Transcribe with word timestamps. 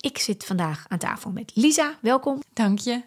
Ik 0.00 0.18
zit 0.18 0.44
vandaag 0.44 0.84
aan 0.88 0.98
tafel 0.98 1.30
met 1.30 1.50
Lisa. 1.54 1.98
Welkom. 2.00 2.42
Dank 2.52 2.78
je. 2.78 3.02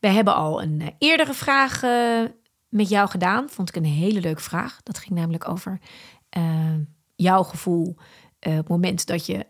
We 0.00 0.08
hebben 0.08 0.34
al 0.34 0.62
een 0.62 0.80
eh, 0.80 0.88
eerdere 0.98 1.34
vraag 1.34 1.82
eh, 1.82 2.22
met 2.68 2.88
jou 2.88 3.08
gedaan. 3.08 3.48
Vond 3.50 3.68
ik 3.68 3.76
een 3.76 3.84
hele 3.84 4.20
leuke 4.20 4.40
vraag. 4.40 4.82
Dat 4.82 4.98
ging 4.98 5.18
namelijk 5.18 5.48
over 5.48 5.80
eh, 6.28 6.74
jouw 7.16 7.42
gevoel 7.42 7.96
op 8.40 8.52
het 8.52 8.68
moment 8.68 9.06
dat 9.06 9.26
je 9.26 9.46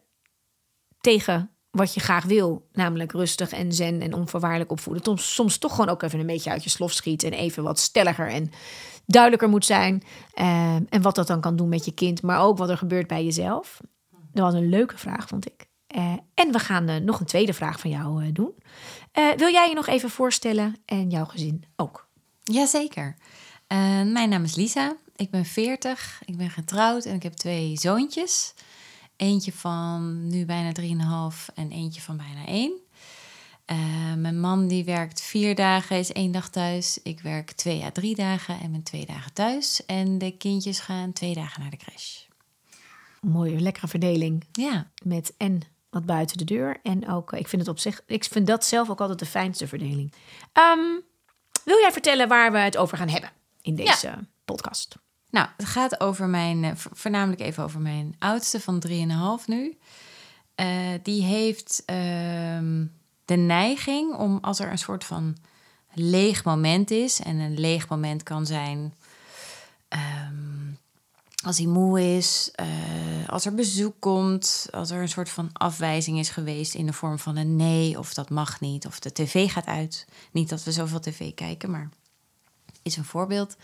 tegen 1.00 1.50
wat 1.70 1.94
je 1.94 2.00
graag 2.00 2.24
wil, 2.24 2.68
namelijk 2.72 3.12
rustig 3.12 3.52
en 3.52 3.72
zen 3.72 4.00
en 4.00 4.14
onvoorwaardelijk 4.14 4.70
opvoeden, 4.70 5.04
soms, 5.04 5.34
soms 5.34 5.58
toch 5.58 5.74
gewoon 5.74 5.88
ook 5.88 6.02
even 6.02 6.20
een 6.20 6.26
beetje 6.26 6.50
uit 6.50 6.64
je 6.64 6.70
slof 6.70 6.92
schiet 6.92 7.22
en 7.22 7.32
even 7.32 7.62
wat 7.62 7.78
stelliger 7.78 8.28
en 8.28 8.50
duidelijker 9.06 9.48
moet 9.48 9.64
zijn. 9.64 10.02
En 10.88 11.02
wat 11.02 11.14
dat 11.14 11.26
dan 11.26 11.40
kan 11.40 11.56
doen 11.56 11.68
met 11.68 11.84
je 11.84 11.92
kind, 11.92 12.22
maar 12.22 12.40
ook 12.40 12.58
wat 12.58 12.70
er 12.70 12.78
gebeurt 12.78 13.06
bij 13.06 13.24
jezelf. 13.24 13.80
Dat 14.32 14.44
was 14.44 14.54
een 14.54 14.68
leuke 14.68 14.98
vraag, 14.98 15.28
vond 15.28 15.46
ik. 15.46 15.68
Eh, 15.94 16.12
en 16.34 16.52
we 16.52 16.58
gaan 16.58 16.88
eh, 16.88 16.96
nog 16.96 17.20
een 17.20 17.26
tweede 17.26 17.54
vraag 17.54 17.80
van 17.80 17.90
jou 17.90 18.24
eh, 18.24 18.32
doen. 18.32 18.52
Wil 19.36 19.52
jij 19.52 19.68
je 19.68 19.74
nog 19.74 19.86
even 19.86 20.10
voorstellen 20.10 20.76
en 20.84 21.10
jouw 21.10 21.24
gezin 21.24 21.64
ook? 21.76 22.08
Jazeker. 22.42 23.16
Mijn 23.68 24.28
naam 24.28 24.44
is 24.44 24.54
Lisa. 24.54 24.96
Ik 25.16 25.30
ben 25.30 25.44
40. 25.44 26.22
Ik 26.24 26.36
ben 26.36 26.50
getrouwd 26.50 27.04
en 27.04 27.14
ik 27.14 27.22
heb 27.22 27.32
twee 27.32 27.78
zoontjes. 27.78 28.54
Eentje 29.16 29.52
van 29.52 30.26
nu 30.26 30.44
bijna 30.44 30.72
3,5 30.72 31.54
en 31.54 31.70
eentje 31.70 32.00
van 32.00 32.16
bijna 32.16 32.46
1. 32.46 32.72
Uh, 33.66 34.14
mijn 34.14 34.40
man 34.40 34.68
die 34.68 34.84
werkt 34.84 35.20
vier 35.20 35.54
dagen, 35.54 35.98
is 35.98 36.12
één 36.12 36.32
dag 36.32 36.48
thuis. 36.48 37.02
Ik 37.02 37.20
werk 37.20 37.52
twee 37.52 37.84
à 37.84 37.90
drie 37.90 38.14
dagen 38.14 38.60
en 38.60 38.72
ben 38.72 38.82
twee 38.82 39.06
dagen 39.06 39.32
thuis. 39.32 39.86
En 39.86 40.18
de 40.18 40.36
kindjes 40.36 40.80
gaan 40.80 41.12
twee 41.12 41.34
dagen 41.34 41.60
naar 41.60 41.70
de 41.70 41.76
crash. 41.76 42.22
Mooie, 43.20 43.60
lekkere 43.60 43.88
verdeling. 43.88 44.44
Ja, 44.52 44.90
met 45.02 45.34
en 45.36 45.62
wat 45.94 46.06
buiten 46.06 46.36
de 46.38 46.44
deur. 46.44 46.80
En 46.82 47.08
ook, 47.08 47.32
ik 47.32 47.48
vind 47.48 47.62
het 47.62 47.70
op 47.70 47.78
zich, 47.78 48.00
ik 48.06 48.24
vind 48.24 48.46
dat 48.46 48.64
zelf 48.64 48.90
ook 48.90 49.00
altijd 49.00 49.18
de 49.18 49.26
fijnste 49.26 49.68
verdeling. 49.68 50.12
Ehm, 50.52 50.78
wil 51.64 51.78
jij 51.80 51.92
vertellen 51.92 52.28
waar 52.28 52.52
we 52.52 52.58
het 52.58 52.76
over 52.76 52.96
gaan 52.98 53.08
hebben 53.08 53.30
in 53.62 53.74
deze 53.74 54.18
podcast? 54.44 54.96
nou, 55.30 55.48
het 55.56 55.66
gaat 55.66 56.00
over 56.00 56.26
mijn, 56.28 56.64
eh, 56.64 56.70
vo- 56.74 56.90
voornamelijk 56.92 57.40
even 57.40 57.64
over 57.64 57.80
mijn 57.80 58.14
oudste 58.18 58.60
van 58.60 58.78
3,5 58.80 59.46
nu. 59.46 59.78
Eh, 60.54 60.66
die 61.02 61.22
heeft 61.22 61.82
ehm, 61.86 62.84
de 63.24 63.36
neiging 63.36 64.14
om 64.14 64.38
als 64.40 64.58
er 64.60 64.70
een 64.70 64.78
soort 64.78 65.04
van 65.04 65.36
leeg 65.92 66.44
moment 66.44 66.90
is, 66.90 67.20
en 67.20 67.38
een 67.38 67.60
leeg 67.60 67.88
moment 67.88 68.22
kan 68.22 68.46
zijn 68.46 68.94
ehm, 69.88 70.72
als 71.44 71.58
hij 71.58 71.66
moe 71.66 72.16
is, 72.16 72.50
eh, 72.54 72.66
als 73.28 73.44
er 73.44 73.54
bezoek 73.54 73.94
komt, 73.98 74.68
als 74.70 74.90
er 74.90 75.00
een 75.00 75.08
soort 75.08 75.30
van 75.30 75.50
afwijzing 75.52 76.18
is 76.18 76.28
geweest 76.28 76.74
in 76.74 76.86
de 76.86 76.92
vorm 76.92 77.18
van 77.18 77.36
een 77.36 77.56
nee 77.56 77.98
of 77.98 78.14
dat 78.14 78.30
mag 78.30 78.60
niet, 78.60 78.86
of 78.86 78.98
de 78.98 79.12
tv 79.12 79.50
gaat 79.50 79.66
uit. 79.66 80.06
Niet 80.30 80.48
dat 80.48 80.62
we 80.62 80.72
zoveel 80.72 81.00
tv 81.00 81.34
kijken, 81.34 81.70
maar 81.70 81.88
is 82.82 82.96
een 82.96 83.04
voorbeeld. 83.04 83.56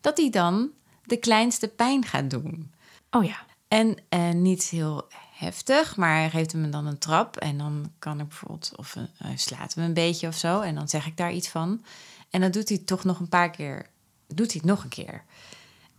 Dat 0.00 0.16
hij 0.16 0.30
dan 0.30 0.70
de 1.04 1.16
kleinste 1.16 1.68
pijn 1.68 2.04
gaat 2.04 2.30
doen. 2.30 2.72
Oh 3.10 3.24
ja, 3.24 3.46
En 3.68 3.96
eh, 4.08 4.30
niet 4.30 4.64
heel 4.64 5.08
heftig, 5.32 5.96
maar 5.96 6.14
hij 6.14 6.30
geeft 6.30 6.52
hem 6.52 6.70
dan 6.70 6.86
een 6.86 6.98
trap. 6.98 7.36
En 7.36 7.58
dan 7.58 7.92
kan 7.98 8.20
ik 8.20 8.28
bijvoorbeeld, 8.28 8.72
of 8.76 8.96
eh, 8.96 9.28
slaat 9.34 9.74
hem 9.74 9.84
een 9.84 9.94
beetje 9.94 10.28
of 10.28 10.36
zo. 10.36 10.60
En 10.60 10.74
dan 10.74 10.88
zeg 10.88 11.06
ik 11.06 11.16
daar 11.16 11.32
iets 11.32 11.48
van. 11.48 11.84
En 12.30 12.40
dan 12.40 12.50
doet 12.50 12.68
hij 12.68 12.76
het 12.76 12.86
toch 12.86 13.04
nog 13.04 13.20
een 13.20 13.28
paar 13.28 13.50
keer. 13.50 13.86
Doet 14.26 14.52
hij 14.52 14.60
het 14.62 14.70
nog 14.70 14.82
een 14.82 14.88
keer. 14.88 15.24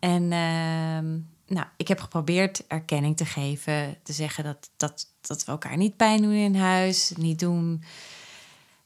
En 0.01 0.31
ehm, 0.31 1.19
nou, 1.51 1.67
ik 1.78 1.88
heb 1.88 2.00
geprobeerd 2.00 2.67
erkenning 2.67 3.17
te 3.17 3.25
geven. 3.25 3.97
Te 4.03 4.13
zeggen 4.13 4.44
dat, 4.44 4.69
dat, 4.78 5.07
dat 5.22 5.45
we 5.45 5.51
elkaar 5.51 5.78
niet 5.78 5.97
pijn 5.97 6.22
doen 6.22 6.31
in 6.31 6.56
huis. 6.56 7.13
Niet 7.16 7.39
doen. 7.39 7.84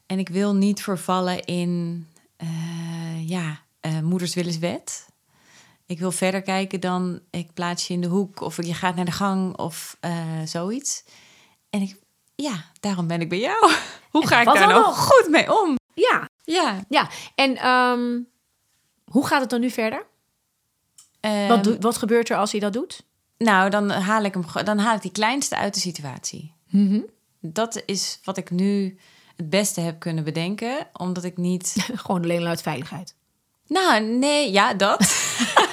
En 0.06 0.18
ik 0.18 0.28
wil 0.28 0.54
niet 0.54 0.82
vervallen 0.82 1.44
in, 1.44 2.06
eh, 2.36 3.28
ja, 3.28 3.60
eh, 3.80 4.00
moeders 4.00 4.34
willen 4.34 4.60
wet. 4.60 5.08
Ik 5.86 5.98
wil 5.98 6.12
verder 6.12 6.42
kijken 6.42 6.80
dan 6.80 7.20
ik 7.30 7.54
plaats 7.54 7.86
je 7.86 7.94
in 7.94 8.00
de 8.00 8.06
hoek 8.06 8.40
of 8.40 8.56
je 8.56 8.74
gaat 8.74 8.96
naar 8.96 9.04
de 9.04 9.10
gang 9.10 9.56
of 9.56 9.96
eh, 10.00 10.12
zoiets. 10.44 11.04
En 11.70 11.80
ik, 11.80 11.96
ja, 12.34 12.64
daarom 12.80 13.06
ben 13.06 13.20
ik 13.20 13.28
bij 13.28 13.38
jou. 13.40 13.72
Hoe 14.10 14.26
ga 14.26 14.40
ik 14.40 14.46
daar 14.46 14.68
nou 14.68 14.82
nog? 14.82 14.98
goed 14.98 15.28
mee 15.30 15.62
om? 15.62 15.76
ja, 15.94 16.28
Ja. 16.44 16.84
ja. 16.88 17.08
En 17.34 17.56
ehm, 17.56 18.20
hoe 19.04 19.26
gaat 19.26 19.40
het 19.40 19.50
dan 19.50 19.60
nu 19.60 19.70
verder? 19.70 20.06
Ehm, 21.20 21.48
wat, 21.48 21.64
doe- 21.64 21.76
wat 21.80 21.96
gebeurt 21.96 22.28
er 22.28 22.36
als 22.36 22.50
hij 22.50 22.60
dat 22.60 22.72
doet? 22.72 23.04
nou, 23.38 23.70
dan 23.70 23.90
haal 23.90 24.22
ik 24.24 24.34
hem, 24.34 24.44
dan 24.64 24.78
haal 24.78 24.94
ik 24.96 25.02
die 25.02 25.10
kleinste 25.12 25.56
uit 25.56 25.74
de 25.74 25.80
situatie. 25.80 26.52
Mhm. 26.68 27.00
Dat 27.40 27.82
is 27.86 28.18
wat 28.24 28.36
ik 28.36 28.50
nu 28.50 28.98
het 29.36 29.50
beste 29.50 29.80
heb 29.80 29.98
kunnen 29.98 30.24
bedenken, 30.24 30.88
omdat 30.92 31.24
ik 31.24 31.36
niet. 31.36 31.74
Gewoon 31.94 32.22
alleen 32.22 32.46
uit 32.46 32.62
veiligheid. 32.62 33.14
Nou, 33.66 34.02
nee, 34.04 34.52
ja, 34.52 34.74
dat. 34.74 35.00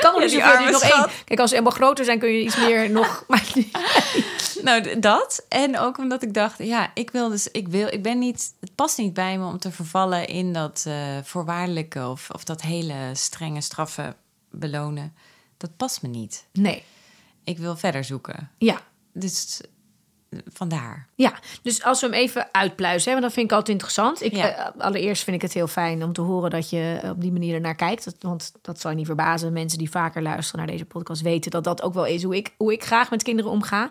Kan 0.00 0.22
er 0.22 0.30
Ja, 0.30 0.56
dus 0.56 0.70
zoveel, 0.70 0.70
nog 0.70 0.82
één. 0.82 1.24
Kijk, 1.24 1.40
als 1.40 1.50
ze 1.50 1.56
helemaal 1.56 1.78
groter 1.78 2.04
zijn, 2.04 2.18
kun 2.18 2.28
je 2.28 2.42
iets 2.42 2.56
meer 2.56 2.90
nog. 3.00 3.24
Maar, 3.28 3.52
Nou, 4.62 4.98
dat. 5.00 5.44
En 5.48 5.78
ook 5.78 5.98
omdat 5.98 6.22
ik 6.22 6.34
dacht, 6.34 6.58
ja, 6.58 6.90
ik 6.94 7.10
wil 7.10 7.28
dus, 7.28 7.48
ik 7.50 7.68
wil, 7.68 7.86
ik 7.86 8.02
ben 8.02 8.18
niet, 8.18 8.52
het 8.60 8.74
past 8.74 8.98
niet 8.98 9.14
bij 9.14 9.38
me 9.38 9.46
om 9.46 9.58
te 9.58 9.70
vervallen 9.70 10.26
in 10.26 10.52
dat 10.52 10.84
eh, 10.86 10.94
voorwaardelijke 11.22 12.06
of, 12.06 12.30
of 12.30 12.44
dat 12.44 12.62
hele 12.62 13.10
strenge 13.12 13.60
straffen 13.60 14.16
belonen. 14.50 15.14
Dat 15.56 15.76
past 15.76 16.02
me 16.02 16.08
niet. 16.08 16.46
nee, 16.52 16.82
Ik 17.44 17.58
wil 17.58 17.76
verder 17.76 18.04
zoeken. 18.04 18.50
ja. 18.58 18.80
Dus 19.12 19.60
vandaar. 20.52 21.06
Ja, 21.14 21.32
dus 21.62 21.82
als 21.84 22.00
we 22.00 22.06
hem 22.06 22.14
even 22.14 22.48
uitpluizen, 22.52 23.04
hè, 23.04 23.10
want 23.12 23.22
dat 23.22 23.32
vind 23.32 23.46
ik 23.46 23.52
altijd 23.52 23.70
interessant. 23.72 24.22
Ik, 24.22 24.36
Ja. 24.36 24.48
eh, 24.72 24.80
allereerst 24.80 25.24
vind 25.24 25.36
ik 25.36 25.42
het 25.42 25.52
heel 25.52 25.66
fijn 25.66 26.04
om 26.04 26.12
te 26.12 26.20
horen 26.20 26.50
dat 26.50 26.70
je 26.70 27.00
op 27.10 27.20
die 27.20 27.32
manier 27.32 27.54
ernaar 27.54 27.74
kijkt. 27.74 28.04
Dat- 28.04 28.16
Want 28.20 28.52
dat 28.62 28.80
zal 28.80 28.90
je 28.90 28.96
niet 28.96 29.06
verbazen. 29.06 29.52
Mensen 29.52 29.78
die 29.78 29.90
vaker 29.90 30.22
luisteren 30.22 30.58
naar 30.60 30.70
deze 30.70 30.84
podcast 30.84 31.22
weten 31.22 31.50
dat 31.50 31.64
dat 31.64 31.82
ook 31.82 31.94
wel 31.94 32.06
is 32.06 32.22
hoe 32.22 32.36
ik, 32.36 32.54
hoe 32.56 32.72
ik 32.72 32.84
graag 32.84 33.10
met 33.10 33.22
kinderen 33.22 33.50
omga. 33.50 33.90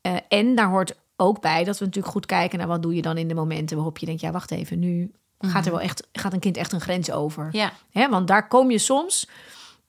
Eh, 0.00 0.16
en 0.28 0.54
daar 0.54 0.68
hoort 0.68 0.94
ook 1.16 1.40
bij 1.40 1.64
dat 1.64 1.78
we 1.78 1.84
natuurlijk 1.84 2.12
goed 2.12 2.26
kijken 2.26 2.58
naar 2.58 2.66
wat 2.68 2.82
doe 2.82 2.94
je 2.94 3.02
dan 3.02 3.18
in 3.18 3.28
de 3.28 3.34
momenten 3.34 3.76
waarop 3.76 3.98
je 3.98 4.06
denkt, 4.06 4.20
ja, 4.20 4.30
wacht 4.30 4.50
even, 4.50 4.78
nu 4.78 5.12
gaat 5.40 5.64
er 5.66 5.70
wel 5.72 5.80
echt, 5.80 6.06
gaat 6.12 6.32
een 6.32 6.40
kind 6.40 6.56
echt 6.56 6.72
een 6.72 6.80
grens 6.80 7.10
over. 7.10 7.48
Ja. 7.52 7.72
Hè, 7.90 8.08
want 8.08 8.28
daar 8.28 8.48
kom 8.48 8.70
je 8.70 8.78
soms, 8.78 9.28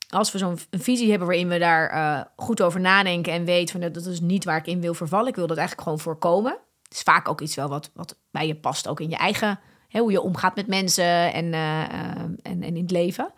als 0.07 0.31
we 0.31 0.37
zo'n 0.37 0.59
visie 0.71 1.09
hebben 1.09 1.27
waarin 1.27 1.47
we 1.47 1.57
daar 1.57 1.89
eh, 1.89 2.25
goed 2.35 2.61
over 2.61 2.79
nadenken 2.79 3.33
en 3.33 3.45
weten 3.45 3.81
van 3.81 3.91
dat 3.91 4.05
is 4.05 4.19
niet 4.19 4.43
waar 4.43 4.57
ik 4.57 4.67
in 4.67 4.81
wil 4.81 4.93
vervallen. 4.93 5.27
Ik 5.27 5.35
wil 5.35 5.47
dat 5.47 5.57
eigenlijk 5.57 5.87
gewoon 5.87 6.03
voorkomen. 6.03 6.51
Het 6.83 6.93
is 6.93 7.01
vaak 7.01 7.29
ook 7.29 7.41
iets 7.41 7.55
wel 7.55 7.67
wat, 7.67 7.91
wat 7.93 8.17
bij 8.31 8.47
je 8.47 8.55
past, 8.55 8.87
ook 8.87 8.99
in 8.99 9.09
je 9.09 9.15
eigen, 9.17 9.59
hè, 9.87 9.99
hoe 9.99 10.11
je 10.11 10.21
omgaat 10.21 10.55
met 10.55 10.67
mensen 10.67 11.33
en, 11.33 11.53
eh, 11.53 11.83
eh, 11.83 12.19
en, 12.19 12.37
en 12.41 12.63
in 12.63 12.81
het 12.81 12.91
leven. 12.91 13.31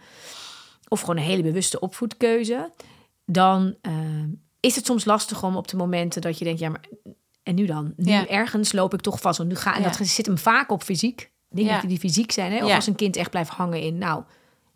Of 0.87 0.99
gewoon 0.99 1.17
een 1.17 1.23
hele 1.23 1.43
bewuste 1.43 1.79
opvoedkeuze. 1.79 2.71
Dan 3.25 3.75
is 4.59 4.75
het 4.75 4.85
soms 4.85 5.05
lastig 5.05 5.43
om 5.43 5.55
op 5.55 5.67
de 5.67 5.77
momenten 5.77 6.21
dat 6.21 6.37
je 6.37 6.45
denkt, 6.45 6.59
ja, 6.59 6.69
maar 6.69 6.85
en 7.43 7.55
nu 7.55 7.65
dan? 7.65 7.93
Nu 7.95 8.11
Ja. 8.11 8.27
ergens 8.27 8.71
loop 8.71 8.93
ik 8.93 9.01
toch 9.01 9.19
vast. 9.21 9.37
Want 9.37 9.49
nu 9.49 9.55
ga, 9.55 9.75
en 9.75 9.81
Ja. 9.81 9.89
dat 9.89 10.07
zit 10.07 10.25
hem 10.25 10.37
vaak 10.37 10.71
op 10.71 10.83
fysiek. 10.83 11.31
Dingen 11.49 11.73
Ja. 11.73 11.81
die 11.81 11.99
fysiek 11.99 12.31
zijn. 12.31 12.51
Hè? 12.51 12.65
Of 12.65 12.71
als 12.71 12.87
een 12.87 12.95
kind 12.95 13.15
echt 13.15 13.29
blijft 13.29 13.49
hangen 13.49 13.81
in, 13.81 13.97
nou, 13.97 14.23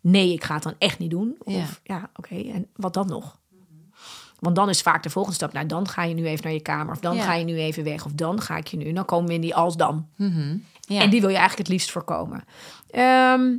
nee, 0.04 0.32
ik 0.32 0.44
ga 0.44 0.54
het 0.54 0.62
dan 0.62 0.74
echt 0.78 0.98
niet 0.98 1.10
doen. 1.10 1.36
Ja. 1.44 1.56
Of 1.62 1.80
ja, 1.84 2.10
oké, 2.16 2.34
en 2.34 2.66
wat 2.76 2.94
dan 2.94 3.06
nog? 3.06 3.38
Want 4.38 4.56
dan 4.56 4.68
is 4.68 4.80
vaak 4.82 5.02
de 5.02 5.10
volgende 5.10 5.36
stap, 5.36 5.52
nou, 5.52 5.66
dan 5.66 5.88
ga 5.88 6.02
je 6.02 6.14
nu 6.14 6.26
even 6.26 6.44
naar 6.44 6.52
je 6.52 6.60
kamer. 6.60 6.92
Of 6.92 7.00
dan 7.00 7.16
Ja. 7.16 7.22
ga 7.22 7.34
je 7.34 7.44
nu 7.44 7.56
even 7.58 7.84
weg. 7.84 8.04
Of 8.04 8.12
dan 8.12 8.40
ga 8.40 8.56
ik 8.56 8.66
je 8.66 8.76
nu. 8.76 8.92
Dan 8.92 9.04
komen 9.04 9.28
we 9.28 9.34
in 9.34 9.40
die 9.40 9.54
als 9.54 9.76
dan. 9.76 10.08
Mhm. 10.16 10.56
ja. 10.80 11.00
En 11.00 11.10
die 11.10 11.20
wil 11.20 11.28
je 11.30 11.36
eigenlijk 11.36 11.68
het 11.68 11.76
liefst 11.76 11.90
voorkomen. 11.90 12.44
Ehm, 12.90 13.52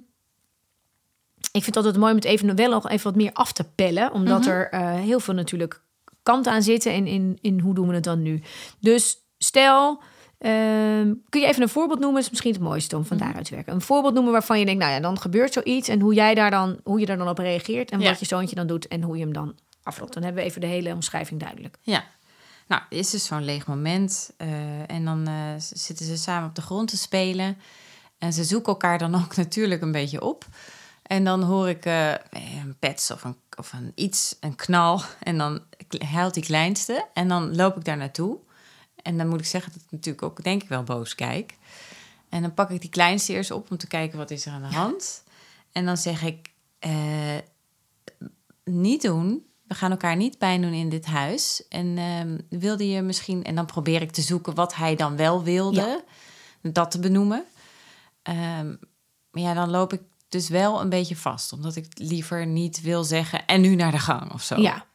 ik 1.52 1.64
vind 1.64 1.66
het 1.66 1.78
altijd 1.78 1.98
mooi 1.98 2.10
om 2.12 2.18
het 2.18 2.26
even 2.28 2.56
wel 2.56 2.70
nog 2.70 2.90
even 2.90 3.04
wat 3.04 3.16
meer 3.16 3.34
af 3.34 3.52
te 3.52 3.64
pellen. 3.76 4.12
Omdat 4.14 4.40
Mhm. 4.40 4.50
er 4.50 4.70
eh, 4.70 4.94
heel 4.94 5.20
veel 5.20 5.34
natuurlijk 5.34 5.82
kant 6.24 6.48
aan 6.48 6.64
zitten. 6.64 6.94
En 6.94 7.08
in, 7.08 7.38
in 7.42 7.60
hoe 7.60 7.74
doen 7.74 7.88
we 7.88 7.94
het 7.94 8.04
dan 8.04 8.22
nu? 8.22 8.42
Dus 8.80 9.18
stel, 9.38 10.02
ehm, 10.38 11.14
kun 11.30 11.42
je 11.42 11.48
even 11.48 11.62
een 11.62 11.70
voorbeeld 11.70 12.00
noemen? 12.00 12.22
is 12.22 12.30
misschien 12.30 12.52
het 12.54 12.62
mooiste 12.62 12.96
om 12.98 13.06
van 13.06 13.16
Mhm. 13.18 13.26
daaruit 13.26 13.46
te 13.48 13.56
werken. 13.56 13.74
Een 13.74 13.82
voorbeeld 13.82 14.14
noemen 14.14 14.32
waarvan 14.32 14.60
je 14.60 14.66
denkt, 14.66 14.80
nou 14.82 14.94
ja, 14.94 15.00
dan 15.00 15.20
gebeurt 15.20 15.54
zoiets. 15.54 15.88
En 15.88 16.00
hoe 16.00 16.14
jij 16.14 16.36
daar 16.36 16.52
dan, 16.52 16.80
hoe 16.84 17.00
je 17.00 17.06
daar 17.06 17.18
dan 17.18 17.28
op 17.30 17.38
reageert. 17.38 17.92
En 17.92 18.00
Ja. 18.00 18.10
wat 18.10 18.20
je 18.20 18.26
zoontje 18.26 18.56
dan 18.56 18.68
doet. 18.68 18.88
En 18.88 19.02
hoe 19.02 19.18
je 19.18 19.24
hem 19.24 19.34
dan 19.34 19.56
afloopt. 19.84 20.14
Dan 20.14 20.24
hebben 20.24 20.42
we 20.44 20.50
even 20.50 20.62
de 20.62 20.68
hele 20.68 20.94
omschrijving 20.94 21.40
duidelijk. 21.40 21.78
Ja. 21.82 22.04
Nou, 22.68 22.82
is 22.90 23.10
dus 23.10 23.26
zo'n 23.26 23.44
leeg 23.46 23.68
moment. 23.68 24.32
eh, 24.38 24.90
en 24.92 25.06
dan 25.06 25.28
eh, 25.28 25.34
zitten 25.74 26.06
ze 26.06 26.18
samen 26.18 26.50
op 26.50 26.56
de 26.56 26.62
grond 26.62 26.88
te 26.90 26.98
spelen. 26.98 27.58
En 28.18 28.34
ze 28.34 28.44
zoeken 28.44 28.72
elkaar 28.72 28.98
dan 28.98 29.16
ook 29.24 29.36
natuurlijk 29.36 29.82
een 29.82 29.92
beetje 29.92 30.22
op. 30.22 30.46
En 31.04 31.24
dan 31.24 31.44
hoor 31.44 31.70
ik 31.70 31.86
eh, 31.86 32.12
een 32.64 32.76
pets 32.80 33.12
of 33.12 33.24
een, 33.24 33.36
of 33.58 33.74
een 33.74 33.92
iets, 33.96 34.36
een 34.40 34.56
knal. 34.56 35.02
En 35.24 35.38
dan 35.38 35.60
huilt 36.06 36.34
die 36.34 36.44
kleinste. 36.44 37.06
En 37.14 37.28
dan 37.28 37.56
loop 37.56 37.78
ik 37.78 37.86
daar 37.86 37.98
naartoe. 37.98 38.38
En 39.06 39.18
dan 39.18 39.28
moet 39.28 39.40
ik 39.40 39.46
zeggen 39.46 39.72
dat 39.72 39.82
ik 39.82 39.92
natuurlijk 39.92 40.24
ook, 40.24 40.44
denk 40.44 40.64
ik 40.64 40.70
wel, 40.70 40.84
boos 40.84 41.16
kijk. 41.16 41.58
En 42.30 42.42
dan 42.42 42.54
pak 42.54 42.70
ik 42.70 42.82
die 42.82 42.90
kleinste 42.90 43.34
eerst 43.34 43.52
op 43.52 43.72
om 43.72 43.78
te 43.78 43.88
kijken 43.88 44.18
wat 44.18 44.32
is 44.32 44.46
er 44.46 44.52
aan 44.52 44.62
de 44.62 44.76
hand. 44.76 45.24
En 45.72 45.86
dan 45.86 45.98
zeg 45.98 46.24
ik, 46.24 46.52
eh, 46.80 47.38
niet 48.64 49.02
doen. 49.02 49.46
We 49.68 49.76
gaan 49.76 49.92
elkaar 49.92 50.16
niet 50.16 50.38
pijn 50.38 50.62
doen 50.62 50.74
in 50.74 50.90
dit 50.90 51.06
huis. 51.06 51.68
En 51.70 51.98
ehm, 51.98 52.60
wilde 52.60 52.90
je 52.90 53.02
misschien... 53.02 53.44
En 53.44 53.56
dan 53.56 53.66
probeer 53.66 54.02
ik 54.02 54.12
te 54.12 54.22
zoeken 54.22 54.56
wat 54.56 54.76
hij 54.76 54.96
dan 54.96 55.16
wel 55.16 55.44
wilde. 55.44 56.04
Dat 56.62 56.92
te 56.92 57.00
benoemen. 57.00 57.46
Ehm, 58.22 58.76
maar 59.32 59.42
ja, 59.42 59.54
dan 59.54 59.70
loop 59.70 59.94
ik 59.94 60.02
dus 60.30 60.50
wel 60.50 60.82
een 60.82 60.90
beetje 60.90 61.16
vast. 61.16 61.54
Omdat 61.54 61.76
ik 61.76 61.88
liever 61.94 62.46
niet 62.46 62.82
wil 62.82 63.04
zeggen... 63.04 63.46
En 63.46 63.62
nu 63.62 63.76
naar 63.76 63.92
de 63.92 64.00
gang 64.00 64.34
of 64.34 64.42
zo. 64.42 64.62
Ja. 64.62 64.86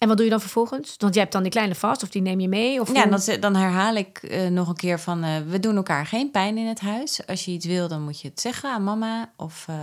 En 0.00 0.08
wat 0.08 0.16
doe 0.16 0.24
je 0.24 0.30
dan 0.30 0.40
vervolgens? 0.40 0.94
Want 0.98 1.14
je 1.14 1.20
hebt 1.20 1.32
dan 1.32 1.42
die 1.42 1.50
kleine 1.50 1.74
vast 1.74 2.02
of 2.02 2.08
die 2.08 2.22
neem 2.22 2.40
je 2.40 2.48
mee? 2.48 2.80
Of 2.80 2.92
Ja, 2.92 3.06
dan, 3.06 3.40
dan 3.40 3.56
herhaal 3.56 3.94
ik 3.94 4.18
eh, 4.22 4.48
nog 4.48 4.68
een 4.68 4.76
keer 4.76 5.00
van... 5.00 5.24
eh, 5.24 5.40
we 5.46 5.60
doen 5.60 5.76
elkaar 5.76 6.06
geen 6.06 6.30
pijn 6.30 6.58
in 6.58 6.66
het 6.66 6.80
huis. 6.80 7.26
Als 7.26 7.44
je 7.44 7.50
iets 7.50 7.66
wil, 7.66 7.88
dan 7.88 8.02
moet 8.02 8.20
je 8.20 8.28
het 8.28 8.40
zeggen 8.40 8.70
aan 8.72 8.84
mama. 8.84 9.32
Of 9.36 9.66
eh, 9.68 9.76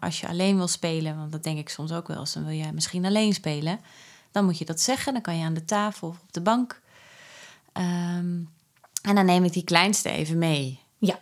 als 0.00 0.20
je 0.20 0.28
alleen 0.28 0.56
wil 0.56 0.68
spelen... 0.68 1.16
want 1.16 1.32
dat 1.32 1.42
denk 1.42 1.58
ik 1.58 1.68
soms 1.68 1.92
ook 1.92 2.08
wel 2.08 2.18
eens... 2.18 2.32
dan 2.32 2.44
wil 2.44 2.56
jij 2.56 2.72
misschien 2.72 3.04
alleen 3.04 3.32
spelen. 3.32 3.80
Dan 4.30 4.44
moet 4.44 4.58
je 4.58 4.64
dat 4.64 4.80
zeggen. 4.80 5.12
Dan 5.12 5.22
kan 5.22 5.38
je 5.38 5.44
aan 5.44 5.54
de 5.54 5.64
tafel 5.64 6.08
of 6.08 6.16
op 6.22 6.32
de 6.32 6.40
bank. 6.40 6.80
Ehm, 7.72 8.38
en 9.02 9.14
dan 9.14 9.24
neem 9.24 9.44
ik 9.44 9.52
die 9.52 9.64
kleinste 9.64 10.10
even 10.10 10.38
mee. 10.38 10.80
Ja. 10.98 11.18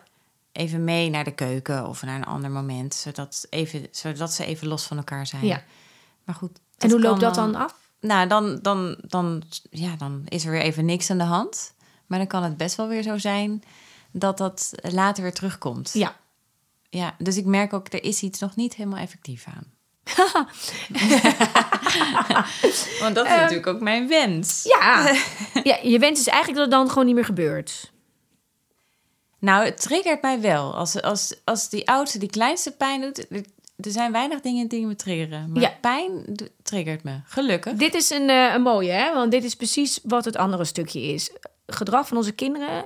Even 0.52 0.84
mee 0.84 1.10
naar 1.10 1.24
de 1.24 1.34
keuken 1.34 1.88
of 1.88 2.02
naar 2.02 2.16
een 2.16 2.24
ander 2.24 2.50
moment. 2.50 2.94
Zodat, 2.94 3.46
even, 3.50 3.86
zodat 3.90 4.32
ze 4.32 4.44
even 4.44 4.68
los 4.68 4.84
van 4.84 4.96
elkaar 4.96 5.26
zijn. 5.26 5.46
ja. 5.46 5.62
Maar 6.24 6.34
goed. 6.34 6.58
En 6.78 6.90
hoe 6.90 7.00
loopt 7.00 7.20
dat 7.20 7.34
dan 7.34 7.54
af? 7.54 7.80
Nou, 8.02 8.28
dan, 8.28 8.58
dan, 8.62 8.96
dan, 9.00 9.42
ja, 9.70 9.96
dan 9.96 10.22
is 10.28 10.44
er 10.44 10.50
weer 10.50 10.60
even 10.60 10.84
niks 10.84 11.10
aan 11.10 11.18
de 11.18 11.24
hand. 11.24 11.74
Maar 12.06 12.18
dan 12.18 12.28
kan 12.28 12.42
het 12.42 12.56
best 12.56 12.76
wel 12.76 12.88
weer 12.88 13.02
zo 13.02 13.18
zijn 13.18 13.62
dat 14.10 14.38
dat 14.38 14.72
later 14.80 15.22
weer 15.22 15.32
terugkomt. 15.32 15.90
Ja. 15.92 16.16
Ja, 16.88 17.14
dus 17.18 17.36
ik 17.36 17.44
merk 17.44 17.72
ook, 17.72 17.92
er 17.92 18.04
is 18.04 18.22
iets 18.22 18.40
nog 18.40 18.56
niet 18.56 18.74
helemaal 18.74 18.98
effectief 18.98 19.46
aan. 19.46 19.72
Want 23.00 23.14
dat 23.14 23.26
is 23.26 23.32
natuurlijk 23.32 23.66
ook 23.66 23.80
mijn 23.80 24.08
wens. 24.08 24.62
Ja. 24.62 25.14
ja, 25.70 25.78
je 25.82 25.98
wens 25.98 26.20
is 26.20 26.26
eigenlijk 26.26 26.58
dat 26.58 26.70
het 26.70 26.70
dan 26.70 26.88
gewoon 26.88 27.06
niet 27.06 27.14
meer 27.14 27.24
gebeurt. 27.24 27.92
Nou, 29.38 29.64
het 29.64 29.80
triggert 29.80 30.22
mij 30.22 30.40
wel. 30.40 30.74
Als, 30.74 31.02
als, 31.02 31.34
als 31.44 31.68
die 31.68 31.88
oudste, 31.88 32.18
die 32.18 32.30
kleinste 32.30 32.70
pijn 32.70 33.00
doet... 33.00 33.26
Er, 33.82 33.90
zijn 33.90 34.12
weinig 34.12 34.40
dingen 34.40 34.68
die 34.68 34.86
me 34.86 34.96
triggeren. 34.96 35.52
Maar 35.52 35.62
Ja. 35.62 35.72
pijn 35.80 36.24
triggert 36.62 37.02
me. 37.02 37.20
Gelukkig. 37.24 37.72
Dit 37.74 37.94
is 37.94 38.10
een, 38.10 38.28
eh, 38.30 38.52
een 38.54 38.62
mooie, 38.62 38.90
hè? 38.92 39.14
Want 39.14 39.30
dit 39.30 39.44
is 39.44 39.54
precies 39.56 40.00
wat 40.02 40.24
het 40.24 40.36
andere 40.36 40.64
stukje 40.64 41.00
is. 41.02 41.30
Gedrag 41.66 42.08
van 42.08 42.16
onze 42.16 42.32
kinderen 42.32 42.84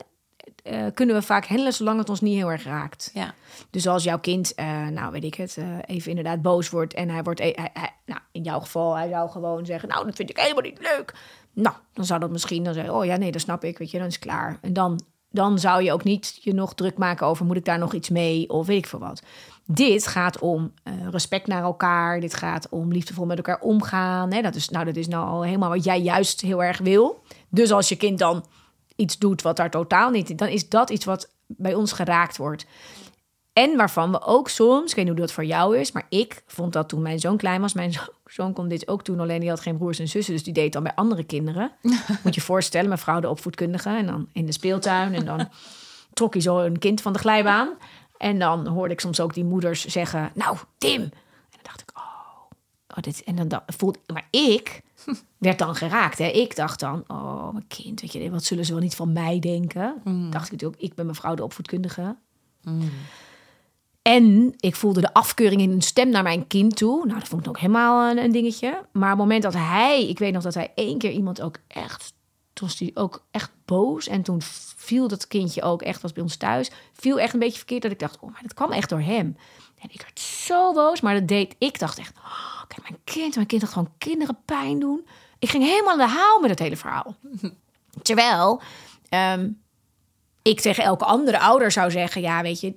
eh, 0.63 0.85
kunnen 0.95 1.15
we 1.15 1.23
vaak 1.23 1.47
handelen 1.47 1.73
zolang 1.73 1.99
het 1.99 2.09
ons 2.09 2.21
niet 2.21 2.37
heel 2.37 2.51
erg 2.51 2.65
raakt. 2.65 3.11
Ja. 3.15 3.35
Dus 3.71 3.87
als 3.87 4.05
jouw 4.05 4.19
kind, 4.19 4.55
eh, 4.55 4.87
nou 4.87 5.13
weet 5.13 5.25
ik 5.25 5.35
het, 5.35 5.59
even 5.87 6.09
inderdaad 6.09 6.43
boos 6.43 6.71
wordt 6.71 6.95
en 6.95 7.09
hij 7.09 7.23
wordt, 7.23 7.41
e- 7.41 7.53
hij, 7.55 7.71
hij- 7.73 7.93
nou 8.07 8.21
in 8.33 8.43
jouw 8.43 8.61
geval, 8.61 8.95
hij 8.97 9.09
zou 9.09 9.31
gewoon 9.31 9.67
zeggen, 9.67 9.89
nou 9.89 10.05
dat 10.07 10.17
vind 10.17 10.31
ik 10.31 10.37
helemaal 10.39 10.63
niet 10.63 10.79
leuk. 10.81 11.15
Nou, 11.53 11.75
dan 11.93 12.05
zou 12.05 12.21
dat 12.21 12.31
misschien 12.31 12.65
dan 12.65 12.75
zeggen, 12.75 12.95
oh 12.95 13.05
ja 13.05 13.17
nee, 13.17 13.33
dat 13.33 13.41
snap 13.41 13.65
ik, 13.65 13.79
weet 13.79 13.91
je, 13.91 13.99
dan 13.99 14.07
is 14.07 14.15
het 14.15 14.23
klaar. 14.25 14.59
En 14.61 14.73
dan, 14.73 15.01
dan 15.37 15.59
zou 15.59 15.83
je 15.83 15.93
ook 15.93 16.05
niet 16.05 16.39
je 16.41 16.55
nog 16.55 16.75
druk 16.75 16.99
maken 16.99 17.27
over, 17.27 17.47
moet 17.47 17.57
ik 17.57 17.65
daar 17.65 17.79
nog 17.79 17.93
iets 17.93 18.09
mee 18.09 18.49
of 18.49 18.67
weet 18.67 18.79
ik 18.79 18.87
veel 18.87 18.99
wat. 18.99 19.23
Dit 19.65 20.07
gaat 20.07 20.39
om 20.39 20.73
eh, 20.83 20.93
respect 21.11 21.47
naar 21.47 21.63
elkaar, 21.63 22.21
dit 22.21 22.35
gaat 22.35 22.69
om 22.71 22.93
liefdevol 22.93 23.27
met 23.27 23.37
elkaar 23.37 23.61
omgaan. 23.61 24.33
Hè? 24.33 24.43
Dat, 24.43 24.55
is, 24.55 24.69
nou, 24.69 24.85
dat 24.85 24.97
is 24.97 25.09
nou 25.09 25.29
al 25.29 25.43
helemaal 25.43 25.71
wat 25.71 25.85
jij 25.85 26.01
juist 26.01 26.41
heel 26.41 26.63
erg 26.63 26.79
wil. 26.79 27.23
Dus 27.49 27.73
als 27.73 27.89
je 27.89 27.97
kind 27.97 28.19
dan 28.19 28.45
iets 28.97 29.19
doet 29.19 29.43
wat 29.43 29.57
daar 29.57 29.71
totaal 29.71 30.11
niet, 30.11 30.39
dan 30.39 30.49
is 30.49 30.69
dat 30.69 30.91
iets 30.91 31.05
wat 31.05 31.29
bij 31.47 31.75
ons 31.75 31.93
geraakt 31.93 32.37
wordt. 32.37 32.67
En 33.57 33.77
waarvan 33.77 34.11
we 34.11 34.23
ook 34.23 34.49
soms, 34.49 34.91
ik 34.91 34.97
weet 34.97 35.05
niet 35.05 35.15
hoe 35.15 35.23
dat 35.27 35.33
voor 35.33 35.45
jou 35.45 35.79
is, 35.79 35.93
maar 35.93 36.07
ik 36.09 36.43
vond 36.47 36.73
dat 36.73 36.89
toen 36.89 37.03
mijn 37.03 37.19
zoon 37.19 37.37
klein 37.37 37.61
was. 37.61 37.75
Mijn 37.75 37.93
zo- 37.93 38.01
zoon 38.27 38.53
kon 38.53 38.69
dit 38.69 38.89
ook 38.89 39.05
doen, 39.05 39.21
alleen 39.21 39.41
die 39.41 39.49
had 39.49 39.61
geen 39.61 39.77
broers 39.77 39.99
en 39.99 40.09
zussen, 40.09 40.35
dus 40.35 40.43
die 40.43 40.53
deed 40.53 40.73
dan 40.73 40.83
bij 40.83 40.95
andere 40.95 41.25
kinderen. 41.25 41.73
Moet 41.83 41.99
je 42.23 42.31
je 42.33 42.41
voorstellen, 42.41 42.89
mijn 42.89 43.01
vrouw 43.01 43.21
de 43.21 43.29
opvoedkundige 43.29 43.89
en 43.89 44.07
dan 44.07 44.29
in 44.33 44.47
de 44.47 44.53
speeltuin 44.53 45.15
en 45.15 45.25
dan 45.25 45.49
trok 46.13 46.33
hij 46.33 46.43
zo 46.43 46.59
een 46.59 46.79
kind 46.79 47.01
van 47.01 47.13
de 47.13 47.19
glijbaan. 47.19 47.69
En 48.19 48.39
dan 48.39 48.67
hoorde 48.67 48.93
ik 48.95 49.01
soms 49.01 49.21
ook 49.21 49.35
die 49.35 49.45
moeders 49.45 49.85
zeggen, 49.85 50.31
nou 50.35 50.57
Tim. 50.79 51.03
En 51.03 51.11
dan 51.51 51.61
dacht 51.63 51.81
ik, 51.81 51.91
oh, 51.95 52.05
oh 52.97 53.03
dit, 53.03 53.25
en 53.25 53.37
dan 53.37 53.49
dacht, 53.49 53.65
voelde, 53.77 53.99
maar 54.13 54.27
ik 54.31 54.83
werd 55.39 55.59
dan 55.59 55.75
geraakt. 55.75 56.19
Hè? 56.19 56.27
Ik 56.27 56.57
dacht 56.57 56.81
dan, 56.81 57.05
oh 57.07 57.53
mijn 57.53 57.67
kind, 57.67 58.01
weet 58.01 58.13
je, 58.13 58.31
wat 58.31 58.45
zullen 58.45 58.65
ze 58.65 58.73
wel 58.73 58.83
niet 58.83 58.95
van 58.97 59.13
mij 59.13 59.39
denken? 59.39 59.95
Dacht 60.31 60.45
ik 60.47 60.53
natuurlijk, 60.53 60.83
ik 60.83 60.95
ben 60.95 61.07
mevrouw 61.07 61.35
de 61.35 61.43
opvoedkundige. 61.45 62.17
En 64.07 64.55
ik 64.57 64.77
voelde 64.77 65.01
de 65.01 65.13
afkeuring 65.13 65.61
in 65.61 65.71
hun 65.71 65.83
stem 65.83 66.09
naar 66.09 66.23
mijn 66.23 66.47
kind 66.47 66.77
toe. 66.77 67.07
Nou, 67.07 67.19
dat 67.19 67.29
vond 67.29 67.43
ik 67.43 67.49
ook 67.49 67.59
helemaal 67.59 68.11
een, 68.11 68.19
een 68.19 68.33
dingetje. 68.33 68.69
Maar 68.93 69.13
op 69.13 69.19
het 69.19 69.27
moment 69.27 69.43
dat 69.43 69.55
hij... 69.55 70.09
Ik 70.09 70.19
weet 70.19 70.33
nog 70.33 70.43
dat 70.43 70.55
hij 70.55 70.73
één 70.75 70.99
keer 70.99 71.11
iemand 71.11 71.41
ook 71.41 71.57
echt... 71.69 72.13
Toen 72.53 72.69
was 72.69 72.79
hij 72.79 72.91
ook 72.95 73.25
echt 73.31 73.51
boos. 73.65 74.09
En 74.09 74.23
toen 74.23 74.41
viel 74.77 75.09
dat 75.09 75.27
kindje 75.27 75.63
ook 75.63 75.83
echt, 75.83 76.03
was 76.03 76.13
bij 76.13 76.23
ons 76.23 76.37
thuis... 76.37 76.71
viel 76.93 77.21
echt 77.21 77.33
een 77.33 77.39
beetje 77.39 77.57
verkeerd 77.57 77.83
dat 77.83 77.91
ik 77.91 77.99
dacht... 77.99 78.19
Oh, 78.21 78.33
maar 78.33 78.43
dat 78.43 78.55
kwam 78.55 78.73
echt 78.73 78.89
door 78.89 79.01
hem. 79.01 79.37
En 79.79 79.89
ik 79.93 80.01
werd 80.01 80.21
zo 80.21 80.73
boos. 80.73 81.01
Maar 81.01 81.15
dat 81.15 81.29
deed... 81.29 81.55
Ik 81.59 81.79
dacht 81.79 81.99
echt... 81.99 82.17
Oh, 82.17 82.63
kijk, 82.69 82.83
mijn 82.89 83.01
kind, 83.05 83.35
mijn 83.35 83.47
kind 83.47 83.63
had 83.63 83.71
gewoon 83.71 83.93
kinderen 83.99 84.39
pijn 84.45 84.79
doen. 84.79 85.07
Ik 85.39 85.51
ging 85.51 85.65
helemaal 85.65 85.93
aan 85.93 86.09
de 86.09 86.15
haal 86.15 86.41
met 86.41 86.51
het 86.51 86.59
hele 86.59 86.77
verhaal. 86.77 87.17
Terwijl... 88.03 88.61
ehm, 89.09 89.49
ik 90.43 90.61
tegen 90.61 90.85
elke 90.85 91.05
andere 91.05 91.39
ouder 91.39 91.71
zou 91.73 91.91
zeggen: 91.91 92.21
ja, 92.21 92.43
weet 92.43 92.61
je, 92.61 92.73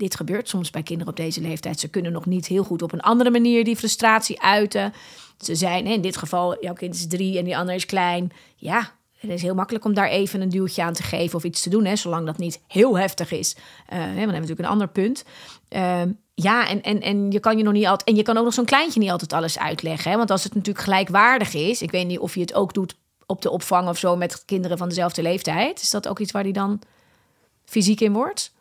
dit 0.00 0.16
gebeurt 0.16 0.48
soms 0.48 0.70
bij 0.70 0.82
kinderen 0.82 1.12
op 1.12 1.18
deze 1.18 1.40
leeftijd. 1.40 1.80
Ze 1.80 1.88
kunnen 1.88 2.12
nog 2.12 2.26
niet 2.26 2.46
heel 2.46 2.64
goed 2.64 2.82
op 2.82 2.92
een 2.92 3.00
andere 3.00 3.30
manier 3.30 3.64
die 3.64 3.76
frustratie 3.76 4.42
uiten. 4.42 4.92
Ze 5.38 5.54
zijn, 5.54 5.86
in 5.86 6.00
dit 6.00 6.16
geval, 6.16 6.62
jouw 6.64 6.74
kind 6.74 6.94
is 6.94 7.06
drie 7.06 7.38
en 7.38 7.44
die 7.44 7.56
andere 7.56 7.76
is 7.76 7.86
klein. 7.86 8.32
Ja, 8.56 8.92
het 9.18 9.30
is 9.30 9.42
heel 9.42 9.54
makkelijk 9.54 9.84
om 9.84 9.94
daar 9.94 10.08
even 10.08 10.40
een 10.40 10.48
duwtje 10.48 10.82
aan 10.82 10.92
te 10.92 11.02
geven 11.02 11.36
of 11.36 11.44
iets 11.44 11.62
te 11.62 11.70
doen, 11.70 11.84
hè, 11.84 11.96
zolang 11.96 12.26
dat 12.26 12.38
niet 12.38 12.60
heel 12.66 12.98
heftig 12.98 13.32
is. 13.32 13.54
Want 13.54 14.00
dan 14.00 14.00
hebben 14.00 14.26
we 14.26 14.32
natuurlijk 14.32 14.60
een 14.60 14.66
ander 14.66 14.88
punt. 14.88 15.24
Ehm, 15.68 16.10
ja, 16.34 16.68
en, 16.68 16.82
en, 16.82 17.00
en 17.00 17.30
je 17.30 17.40
kan 17.40 17.58
je 17.58 17.64
nog 17.64 17.72
niet 17.72 17.86
altijd. 17.86 18.08
En 18.08 18.16
je 18.16 18.22
kan 18.22 18.36
ook 18.36 18.44
nog 18.44 18.54
zo'n 18.54 18.64
kleintje 18.64 19.00
niet 19.00 19.10
altijd 19.10 19.32
alles 19.32 19.58
uitleggen. 19.58 20.10
Hè? 20.10 20.16
Want 20.16 20.30
als 20.30 20.44
het 20.44 20.54
natuurlijk 20.54 20.84
gelijkwaardig 20.84 21.54
is, 21.54 21.82
ik 21.82 21.90
weet 21.90 22.06
niet 22.06 22.18
of 22.18 22.34
je 22.34 22.40
het 22.40 22.54
ook 22.54 22.74
doet 22.74 22.94
op 23.26 23.42
de 23.42 23.50
opvang 23.50 23.88
of 23.88 23.98
zo 23.98 24.16
met 24.16 24.44
kinderen 24.44 24.78
van 24.78 24.88
dezelfde 24.88 25.22
leeftijd. 25.22 25.82
Is 25.82 25.90
dat 25.90 26.08
ook 26.08 26.18
iets 26.18 26.32
waar 26.32 26.42
die 26.42 26.52
dan 26.52 26.80
fysiek 27.64 28.00
in 28.00 28.12
wordt? 28.12 28.52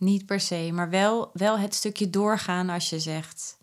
Niet 0.00 0.26
per 0.26 0.40
se, 0.40 0.70
maar 0.72 0.90
wel, 0.90 1.30
wel 1.32 1.58
het 1.58 1.74
stukje 1.74 2.10
doorgaan 2.10 2.68
als 2.68 2.90
je 2.90 2.98
zegt... 2.98 3.58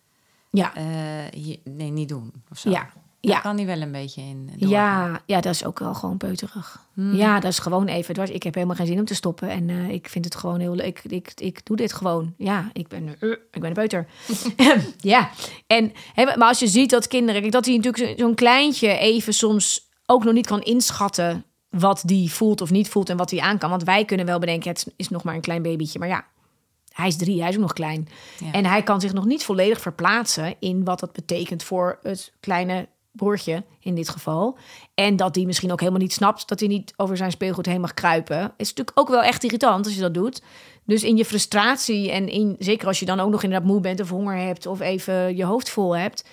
Ja, 0.50 0.76
eh, 0.76 1.32
je- 1.32 1.60
nee, 1.64 1.90
niet 1.92 2.10
doen 2.10 2.32
of 2.52 2.58
zo. 2.58 2.70
ja, 2.70 2.80
Daar 2.82 2.92
ja. 3.36 3.40
kan 3.40 3.56
die 3.56 3.66
wel 3.66 3.82
een 3.82 3.92
beetje 3.92 4.22
in 4.22 4.46
doorgaan. 4.58 4.70
Ja, 4.70 5.22
ja, 5.26 5.42
dat 5.42 5.54
is 5.54 5.66
ook 5.66 5.80
wel 5.80 5.94
gewoon 5.94 6.18
peuterig. 6.18 6.86
Ja, 6.94 7.40
dat 7.40 7.52
is 7.52 7.60
gewoon 7.60 7.88
even. 7.88 8.14
dwars. 8.14 8.30
Ik 8.30 8.44
heb 8.44 8.54
helemaal 8.54 8.76
geen 8.76 8.86
zin 8.88 9.00
om 9.00 9.06
te 9.06 9.16
stoppen. 9.16 9.50
En 9.50 9.70
eh, 9.70 9.90
ik 9.90 10.10
vind 10.10 10.26
het 10.26 10.36
gewoon 10.36 10.60
heel 10.60 10.76
leuk. 10.76 11.00
Ik, 11.04 11.12
ik, 11.12 11.32
ik 11.36 11.66
doe 11.66 11.78
dit 11.78 11.94
gewoon. 11.94 12.34
Ja, 12.38 12.70
ik 12.74 12.88
ben, 12.88 13.08
eh, 13.20 13.30
ik 13.30 13.48
ben 13.62 13.66
een 13.66 13.74
peuter. 13.74 14.08
ja, 15.14 15.30
en, 15.68 15.92
hè, 16.14 16.24
maar 16.26 16.48
als 16.48 16.60
je 16.60 16.68
ziet 16.68 16.90
dat 16.90 17.08
kinderen... 17.08 17.52
Dat 17.52 17.66
hij 17.66 17.76
natuurlijk 17.76 18.04
zo- 18.10 18.24
zo'n 18.26 18.36
kleintje 18.36 18.98
even 18.98 19.34
soms 19.34 19.88
ook 20.06 20.24
nog 20.24 20.34
niet 20.34 20.48
kan 20.48 20.62
inschatten... 20.62 21.44
wat 21.70 22.04
die 22.06 22.32
voelt 22.32 22.62
of 22.62 22.72
niet 22.72 22.90
voelt 22.90 23.10
en 23.10 23.18
wat 23.18 23.32
hij 23.32 23.40
aan 23.40 23.58
kan. 23.58 23.70
Want 23.70 23.84
wij 23.84 24.06
kunnen 24.06 24.26
wel 24.26 24.40
bedenken, 24.40 24.70
het 24.70 24.94
is 24.96 25.10
nog 25.10 25.24
maar 25.24 25.36
een 25.36 25.42
klein 25.42 25.62
babytje. 25.62 26.00
Maar 26.00 26.08
ja, 26.08 26.26
hij 26.92 27.08
is 27.08 27.18
drie, 27.18 27.40
hij 27.40 27.50
is 27.50 27.56
ook 27.56 27.62
nog 27.62 27.74
klein. 27.74 28.08
Ja. 28.40 28.52
En 28.52 28.66
hij 28.66 28.84
kan 28.84 29.02
zich 29.02 29.14
nog 29.14 29.26
niet 29.26 29.44
volledig 29.44 29.82
verplaatsen 29.82 30.56
in 30.60 30.84
wat 30.84 31.00
dat 31.00 31.12
betekent 31.12 31.64
voor 31.64 32.00
het 32.02 32.34
kleine 32.40 32.88
broertje 33.12 33.64
in 33.80 33.96
dit 33.96 34.10
geval. 34.10 34.58
En 34.94 35.16
dat 35.16 35.34
die 35.34 35.46
misschien 35.46 35.72
ook 35.72 35.80
helemaal 35.80 36.02
niet 36.02 36.14
snapt 36.14 36.48
dat 36.48 36.60
hij 36.60 36.70
niet 36.70 36.94
over 36.96 37.18
zijn 37.18 37.32
speelgoed 37.32 37.66
heen 37.66 37.82
mag 37.82 37.94
kruipen. 37.94 38.54
Is 38.58 38.70
natuurlijk 38.70 39.00
ook 39.00 39.10
wel 39.10 39.24
echt 39.24 39.44
irritant 39.44 39.86
als 39.86 39.96
je 39.96 40.02
dat 40.02 40.14
doet. 40.14 40.42
Dus 40.86 41.04
in 41.04 41.18
je 41.18 41.26
frustratie 41.26 42.12
en 42.12 42.30
in, 42.30 42.56
zeker 42.60 42.88
als 42.88 43.00
je 43.00 43.06
dan 43.06 43.20
ook 43.20 43.32
nog 43.32 43.44
inderdaad 43.44 43.68
moe 43.68 43.80
bent 43.80 44.00
of 44.00 44.10
honger 44.10 44.38
hebt 44.38 44.66
of 44.66 44.80
even 44.80 45.36
je 45.36 45.44
hoofd 45.44 45.70
vol 45.70 45.98
hebt. 45.98 46.24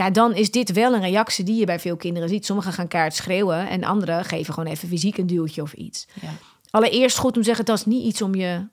Ja, 0.00 0.10
dan 0.10 0.34
is 0.34 0.50
dit 0.50 0.72
wel 0.72 0.94
een 0.94 1.00
reactie 1.00 1.44
die 1.44 1.58
je 1.58 1.64
bij 1.64 1.80
veel 1.80 1.96
kinderen 1.96 2.28
ziet. 2.28 2.46
Sommigen 2.46 2.72
gaan 2.72 2.88
kaart 2.88 3.14
schreeuwen 3.14 3.68
en 3.68 3.84
anderen 3.84 4.24
geven 4.24 4.54
gewoon 4.54 4.70
even 4.70 4.88
fysiek 4.88 5.18
een 5.18 5.26
duwtje 5.26 5.62
of 5.62 5.72
iets. 5.72 6.06
Ja. 6.20 6.28
Allereerst 6.70 7.18
goed 7.18 7.36
om 7.36 7.38
te 7.38 7.46
zeggen, 7.46 7.64
dat 7.64 7.78
is 7.78 7.84
niet 7.84 8.04
iets 8.04 8.22
om 8.22 8.34
je 8.34 8.68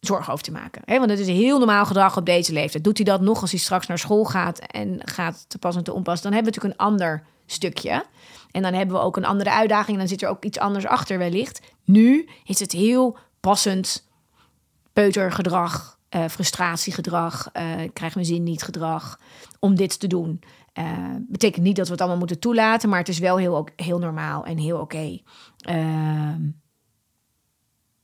zorgen 0.00 0.32
over 0.32 0.44
te 0.44 0.52
maken. 0.52 0.82
Hè? 0.84 0.98
Want 0.98 1.10
het 1.10 1.18
is 1.18 1.26
heel 1.26 1.58
normaal 1.58 1.86
gedrag 1.86 2.16
op 2.16 2.26
deze 2.26 2.52
leeftijd. 2.52 2.84
Doet 2.84 2.96
hij 2.96 3.06
dat 3.06 3.20
nog 3.20 3.40
als 3.40 3.50
hij 3.50 3.60
straks 3.60 3.86
naar 3.86 3.98
school 3.98 4.24
gaat 4.24 4.58
en 4.58 5.00
gaat 5.04 5.44
te 5.48 5.58
pas 5.58 5.76
en 5.76 5.84
te 5.84 5.92
onpas, 5.92 6.22
dan 6.22 6.32
hebben 6.32 6.52
we 6.52 6.58
natuurlijk 6.58 6.80
een 6.80 6.86
ander 6.86 7.24
stukje. 7.46 8.04
En 8.50 8.62
dan 8.62 8.72
hebben 8.72 8.96
we 8.96 9.02
ook 9.02 9.16
een 9.16 9.24
andere 9.24 9.50
uitdaging. 9.50 9.92
En 9.92 9.98
dan 9.98 10.08
zit 10.08 10.22
er 10.22 10.28
ook 10.28 10.44
iets 10.44 10.58
anders 10.58 10.86
achter 10.86 11.18
wellicht. 11.18 11.60
Nu 11.84 12.28
is 12.44 12.60
het 12.60 12.72
heel 12.72 13.18
passend 13.40 14.06
peutergedrag, 14.92 15.98
uh, 16.10 16.28
frustratiegedrag, 16.28 17.48
uh, 17.52 17.62
krijg 17.92 18.14
mijn 18.14 18.26
zin 18.26 18.42
niet 18.42 18.62
gedrag 18.62 19.18
om 19.58 19.74
dit 19.74 20.00
te 20.00 20.06
doen. 20.06 20.40
Uh, 20.78 21.14
betekent 21.18 21.64
niet 21.64 21.76
dat 21.76 21.86
we 21.86 21.92
het 21.92 22.00
allemaal 22.00 22.18
moeten 22.18 22.38
toelaten, 22.38 22.88
maar 22.88 22.98
het 22.98 23.08
is 23.08 23.18
wel 23.18 23.36
heel, 23.36 23.68
heel 23.76 23.98
normaal 23.98 24.44
en 24.44 24.58
heel 24.58 24.78
oké. 24.78 25.20
Ehm, 25.58 26.40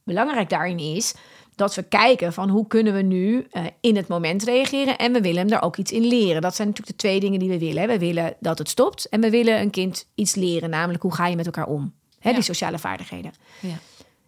belangrijk 0.04 0.48
daarin 0.48 0.78
is 0.78 1.14
dat 1.54 1.74
we 1.74 1.82
kijken 1.82 2.32
van 2.32 2.48
hoe 2.48 2.66
kunnen 2.66 2.94
we 2.94 3.02
nu 3.02 3.46
uh, 3.52 3.64
in 3.80 3.96
het 3.96 4.08
moment 4.08 4.42
reageren 4.42 4.98
en 4.98 5.12
we 5.12 5.20
willen 5.20 5.38
hem 5.38 5.48
daar 5.48 5.62
ook 5.62 5.76
iets 5.76 5.92
in 5.92 6.06
leren. 6.06 6.42
Dat 6.42 6.54
zijn 6.54 6.68
natuurlijk 6.68 6.96
de 6.96 7.02
twee 7.06 7.20
dingen 7.20 7.38
die 7.38 7.48
we 7.48 7.58
willen. 7.58 7.88
We 7.88 7.98
willen 7.98 8.34
dat 8.40 8.58
het 8.58 8.68
stopt 8.68 9.08
en 9.08 9.20
we 9.20 9.30
willen 9.30 9.60
een 9.60 9.70
kind 9.70 10.08
iets 10.14 10.34
leren, 10.34 10.70
namelijk 10.70 11.02
hoe 11.02 11.14
ga 11.14 11.26
je 11.26 11.36
met 11.36 11.46
elkaar 11.46 11.66
om. 11.66 11.94
Hè, 12.18 12.28
ja. 12.28 12.34
Die 12.34 12.44
sociale 12.44 12.78
vaardigheden. 12.78 13.32
Ja. 13.60 13.78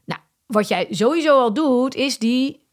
Nou, 0.05 0.21
wat 0.47 0.69
jij 0.69 0.87
sowieso 0.91 1.39
al 1.39 1.55
doet, 1.55 1.95
is 1.95 2.19
die 2.19 2.69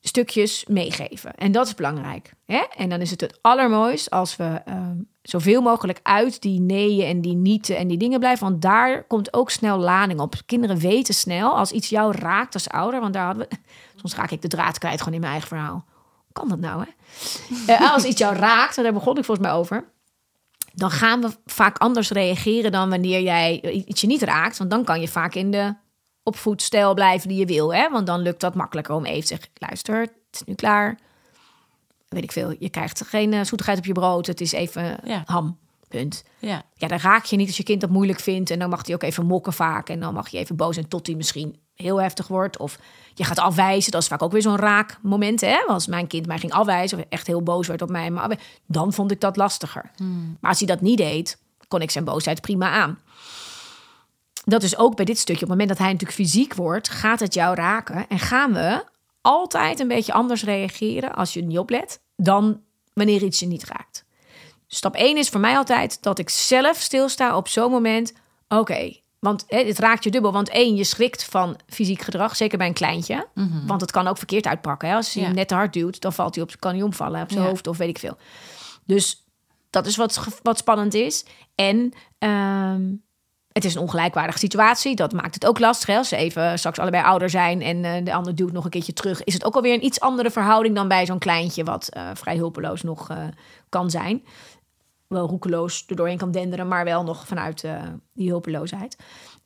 stukjes 0.00 0.64
meegeven. 0.68 1.34
En 1.34 1.52
dat 1.52 1.66
is 1.66 1.74
belangrijk. 1.74 2.32
Hè? 2.46 2.62
En 2.76 2.88
dan 2.88 3.00
is 3.00 3.10
het 3.10 3.20
het 3.20 3.38
allermooist 3.40 4.10
als 4.10 4.36
we 4.36 4.62
uh, 4.68 4.74
zoveel 5.22 5.62
mogelijk 5.62 6.00
uit 6.02 6.42
die 6.42 6.60
neeën 6.60 7.06
en 7.06 7.20
die 7.20 7.34
nieten 7.34 7.76
en 7.76 7.88
die 7.88 7.98
dingen 7.98 8.18
blijven. 8.18 8.48
Want 8.48 8.62
daar 8.62 9.04
komt 9.04 9.34
ook 9.34 9.50
snel 9.50 9.78
lading 9.78 10.20
op. 10.20 10.34
Kinderen 10.46 10.78
weten 10.78 11.14
snel 11.14 11.56
als 11.56 11.72
iets 11.72 11.88
jou 11.88 12.16
raakt 12.16 12.54
als 12.54 12.68
ouder. 12.68 13.00
Want 13.00 13.12
daar 13.12 13.24
hadden 13.24 13.48
we. 13.48 13.56
Soms 14.00 14.14
raak 14.14 14.30
ik 14.30 14.42
de 14.42 14.48
draad 14.48 14.78
kwijt 14.78 14.98
gewoon 14.98 15.14
in 15.14 15.20
mijn 15.20 15.32
eigen 15.32 15.48
verhaal. 15.48 15.84
Hoe 16.24 16.32
kan 16.32 16.48
dat 16.48 16.60
nou, 16.60 16.84
hè? 16.84 17.74
uh, 17.74 17.92
als 17.94 18.04
iets 18.04 18.18
jou 18.18 18.36
raakt, 18.36 18.76
en 18.76 18.82
daar 18.82 18.92
begon 18.92 19.18
ik 19.18 19.24
volgens 19.24 19.46
mij 19.46 19.56
over. 19.56 19.84
Dan 20.72 20.90
gaan 20.90 21.20
we 21.20 21.30
vaak 21.46 21.78
anders 21.78 22.10
reageren 22.10 22.72
dan 22.72 22.90
wanneer 22.90 23.20
jij 23.20 23.60
iets 23.60 24.00
je 24.00 24.06
niet 24.06 24.22
raakt. 24.22 24.58
Want 24.58 24.70
dan 24.70 24.84
kan 24.84 25.00
je 25.00 25.08
vaak 25.08 25.34
in 25.34 25.50
de 25.50 25.74
opvoedstijl 26.22 26.94
blijven 26.94 27.28
die 27.28 27.38
je 27.38 27.46
wil. 27.46 27.74
Hè? 27.74 27.90
Want 27.90 28.06
dan 28.06 28.20
lukt 28.20 28.40
dat 28.40 28.54
makkelijker 28.54 28.94
om 28.94 29.04
even 29.04 29.20
te 29.20 29.26
zeggen: 29.26 29.48
luister, 29.54 30.00
het 30.00 30.12
is 30.30 30.42
nu 30.44 30.54
klaar. 30.54 30.98
Weet 32.08 32.22
ik 32.22 32.32
veel. 32.32 32.54
Je 32.58 32.68
krijgt 32.68 33.04
geen 33.06 33.32
uh, 33.32 33.44
zoetigheid 33.44 33.78
op 33.78 33.84
je 33.84 33.92
brood. 33.92 34.26
Het 34.26 34.40
is 34.40 34.52
even 34.52 34.98
ja. 35.04 35.22
ham. 35.26 35.58
Punt. 35.88 36.24
Ja. 36.38 36.62
ja, 36.74 36.88
dan 36.88 36.98
raak 36.98 37.24
je 37.24 37.36
niet 37.36 37.46
als 37.46 37.56
je 37.56 37.62
kind 37.62 37.80
dat 37.80 37.90
moeilijk 37.90 38.20
vindt. 38.20 38.50
En 38.50 38.58
dan 38.58 38.68
mag 38.68 38.86
hij 38.86 38.94
ook 38.94 39.02
even 39.02 39.26
mokken 39.26 39.52
vaak. 39.52 39.88
En 39.88 40.00
dan 40.00 40.14
mag 40.14 40.28
je 40.28 40.38
even 40.38 40.56
boos 40.56 40.76
en 40.76 40.88
tot 40.88 41.06
hij 41.06 41.16
misschien 41.16 41.56
heel 41.74 42.00
heftig 42.00 42.28
wordt. 42.28 42.58
Of 42.58 42.78
je 43.14 43.24
gaat 43.24 43.38
afwijzen. 43.38 43.92
Dat 43.92 44.02
is 44.02 44.08
vaak 44.08 44.22
ook 44.22 44.32
weer 44.32 44.42
zo'n 44.42 44.56
raak 44.56 44.98
moment. 45.02 45.40
Hè? 45.40 45.56
Als 45.66 45.86
mijn 45.86 46.06
kind 46.06 46.26
mij 46.26 46.38
ging 46.38 46.52
afwijzen 46.52 46.98
of 46.98 47.04
echt 47.08 47.26
heel 47.26 47.42
boos 47.42 47.66
werd 47.66 47.82
op 47.82 47.90
mij. 47.90 48.10
Maar 48.10 48.38
dan 48.66 48.92
vond 48.92 49.10
ik 49.10 49.20
dat 49.20 49.36
lastiger. 49.36 49.90
Hmm. 49.96 50.36
Maar 50.40 50.50
als 50.50 50.58
hij 50.58 50.68
dat 50.68 50.80
niet 50.80 50.98
deed, 50.98 51.38
kon 51.68 51.82
ik 51.82 51.90
zijn 51.90 52.04
boosheid 52.04 52.40
prima 52.40 52.70
aan 52.70 52.98
dat 54.44 54.62
is 54.62 54.76
ook 54.76 54.96
bij 54.96 55.04
dit 55.04 55.18
stukje. 55.18 55.42
Op 55.44 55.48
het 55.50 55.58
moment 55.58 55.68
dat 55.68 55.78
hij 55.78 55.92
natuurlijk 55.92 56.20
fysiek 56.20 56.54
wordt, 56.54 56.88
gaat 56.88 57.20
het 57.20 57.34
jou 57.34 57.54
raken. 57.54 58.06
En 58.08 58.18
gaan 58.18 58.52
we 58.52 58.84
altijd 59.20 59.80
een 59.80 59.88
beetje 59.88 60.12
anders 60.12 60.44
reageren 60.44 61.14
als 61.14 61.32
je 61.32 61.42
niet 61.42 61.58
oplet 61.58 62.00
dan 62.16 62.60
wanneer 62.92 63.22
iets 63.22 63.38
je 63.40 63.46
niet 63.46 63.64
raakt. 63.64 64.04
Stap 64.66 64.94
1 64.94 65.16
is 65.16 65.28
voor 65.28 65.40
mij 65.40 65.56
altijd 65.56 66.02
dat 66.02 66.18
ik 66.18 66.28
zelf 66.30 66.76
stilsta 66.76 67.36
op 67.36 67.48
zo'n 67.48 67.70
moment. 67.70 68.12
Oké, 68.48 68.96
want 69.18 69.44
hè, 69.48 69.64
het 69.64 69.78
raakt 69.78 70.04
je 70.04 70.10
dubbel. 70.10 70.32
Want 70.32 70.48
één, 70.48 70.76
je 70.76 70.84
schrikt 70.84 71.24
van 71.24 71.56
fysiek 71.66 72.02
gedrag, 72.02 72.36
zeker 72.36 72.58
bij 72.58 72.66
een 72.66 72.72
kleintje. 72.72 73.26
Mhm. 73.34 73.66
Want 73.66 73.80
het 73.80 73.90
kan 73.90 74.06
ook 74.06 74.16
verkeerd 74.18 74.46
uitpakken. 74.46 74.88
Hè? 74.88 74.94
Als 74.94 75.12
je 75.12 75.20
Ja. 75.20 75.26
hem 75.26 75.34
net 75.34 75.48
te 75.48 75.54
hard 75.54 75.72
duwt, 75.72 76.00
dan 76.00 76.12
valt 76.12 76.34
hij 76.34 76.44
op, 76.44 76.52
kan 76.58 76.72
hij 76.74 76.82
omvallen 76.82 77.22
op 77.22 77.30
zijn 77.30 77.42
Ja. 77.42 77.48
hoofd 77.48 77.66
of 77.66 77.76
weet 77.76 77.88
ik 77.88 77.98
veel. 77.98 78.16
Dus 78.86 79.24
dat 79.70 79.86
is 79.86 79.96
wat, 79.96 80.20
wat 80.42 80.58
spannend 80.58 80.94
is. 80.94 81.24
En 81.54 81.92
ehm, 82.18 82.82
het 83.52 83.64
is 83.64 83.74
een 83.74 83.80
ongelijkwaardige 83.80 84.38
situatie. 84.38 84.96
Dat 84.96 85.12
maakt 85.12 85.34
het 85.34 85.46
ook 85.46 85.58
lastig. 85.58 85.88
Hè? 85.88 85.96
Als 85.96 86.08
ze 86.08 86.16
even 86.16 86.58
straks 86.58 86.78
allebei 86.78 87.04
ouder 87.04 87.30
zijn 87.30 87.62
en 87.62 87.84
eh, 87.84 88.04
de 88.04 88.14
ander 88.14 88.34
duwt 88.34 88.52
nog 88.52 88.64
een 88.64 88.70
keertje 88.70 88.92
terug, 88.92 89.24
is 89.24 89.34
het 89.34 89.44
ook 89.44 89.54
alweer 89.54 89.74
een 89.74 89.84
iets 89.84 90.00
andere 90.00 90.30
verhouding 90.30 90.74
dan 90.74 90.88
bij 90.88 91.06
zo'n 91.06 91.18
kleintje, 91.18 91.64
wat 91.64 91.88
eh, 91.88 92.10
vrij 92.14 92.36
hulpeloos 92.36 92.82
nog 92.82 93.10
eh, 93.10 93.16
kan 93.68 93.90
zijn. 93.90 94.24
Wel 95.06 95.26
roekeloos 95.26 95.84
er 95.86 95.96
doorheen 95.96 96.18
kan 96.18 96.30
denderen, 96.30 96.68
maar 96.68 96.84
wel 96.84 97.02
nog 97.02 97.26
vanuit 97.26 97.64
die 98.14 98.28
hulpeloosheid. 98.28 98.96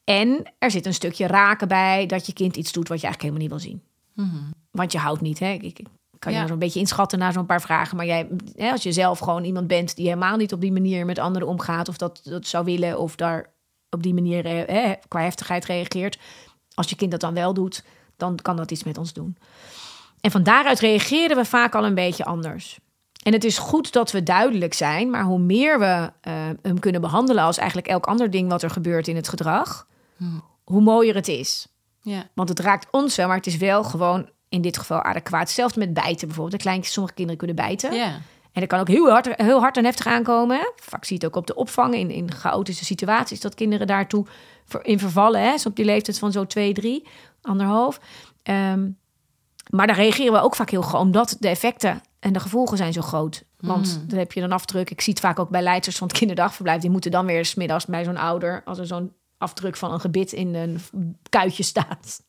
En 0.04 0.52
er 0.58 0.70
zit 0.70 0.86
een 0.86 0.94
stukje 0.94 1.26
raken 1.26 1.68
bij 1.68 2.06
dat 2.06 2.26
je 2.26 2.32
kind 2.32 2.56
iets 2.56 2.72
doet 2.72 2.88
wat 2.88 3.00
je 3.00 3.06
eigenlijk 3.06 3.34
helemaal 3.34 3.58
niet 3.58 3.72
wil 3.72 3.72
zien. 3.72 3.82
Mhm. 4.14 4.50
Want 4.70 4.92
je 4.92 4.98
houdt 4.98 5.20
niet. 5.20 5.38
Hè? 5.38 5.50
Ik, 5.50 5.62
ik 5.62 5.86
kan 6.18 6.32
je 6.32 6.32
Ja. 6.32 6.38
maar 6.38 6.48
zo'n 6.48 6.58
beetje 6.58 6.80
inschatten 6.80 7.18
na 7.18 7.32
zo'n 7.32 7.46
paar 7.46 7.60
vragen. 7.60 7.96
Maar 7.96 8.06
jij, 8.06 8.28
hè, 8.56 8.70
als 8.70 8.82
je 8.82 8.92
zelf 8.92 9.18
gewoon 9.18 9.44
iemand 9.44 9.66
bent 9.66 9.96
die 9.96 10.06
helemaal 10.06 10.36
niet 10.36 10.52
op 10.52 10.60
die 10.60 10.72
manier 10.72 11.06
met 11.06 11.18
anderen 11.18 11.48
omgaat, 11.48 11.88
of 11.88 11.96
dat, 11.96 12.20
dat 12.24 12.46
zou 12.46 12.64
willen, 12.64 12.98
of 12.98 13.16
daar 13.16 13.53
op 13.94 14.02
die 14.02 14.14
manier 14.14 14.46
eh, 14.66 14.90
qua 15.08 15.20
heftigheid 15.20 15.64
reageert. 15.64 16.18
Als 16.74 16.90
je 16.90 16.96
kind 16.96 17.10
dat 17.10 17.20
dan 17.20 17.34
wel 17.34 17.54
doet, 17.54 17.84
dan 18.16 18.36
kan 18.42 18.56
dat 18.56 18.70
iets 18.70 18.84
met 18.84 18.98
ons 18.98 19.12
doen. 19.12 19.36
En 20.20 20.30
van 20.30 20.42
daaruit 20.42 20.80
reageren 20.80 21.36
we 21.36 21.44
vaak 21.44 21.74
al 21.74 21.84
een 21.84 21.94
beetje 21.94 22.24
anders. 22.24 22.78
En 23.22 23.32
het 23.32 23.44
is 23.44 23.58
goed 23.58 23.92
dat 23.92 24.12
we 24.12 24.22
duidelijk 24.22 24.74
zijn, 24.74 25.10
maar 25.10 25.24
hoe 25.24 25.38
meer 25.38 25.78
we 25.78 26.12
eh, 26.20 26.32
hem 26.62 26.78
kunnen 26.78 27.00
behandelen 27.00 27.44
als 27.44 27.56
eigenlijk 27.56 27.88
elk 27.88 28.06
ander 28.06 28.30
ding 28.30 28.48
wat 28.48 28.62
er 28.62 28.70
gebeurt 28.70 29.08
in 29.08 29.16
het 29.16 29.28
gedrag, 29.28 29.86
Hmm. 30.16 30.42
hoe 30.64 30.80
mooier 30.80 31.14
het 31.14 31.28
is. 31.28 31.66
Ja. 32.02 32.28
Want 32.34 32.48
het 32.48 32.60
raakt 32.60 32.86
ons 32.90 33.16
wel, 33.16 33.26
maar 33.26 33.36
het 33.36 33.46
is 33.46 33.56
wel 33.56 33.84
gewoon 33.84 34.28
in 34.48 34.60
dit 34.60 34.78
geval 34.78 35.02
adequaat. 35.02 35.40
Hetzelfde 35.40 35.78
met 35.78 35.94
bijten 35.94 36.26
bijvoorbeeld. 36.26 36.56
De 36.56 36.62
kleintjes, 36.68 36.92
sommige 36.92 37.14
kinderen 37.14 37.38
kunnen 37.38 37.56
bijten. 37.56 37.92
Ja. 37.94 38.20
En 38.54 38.60
dat 38.60 38.68
kan 38.68 38.80
ook 38.80 38.88
heel 38.88 39.10
hard, 39.10 39.28
heel 39.36 39.60
hard 39.60 39.76
en 39.76 39.84
heftig 39.84 40.06
aankomen. 40.06 40.56
Hè? 40.56 40.70
Vaak 40.76 41.04
zie 41.04 41.18
je 41.18 41.24
het 41.24 41.34
ook 41.34 41.40
op 41.40 41.46
de 41.46 41.54
opvang 41.54 41.94
in, 41.94 42.10
in 42.10 42.32
chaotische 42.32 42.84
situaties... 42.84 43.40
dat 43.40 43.54
kinderen 43.54 43.86
daartoe 43.86 44.26
in 44.82 44.98
vervallen. 44.98 45.40
Hè? 45.40 45.58
Zo 45.58 45.68
op 45.68 45.76
die 45.76 45.84
leeftijd 45.84 46.18
van 46.18 46.32
zo 46.32 46.46
twee, 46.46 46.72
drie, 46.72 47.06
anderhalf. 47.42 48.00
Ehm, 48.42 48.88
maar 49.70 49.86
daar 49.86 49.96
reageren 49.96 50.32
we 50.32 50.40
ook 50.40 50.54
vaak 50.54 50.70
heel 50.70 50.82
gewoon... 50.82 51.00
omdat 51.00 51.36
de 51.40 51.48
effecten 51.48 52.02
en 52.20 52.32
de 52.32 52.40
gevolgen 52.40 52.76
zijn 52.76 52.92
zo 52.92 53.00
groot. 53.00 53.44
Want 53.60 53.98
Mm. 54.02 54.08
dan 54.08 54.18
heb 54.18 54.32
je 54.32 54.40
een 54.40 54.52
afdruk. 54.52 54.90
Ik 54.90 55.00
zie 55.00 55.12
het 55.12 55.22
vaak 55.22 55.38
ook 55.38 55.48
bij 55.48 55.62
leiders 55.62 55.96
van 55.96 56.08
het 56.08 56.16
kinderdagverblijf. 56.18 56.80
Die 56.80 56.90
moeten 56.90 57.10
dan 57.10 57.26
weer 57.26 57.44
's 57.44 57.54
middags 57.54 57.86
bij 57.86 58.04
zo'n 58.04 58.16
ouder... 58.16 58.62
als 58.64 58.78
er 58.78 58.86
zo'n 58.86 59.12
afdruk 59.38 59.76
van 59.76 59.92
een 59.92 60.00
gebit 60.00 60.32
in 60.32 60.54
een 60.54 60.80
kuitje 61.28 61.62
staat... 61.62 62.22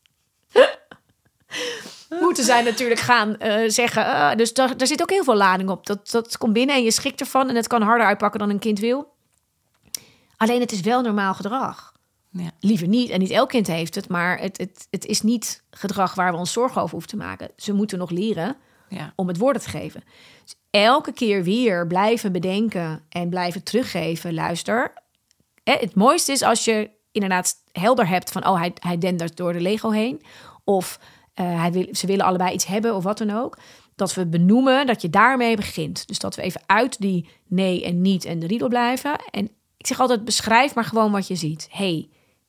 moeten 2.20 2.44
zij 2.44 2.62
natuurlijk 2.62 3.00
gaan 3.00 3.36
eh, 3.36 3.68
zeggen. 3.70 4.06
eh, 4.06 4.36
dus 4.36 4.54
daar, 4.54 4.76
daar 4.76 4.86
zit 4.86 5.02
ook 5.02 5.10
heel 5.10 5.24
veel 5.24 5.36
lading 5.36 5.70
op. 5.70 5.86
Dat, 5.86 6.10
dat 6.10 6.38
komt 6.38 6.52
binnen 6.52 6.76
en 6.76 6.82
je 6.82 6.90
schrikt 6.90 7.20
ervan. 7.20 7.48
En 7.48 7.54
het 7.56 7.66
kan 7.66 7.82
harder 7.82 8.06
uitpakken 8.06 8.40
dan 8.40 8.50
een 8.50 8.58
kind 8.58 8.78
wil. 8.78 9.14
Alleen 10.36 10.60
het 10.60 10.72
is 10.72 10.80
wel 10.80 11.02
normaal 11.02 11.34
gedrag. 11.34 11.94
Ja. 12.30 12.50
Liever 12.60 12.88
niet. 12.88 13.10
En 13.10 13.18
niet 13.18 13.30
elk 13.30 13.48
kind 13.48 13.66
heeft 13.66 13.94
het. 13.94 14.08
Maar 14.08 14.38
het, 14.38 14.58
het, 14.58 14.86
het 14.90 15.04
is 15.06 15.20
niet 15.20 15.62
gedrag 15.70 16.14
waar 16.14 16.32
we 16.32 16.38
ons 16.38 16.52
zorgen 16.52 16.80
over 16.80 16.90
hoeven 16.92 17.10
te 17.10 17.16
maken. 17.16 17.50
Ze 17.56 17.72
moeten 17.72 17.98
nog 17.98 18.10
leren 18.10 18.56
Ja. 18.88 19.12
om 19.16 19.28
het 19.28 19.38
woorden 19.38 19.62
te 19.62 19.68
geven. 19.68 20.04
Dus 20.44 20.54
elke 20.70 21.12
keer 21.12 21.42
weer 21.42 21.86
blijven 21.86 22.32
bedenken 22.32 23.02
en 23.08 23.28
blijven 23.28 23.62
teruggeven. 23.62 24.34
Luister. 24.34 24.92
Het 25.64 25.94
mooiste 25.94 26.32
is 26.32 26.42
als 26.42 26.64
je 26.64 26.90
inderdaad 27.12 27.54
helder 27.72 28.08
hebt 28.08 28.30
van... 28.32 28.46
oh, 28.46 28.58
hij, 28.58 28.72
hij 28.80 28.98
dendert 28.98 29.36
door 29.36 29.52
de 29.52 29.60
Lego 29.60 29.90
heen. 29.90 30.22
Of 30.64 30.98
eh, 31.36 31.60
hij 31.60 31.72
wil, 31.72 31.86
ze 31.92 32.06
willen 32.06 32.24
allebei 32.24 32.52
iets 32.52 32.66
hebben 32.66 32.94
of 32.94 33.04
wat 33.04 33.18
dan 33.18 33.30
ook. 33.30 33.58
Dat 33.94 34.14
we 34.14 34.26
benoemen 34.26 34.86
dat 34.86 35.02
je 35.02 35.10
daarmee 35.10 35.56
begint. 35.56 36.08
Dus 36.08 36.18
dat 36.18 36.34
we 36.34 36.42
even 36.42 36.60
uit 36.66 37.00
die 37.00 37.28
nee 37.46 37.84
en 37.84 38.00
niet 38.00 38.24
en 38.24 38.38
de 38.38 38.46
riedel 38.46 38.68
blijven. 38.68 39.18
En 39.30 39.50
ik 39.76 39.86
zeg 39.86 40.00
altijd, 40.00 40.24
beschrijf 40.24 40.74
maar 40.74 40.84
gewoon 40.84 41.12
wat 41.12 41.26
je 41.26 41.34
ziet. 41.34 41.68
hey, 41.70 42.08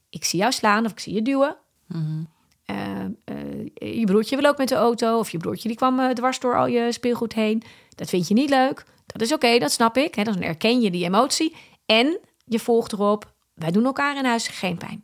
ik 0.10 0.26
zie 0.26 0.40
jou 0.40 0.52
slaan 0.52 0.86
of 0.86 0.92
ik 0.92 1.00
zie 1.00 1.14
je 1.14 1.22
duwen. 1.22 1.56
Mhm. 1.88 2.24
Eh, 2.66 3.04
eh, 3.24 4.00
je 4.00 4.06
broertje 4.06 4.36
wil 4.36 4.50
ook 4.50 4.58
met 4.58 4.68
de 4.68 4.76
auto. 4.76 5.20
Of 5.20 5.30
je 5.30 5.38
broertje 5.38 5.68
die 5.68 5.78
kwam 5.78 6.14
dwars 6.14 6.40
door 6.40 6.58
al 6.58 6.68
je 6.68 6.92
speelgoed 6.92 7.34
heen. 7.34 7.64
Dat 7.96 8.10
vind 8.10 8.28
je 8.28 8.34
niet 8.34 8.50
leuk. 8.50 8.86
Dat 9.06 9.22
is 9.22 9.34
oké, 9.34 9.58
dat 9.58 9.72
snap 9.72 9.98
ik. 9.98 10.16
Hè? 10.16 10.24
Dan 10.24 10.42
erken 10.42 10.82
je 10.82 10.92
die 10.92 11.06
emotie. 11.06 11.56
En 11.86 12.20
je 12.46 12.60
volgt 12.60 12.94
erop. 12.94 13.34
Wij 13.54 13.72
doen 13.72 13.86
elkaar 13.86 14.18
in 14.18 14.26
huis 14.26 14.48
geen 14.48 14.78
pijn. 14.78 15.04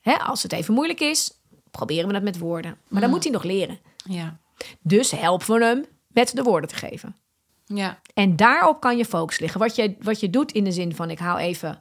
Hè? 0.00 0.18
Als 0.18 0.42
het 0.42 0.52
even 0.52 0.74
moeilijk 0.74 1.00
is, 1.00 1.37
proberen 1.70 2.06
we 2.06 2.12
dat 2.12 2.22
met 2.22 2.38
woorden. 2.38 2.78
Maar 2.88 3.00
dan 3.00 3.10
moet 3.10 3.22
hij 3.22 3.32
nog 3.32 3.42
leren. 3.42 3.78
Ja. 4.04 4.38
Dus 4.80 5.10
helpen 5.10 5.58
we 5.58 5.64
hem 5.64 5.84
met 6.08 6.36
de 6.36 6.42
woorden 6.42 6.68
te 6.68 6.76
geven. 6.76 7.16
Ja. 7.64 8.00
En 8.14 8.36
daarop 8.36 8.80
kan 8.80 8.96
je 8.96 9.04
focus 9.04 9.38
liggen. 9.38 9.60
Wat 9.60 9.76
je, 9.76 9.96
wat 10.00 10.20
je 10.20 10.30
doet 10.30 10.52
in 10.52 10.64
de 10.64 10.72
zin 10.72 10.94
van 10.94 11.10
ik 11.10 11.18
haal 11.18 11.38
even... 11.38 11.80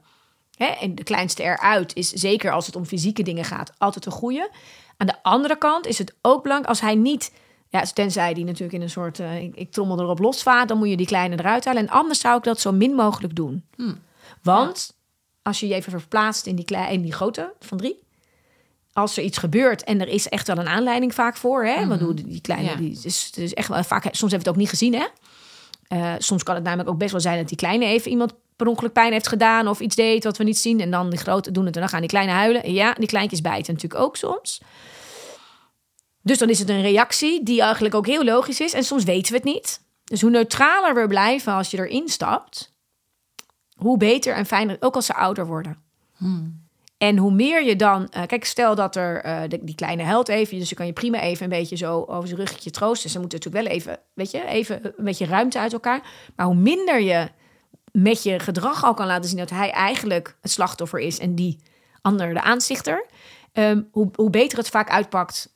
Hè, 0.57 0.65
en 0.65 0.95
de 0.95 1.03
kleinste 1.03 1.43
eruit 1.43 1.95
is 1.95 2.09
zeker 2.09 2.51
als 2.51 2.65
het 2.65 2.75
om 2.75 2.85
fysieke 2.85 3.23
dingen 3.23 3.45
gaat... 3.45 3.71
altijd 3.77 4.05
een 4.05 4.11
goede. 4.11 4.49
Aan 4.97 5.07
de 5.07 5.23
andere 5.23 5.57
kant 5.57 5.87
is 5.87 5.97
het 5.97 6.15
ook 6.21 6.43
belangrijk 6.43 6.69
als 6.69 6.81
hij 6.81 6.95
niet... 6.95 7.33
Ja, 7.69 7.81
tenzij 7.81 8.33
die 8.33 8.45
natuurlijk 8.45 8.73
in 8.73 8.81
een 8.81 8.89
soort... 8.89 9.19
eh, 9.19 9.43
ik, 9.43 9.55
ik 9.55 9.71
trommel 9.71 9.99
erop 9.99 10.19
losvaart, 10.19 10.67
dan 10.67 10.77
moet 10.77 10.89
je 10.89 10.97
die 10.97 11.05
kleine 11.05 11.39
eruit 11.39 11.65
halen. 11.65 11.81
En 11.81 11.89
anders 11.89 12.19
zou 12.19 12.37
ik 12.37 12.43
dat 12.43 12.59
zo 12.59 12.71
min 12.71 12.93
mogelijk 12.93 13.35
doen. 13.35 13.65
Hmm. 13.75 13.99
Want 14.41 14.97
als 15.41 15.59
je 15.59 15.67
je 15.67 15.73
even 15.73 15.91
verplaatst 15.99 16.45
in 16.45 16.55
die, 16.55 16.65
klei, 16.65 16.93
in 16.93 17.01
die 17.01 17.13
grote 17.13 17.53
van 17.59 17.77
drie... 17.77 18.05
Als 18.97 19.17
er 19.17 19.23
iets 19.23 19.37
gebeurt 19.37 19.83
en 19.83 20.01
er 20.01 20.07
is 20.07 20.29
echt 20.29 20.47
wel 20.47 20.57
een 20.57 20.67
aanleiding 20.67 21.13
vaak 21.13 21.37
voor, 21.37 21.65
hè? 21.65 21.87
Want 21.87 22.01
hoe 22.01 22.13
die 22.13 22.41
kleine, 22.41 22.69
Ja. 22.69 22.75
die 22.75 22.99
is, 23.03 23.31
is 23.35 23.53
echt 23.53 23.67
wel 23.67 23.83
vaak. 23.83 24.03
Soms 24.03 24.19
hebben 24.19 24.29
we 24.29 24.37
het 24.37 24.47
ook 24.47 24.55
niet 24.55 24.69
gezien, 24.69 24.93
hè? 24.93 25.05
Eh, 25.87 26.13
soms 26.17 26.43
kan 26.43 26.55
het 26.55 26.63
namelijk 26.63 26.89
ook 26.89 26.97
best 26.97 27.11
wel 27.11 27.21
zijn 27.21 27.37
dat 27.37 27.47
die 27.47 27.57
kleine 27.57 27.85
even 27.85 28.11
iemand 28.11 28.33
per 28.55 28.67
ongeluk 28.67 28.93
pijn 28.93 29.11
heeft 29.11 29.27
gedaan 29.27 29.67
of 29.67 29.79
iets 29.79 29.95
deed 29.95 30.23
wat 30.23 30.37
we 30.37 30.43
niet 30.43 30.57
zien. 30.57 30.79
En 30.81 30.91
dan 30.91 31.09
die 31.09 31.19
grote 31.19 31.51
doen 31.51 31.65
het 31.65 31.73
en 31.75 31.79
dan 31.81 31.89
gaan 31.89 31.99
die 31.99 32.09
kleine 32.09 32.31
huilen. 32.31 32.63
En 32.63 32.73
ja, 32.73 32.93
die 32.93 33.07
kleintjes 33.07 33.41
bijten 33.41 33.73
natuurlijk 33.73 34.01
ook 34.01 34.15
soms. 34.15 34.61
Dus 36.21 36.37
dan 36.37 36.49
is 36.49 36.59
het 36.59 36.69
een 36.69 36.81
reactie 36.81 37.43
die 37.43 37.61
eigenlijk 37.61 37.95
ook 37.95 38.05
heel 38.05 38.23
logisch 38.23 38.59
is. 38.59 38.73
En 38.73 38.83
soms 38.83 39.03
weten 39.03 39.31
we 39.31 39.37
het 39.37 39.47
niet. 39.47 39.81
Dus 40.03 40.21
hoe 40.21 40.29
neutraler 40.29 40.95
we 40.95 41.07
blijven 41.07 41.53
als 41.53 41.71
je 41.71 41.77
erin 41.77 42.09
stapt, 42.09 42.73
hoe 43.75 43.97
beter 43.97 44.33
en 44.33 44.45
fijner, 44.45 44.77
ook 44.79 44.95
als 44.95 45.05
ze 45.05 45.13
ouder 45.13 45.45
worden. 45.45 45.77
En 46.97 47.17
hoe 47.17 47.31
meer 47.31 47.63
je 47.63 47.75
dan... 47.75 48.09
eh, 48.09 48.25
kijk, 48.25 48.45
stel 48.45 48.75
dat 48.75 48.95
er 48.95 49.21
eh, 49.21 49.41
die 49.61 49.75
kleine 49.75 50.03
huilt 50.03 50.27
even. 50.27 50.59
Dus 50.59 50.69
je 50.69 50.75
kan 50.75 50.85
je 50.85 50.93
prima 50.93 51.21
even 51.21 51.43
een 51.43 51.49
beetje 51.49 51.75
zo 51.75 52.03
over 52.07 52.27
zijn 52.27 52.39
ruggetje 52.39 52.71
troosten. 52.71 53.09
Ze 53.09 53.19
moeten 53.19 53.37
natuurlijk 53.39 53.65
wel 53.67 53.75
even, 53.77 53.99
weet 54.13 54.31
je, 54.31 54.45
even 54.45 54.85
een 54.85 55.05
beetje 55.05 55.25
ruimte 55.25 55.59
uit 55.59 55.73
elkaar. 55.73 56.01
Maar 56.35 56.45
hoe 56.45 56.55
minder 56.55 57.01
je 57.01 57.29
met 57.91 58.23
je 58.23 58.39
gedrag 58.39 58.83
al 58.83 58.93
kan 58.93 59.07
laten 59.07 59.29
zien... 59.29 59.39
dat 59.39 59.49
hij 59.49 59.71
eigenlijk 59.71 60.37
het 60.41 60.51
slachtoffer 60.51 60.99
is 60.99 61.19
en 61.19 61.35
die 61.35 61.59
ander 62.01 62.33
de 62.33 62.41
aanzichter... 62.41 63.05
ehm, 63.53 63.81
hoe, 63.91 64.09
hoe 64.15 64.29
beter 64.29 64.57
het 64.57 64.69
vaak 64.69 64.89
uitpakt 64.89 65.55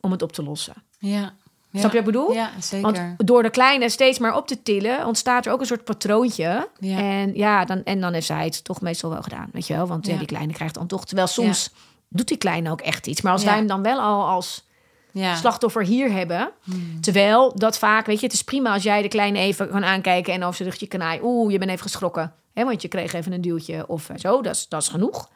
om 0.00 0.10
het 0.10 0.22
op 0.22 0.32
te 0.32 0.42
lossen. 0.42 0.74
Ja. 0.98 1.36
Ja. 1.72 1.78
Snap 1.78 1.92
je 1.92 1.98
wat 1.98 2.08
ik 2.08 2.12
bedoel? 2.12 2.32
Ja, 2.32 2.50
zeker. 2.60 2.92
Want 2.92 3.28
door 3.28 3.42
de 3.42 3.50
kleine 3.50 3.88
steeds 3.88 4.18
maar 4.18 4.36
op 4.36 4.46
te 4.46 4.62
tillen, 4.62 5.06
ontstaat 5.06 5.46
er 5.46 5.52
ook 5.52 5.60
een 5.60 5.66
soort 5.66 5.84
patroontje. 5.84 6.68
Ja. 6.78 6.98
En 6.98 7.34
ja, 7.34 7.64
dan, 7.64 7.84
en 7.84 8.00
dan 8.00 8.12
heeft 8.12 8.26
zij 8.26 8.44
het 8.44 8.64
toch 8.64 8.80
meestal 8.80 9.10
wel 9.10 9.22
gedaan. 9.22 9.48
Weet 9.52 9.66
je 9.66 9.74
wel? 9.74 9.86
Want 9.86 10.06
ja. 10.06 10.16
Die 10.16 10.26
kleine 10.26 10.52
krijgt 10.52 10.74
dan 10.74 10.86
toch. 10.86 11.04
Terwijl 11.04 11.26
soms 11.26 11.70
doet 12.08 12.28
die 12.28 12.36
kleine 12.36 12.70
ook 12.70 12.80
echt 12.80 13.06
iets. 13.06 13.20
Maar 13.20 13.32
als 13.32 13.44
wij 13.44 13.54
hem 13.54 13.66
dan 13.66 13.82
wel 13.82 14.00
al 14.00 14.26
als. 14.26 14.70
Hmm. 15.10 15.36
slachtoffer 15.36 15.84
hier 15.84 16.12
hebben. 16.12 16.50
Terwijl 17.00 17.52
dat 17.54 17.78
vaak, 17.78 18.06
weet 18.06 18.20
je, 18.20 18.26
het 18.26 18.34
is 18.34 18.44
prima 18.44 18.72
als 18.72 18.82
jij 18.82 19.02
de 19.02 19.08
kleine 19.08 19.38
even 19.38 19.70
kan 19.70 19.84
aankijken 19.84 20.32
en 20.32 20.42
over 20.42 20.56
zijn 20.56 20.68
rugje 20.68 20.86
kan 20.86 20.98
naaien. 20.98 21.24
Oeh, 21.24 21.52
je 21.52 21.58
bent 21.58 21.70
even 21.70 21.82
geschrokken. 21.82 22.34
Hè, 22.54 22.64
want 22.64 22.82
je 22.82 22.88
kreeg 22.88 23.12
even 23.12 23.32
een 23.32 23.40
duwtje 23.40 23.88
of 23.88 24.10
zo. 24.16 24.42
Dat 24.42 24.54
is, 24.54 24.68
dat 24.68 24.82
is 24.82 24.88
genoeg. 24.88 25.30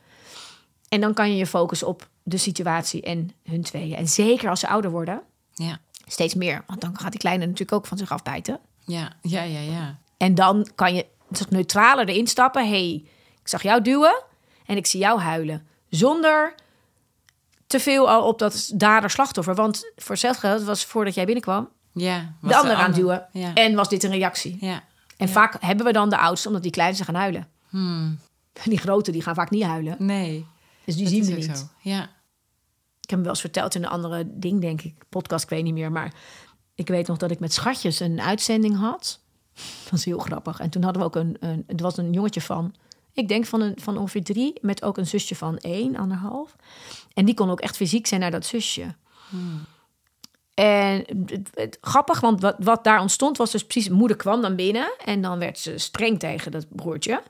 En 0.88 1.00
dan 1.00 1.14
kan 1.14 1.30
je 1.30 1.36
je 1.36 1.46
focussen 1.46 1.88
op 1.88 2.08
de 2.22 2.36
situatie 2.36 3.02
en 3.02 3.30
hun 3.44 3.62
tweeën. 3.62 3.96
En 3.96 4.08
zeker 4.08 4.50
als 4.50 4.60
ze 4.60 4.68
ouder 4.68 4.90
worden, 4.90 5.22
Ja. 5.52 5.78
Steeds 6.06 6.34
meer. 6.34 6.64
Want 6.66 6.80
dan 6.80 6.98
gaat 6.98 7.10
die 7.10 7.20
kleine 7.20 7.44
natuurlijk 7.44 7.72
ook 7.72 7.86
van 7.86 7.98
zich 7.98 8.10
afbijten. 8.10 8.60
Ja. 8.84 9.12
Ja, 9.22 9.42
ja, 9.42 9.60
ja. 9.60 9.98
En 10.16 10.34
dan 10.34 10.68
kan 10.74 10.94
je 10.94 11.06
toch 11.32 11.50
neutraler 11.50 12.08
erin 12.08 12.26
stappen. 12.26 12.68
hey, 12.68 13.04
ik 13.40 13.48
zag 13.48 13.62
jou 13.62 13.82
duwen 13.82 14.22
en 14.66 14.76
ik 14.76 14.86
zie 14.86 15.00
jou 15.00 15.20
huilen. 15.20 15.66
Zonder 15.88 16.54
te 17.66 17.80
veel 17.80 18.10
al 18.10 18.22
op 18.28 18.38
dat 18.38 18.70
dader-slachtoffer. 18.74 19.54
Want 19.54 19.92
voor 19.96 20.10
hetzelfde 20.10 20.40
geld 20.40 20.62
was 20.62 20.84
voordat 20.84 21.14
jij 21.14 21.24
binnenkwam... 21.24 21.68
Ja. 21.92 22.34
was 22.40 22.52
de 22.52 22.58
ander 22.58 22.76
aan 22.76 22.92
duwen. 22.92 23.26
Ja. 23.32 23.54
En 23.54 23.74
was 23.74 23.88
dit 23.88 24.02
een 24.04 24.10
reactie. 24.10 24.56
ja. 24.60 24.82
En 25.16 25.28
vaak 25.28 25.56
hebben 25.60 25.86
we 25.86 25.92
dan 25.92 26.10
de 26.10 26.18
oudste, 26.18 26.48
omdat 26.48 26.62
die 26.62 26.72
kleine 26.72 26.96
ze 26.96 27.04
gaan 27.04 27.14
huilen. 27.14 27.48
Die 28.64 28.78
grote, 28.78 29.10
die 29.10 29.22
gaan 29.22 29.34
vaak 29.34 29.50
niet 29.50 29.62
huilen. 29.62 29.96
Nee. 29.98 30.46
Dus 30.84 30.94
die 30.96 31.04
dat 31.04 31.12
zien 31.12 31.24
we 31.24 31.32
niet. 31.32 31.58
zo. 31.58 31.64
Ja. 31.80 32.08
Ik 33.06 33.12
heb 33.12 33.18
hem 33.20 33.22
wel 33.22 33.30
eens 33.30 33.40
verteld 33.40 33.74
in 33.74 33.82
een 33.82 33.88
andere 33.90 34.24
ding, 34.26 34.60
denk 34.60 34.82
ik. 34.82 34.94
Podcast, 35.08 35.44
ik 35.44 35.50
weet 35.50 35.62
niet 35.62 35.74
meer. 35.74 35.92
Maar 35.92 36.14
ik 36.74 36.88
weet 36.88 37.06
nog 37.06 37.16
dat 37.16 37.30
ik 37.30 37.38
met 37.40 37.52
Schatjes 37.52 38.00
een 38.00 38.20
uitzending 38.20 38.76
had. 38.78 39.20
Dat 39.82 39.90
was 39.90 40.04
heel 40.04 40.18
grappig. 40.18 40.58
En 40.58 40.70
toen 40.70 40.82
hadden 40.82 41.02
we 41.02 41.08
ook 41.08 41.16
een... 41.16 41.36
een 41.40 41.64
het 41.66 41.80
was 41.80 41.96
een 41.96 42.12
jongetje 42.12 42.40
van... 42.40 42.74
Ik 43.12 43.28
denk 43.28 43.46
van, 43.46 43.60
een, 43.60 43.74
van 43.80 43.98
ongeveer 43.98 44.24
drie. 44.24 44.52
Met 44.60 44.82
ook 44.82 44.96
een 44.96 45.06
zusje 45.06 45.34
van 45.34 45.58
één, 45.58 45.96
anderhalf. 45.96 46.56
En 47.14 47.24
die 47.24 47.34
kon 47.34 47.50
ook 47.50 47.60
echt 47.60 47.76
fysiek 47.76 48.06
zijn 48.06 48.20
naar 48.20 48.30
dat 48.30 48.46
zusje. 48.46 48.94
En 50.54 51.04
het, 51.26 51.50
het- 51.54 51.78
grappig, 51.80 52.20
want 52.20 52.40
wat, 52.40 52.56
wat 52.58 52.84
daar 52.84 53.00
ontstond 53.00 53.36
was 53.36 53.50
dus 53.50 53.64
precies... 53.66 53.88
Moeder 53.90 54.16
kwam 54.16 54.40
dan 54.40 54.56
binnen 54.56 54.94
en 55.04 55.20
dan 55.22 55.38
werd 55.38 55.58
ze 55.58 55.78
streng 55.78 56.18
tegen 56.18 56.52
dat 56.52 56.66
broertje. 56.68 57.22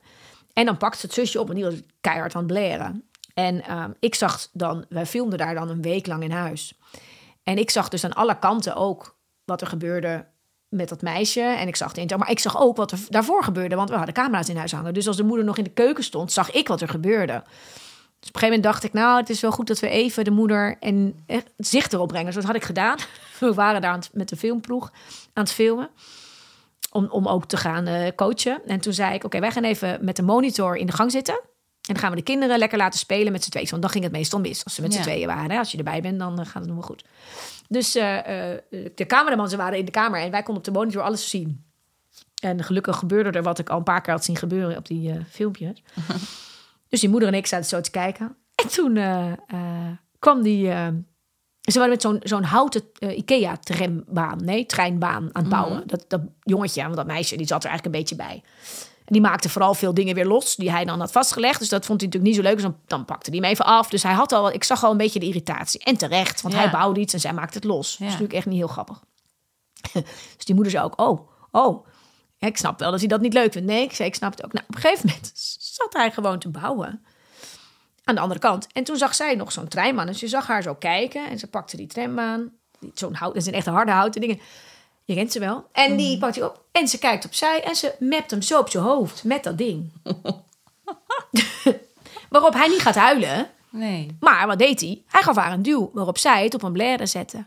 En 0.52 0.64
dan 0.66 0.76
pakte 0.76 0.98
ze 0.98 1.06
het 1.06 1.14
zusje 1.14 1.40
op 1.40 1.48
en 1.48 1.54
die 1.54 1.64
was 1.64 1.74
keihard 2.00 2.34
aan 2.34 2.42
het 2.42 2.52
blaren. 2.52 3.04
En 3.38 3.62
ehm, 3.62 3.90
ik 4.00 4.14
zag 4.14 4.48
dan... 4.52 4.84
Wij 4.88 5.06
filmden 5.06 5.38
daar 5.38 5.54
dan 5.54 5.68
een 5.68 5.82
week 5.82 6.06
lang 6.06 6.22
in 6.22 6.30
huis. 6.30 6.78
En 7.42 7.58
ik 7.58 7.70
zag 7.70 7.88
dus 7.88 8.04
aan 8.04 8.12
alle 8.12 8.38
kanten 8.38 8.76
ook 8.76 9.18
wat 9.44 9.60
er 9.60 9.66
gebeurde 9.66 10.26
met 10.68 10.88
dat 10.88 11.02
meisje. 11.02 11.40
En 11.40 11.68
ik 11.68 11.76
zag 11.76 11.88
het 11.88 12.10
in, 12.10 12.18
maar 12.18 12.30
ik 12.30 12.38
zag 12.38 12.60
ook 12.60 12.76
wat 12.76 12.92
er 12.92 12.98
daarvoor 13.08 13.44
gebeurde, 13.44 13.76
want 13.76 13.90
we 13.90 13.96
hadden 13.96 14.14
camera's 14.14 14.48
in 14.48 14.56
huis 14.56 14.72
hangen. 14.72 14.94
Dus 14.94 15.06
als 15.06 15.16
de 15.16 15.22
moeder 15.22 15.44
nog 15.44 15.58
in 15.58 15.64
de 15.64 15.70
keuken 15.70 16.04
stond, 16.04 16.32
zag 16.32 16.50
ik 16.50 16.68
wat 16.68 16.80
er 16.80 16.88
gebeurde. 16.88 17.42
Dus 18.20 18.28
op 18.28 18.34
een 18.34 18.40
gegeven 18.40 18.46
moment 18.46 18.62
dacht 18.62 18.84
ik, 18.84 18.92
nou, 18.92 19.20
het 19.20 19.30
is 19.30 19.40
wel 19.40 19.50
goed 19.50 19.66
dat 19.66 19.80
we 19.80 19.88
even 19.88 20.24
de 20.24 20.30
moeder 20.30 20.76
en 20.80 21.22
echt 21.26 21.52
zicht 21.56 21.92
erop 21.92 22.08
brengen. 22.08 22.26
Dus 22.26 22.34
dat 22.34 22.44
had 22.44 22.54
ik 22.54 22.64
gedaan. 22.64 22.96
We 23.40 23.54
waren 23.54 23.80
daar 23.80 24.08
met 24.12 24.28
de 24.28 24.36
filmploeg 24.36 24.92
aan 25.32 25.44
het 25.44 25.52
filmen. 25.52 25.88
Om, 26.90 27.06
om 27.10 27.28
ook 27.28 27.44
te 27.44 27.56
gaan 27.56 27.86
eh, 27.86 28.14
coachen. 28.14 28.60
En 28.66 28.80
toen 28.80 28.92
zei 28.92 29.14
ik, 29.14 29.24
oké, 29.24 29.40
wij 29.40 29.50
gaan 29.50 29.64
even 29.64 30.04
met 30.04 30.16
de 30.16 30.22
monitor 30.22 30.76
in 30.76 30.86
de 30.86 30.92
gang 30.92 31.10
zitten. 31.10 31.40
En 31.86 31.92
dan 31.94 32.02
gaan 32.02 32.10
we 32.10 32.16
de 32.16 32.22
kinderen 32.22 32.58
lekker 32.58 32.78
laten 32.78 32.98
spelen 32.98 33.32
met 33.32 33.44
z'n 33.44 33.50
tweeën. 33.50 33.68
Want 33.70 33.82
dan 33.82 33.90
ging 33.90 34.04
het 34.04 34.12
meestal 34.12 34.40
mis. 34.40 34.64
Als 34.64 34.74
ze 34.74 34.82
met 34.82 34.92
z'n 34.92 34.98
Ja. 34.98 35.04
tweeën 35.04 35.26
waren. 35.26 35.58
Als 35.58 35.72
je 35.72 35.78
erbij 35.78 36.00
bent, 36.00 36.18
dan 36.18 36.40
eh, 36.40 36.46
gaat 36.46 36.54
het 36.54 36.66
nog 36.66 36.74
wel 36.74 36.86
goed. 36.86 37.04
Dus 37.68 37.94
eh, 37.94 38.52
eh, 38.52 38.60
de 38.94 39.06
cameraman, 39.06 39.48
ze 39.48 39.56
waren 39.56 39.78
in 39.78 39.84
de 39.84 39.90
kamer. 39.90 40.20
En 40.20 40.30
wij 40.30 40.42
konden 40.42 40.56
op 40.56 40.72
de 40.72 40.78
monitor 40.78 41.02
alles 41.02 41.30
zien. 41.30 41.64
En 42.42 42.64
gelukkig 42.64 42.96
gebeurde 42.96 43.30
er 43.30 43.42
wat 43.42 43.58
ik 43.58 43.68
al 43.68 43.76
een 43.78 43.82
paar 43.82 44.00
keer 44.00 44.12
had 44.12 44.24
zien 44.24 44.36
gebeuren 44.36 44.76
op 44.76 44.86
die 44.86 45.14
filmpjes. 45.30 45.82
dus 46.88 47.00
die 47.00 47.08
moeder 47.08 47.28
en 47.28 47.34
ik 47.34 47.46
zaten 47.46 47.66
zo 47.66 47.80
te 47.80 47.90
kijken. 47.90 48.36
En 48.54 48.68
toen 48.68 48.98
kwam 50.18 50.42
die... 50.42 50.66
ze 51.60 51.78
waren 51.78 51.88
met 51.88 52.02
zo'n 52.02 52.20
zo'n 52.22 52.42
houten 52.42 52.82
IKEA-trambaan, 52.98 54.44
nee, 54.44 54.66
treinbaan 54.66 55.28
aan 55.32 55.42
het 55.42 55.48
bouwen. 55.48 55.82
dat, 55.86 56.04
dat 56.08 56.20
jongetje, 56.42 56.82
want 56.82 56.96
dat 56.96 57.06
meisje, 57.06 57.36
die 57.36 57.46
zat 57.46 57.64
er 57.64 57.70
eigenlijk 57.70 57.96
een 57.96 58.02
beetje 58.02 58.26
bij. 58.26 58.42
Die 59.08 59.20
maakte 59.20 59.48
vooral 59.48 59.74
veel 59.74 59.94
dingen 59.94 60.14
weer 60.14 60.26
los 60.26 60.56
die 60.56 60.70
hij 60.70 60.84
dan 60.84 61.00
had 61.00 61.12
vastgelegd. 61.12 61.58
Dus 61.58 61.68
dat 61.68 61.86
vond 61.86 62.00
hij 62.00 62.08
natuurlijk 62.10 62.36
niet 62.36 62.44
zo 62.44 62.48
leuk. 62.50 62.60
Dus 62.62 62.70
dan, 62.72 62.80
dan 62.86 63.04
pakte 63.04 63.30
hij 63.30 63.38
hem 63.38 63.48
even 63.50 63.64
af. 63.64 63.88
Dus 63.88 64.02
hij 64.02 64.12
had 64.12 64.32
al, 64.32 64.52
ik 64.52 64.64
zag 64.64 64.84
al 64.84 64.90
een 64.90 64.96
beetje 64.96 65.18
de 65.18 65.26
irritatie. 65.26 65.80
En 65.84 65.96
terecht, 65.96 66.40
want 66.42 66.54
Ja. 66.54 66.60
hij 66.60 66.70
bouwde 66.70 67.00
iets 67.00 67.12
en 67.14 67.20
zij 67.20 67.32
maakte 67.32 67.56
het 67.56 67.64
los. 67.66 67.86
Dat 67.90 67.92
is 67.92 67.98
Ja. 67.98 68.04
natuurlijk 68.04 68.32
echt 68.32 68.46
niet 68.46 68.56
heel 68.56 68.66
grappig. 68.68 69.02
dus 70.36 70.44
die 70.44 70.54
moeder 70.54 70.72
zei 70.72 70.84
ook, 70.84 71.00
oh, 71.00 71.28
oh. 71.50 71.86
Ja, 72.38 72.46
ik 72.48 72.56
snap 72.56 72.78
wel 72.78 72.90
dat 72.90 73.00
hij 73.00 73.08
dat 73.08 73.20
niet 73.20 73.32
leuk 73.32 73.52
vindt. 73.52 73.68
Nee, 73.68 73.82
ik 73.82 73.92
zei, 73.94 74.08
ik 74.08 74.14
snap 74.14 74.30
het 74.30 74.44
ook. 74.44 74.52
Nou, 74.52 74.64
op 74.68 74.74
een 74.74 74.80
gegeven 74.80 75.06
moment 75.08 75.30
zat 75.78 75.92
hij 75.92 76.10
gewoon 76.10 76.38
te 76.38 76.48
bouwen. 76.48 77.04
Aan 78.04 78.14
de 78.14 78.20
andere 78.20 78.40
kant. 78.40 78.66
En 78.72 78.84
toen 78.84 78.96
zag 78.96 79.14
zij 79.14 79.34
nog 79.34 79.52
zo'n 79.52 79.68
treinman. 79.68 80.06
Dus 80.06 80.20
je 80.20 80.28
zag 80.28 80.46
haar 80.46 80.62
zo 80.62 80.74
kijken. 80.74 81.28
En 81.28 81.38
ze 81.38 81.46
pakte 81.46 81.76
die. 81.76 81.86
Die- 81.86 82.90
Zo'n 82.94 83.14
hout, 83.14 83.34
dat 83.34 83.42
zijn 83.42 83.54
echt 83.54 83.66
harde 83.66 83.92
houten 83.92 84.20
dingen. 84.20 84.40
Je 85.06 85.14
kent 85.14 85.32
ze 85.32 85.38
wel. 85.38 85.66
En 85.72 85.96
die 85.96 86.18
pakt 86.18 86.34
hij 86.36 86.44
op. 86.44 86.64
En 86.72 86.88
ze 86.88 86.98
kijkt 86.98 87.24
opzij. 87.24 87.62
En 87.64 87.74
ze 87.76 87.94
mept 87.98 88.30
hem 88.30 88.42
zo 88.42 88.58
op 88.60 88.70
zijn 88.70 88.84
hoofd. 88.84 89.24
Met 89.24 89.44
dat 89.44 89.58
ding. 89.58 89.92
Waarop 92.28 92.52
hij 92.54 92.68
niet 92.68 92.80
gaat 92.80 92.94
huilen. 92.94 93.50
Nee. 93.70 94.16
Maar 94.20 94.46
wat 94.46 94.58
deed 94.58 94.80
hij? 94.80 95.02
Hij 95.06 95.22
gaf 95.22 95.36
haar 95.36 95.52
een 95.52 95.62
duw. 95.62 95.90
Waarop 95.92 96.18
zij 96.18 96.44
het 96.44 96.54
op 96.54 96.62
een 96.62 96.72
blaire 96.72 97.06
zette. 97.06 97.44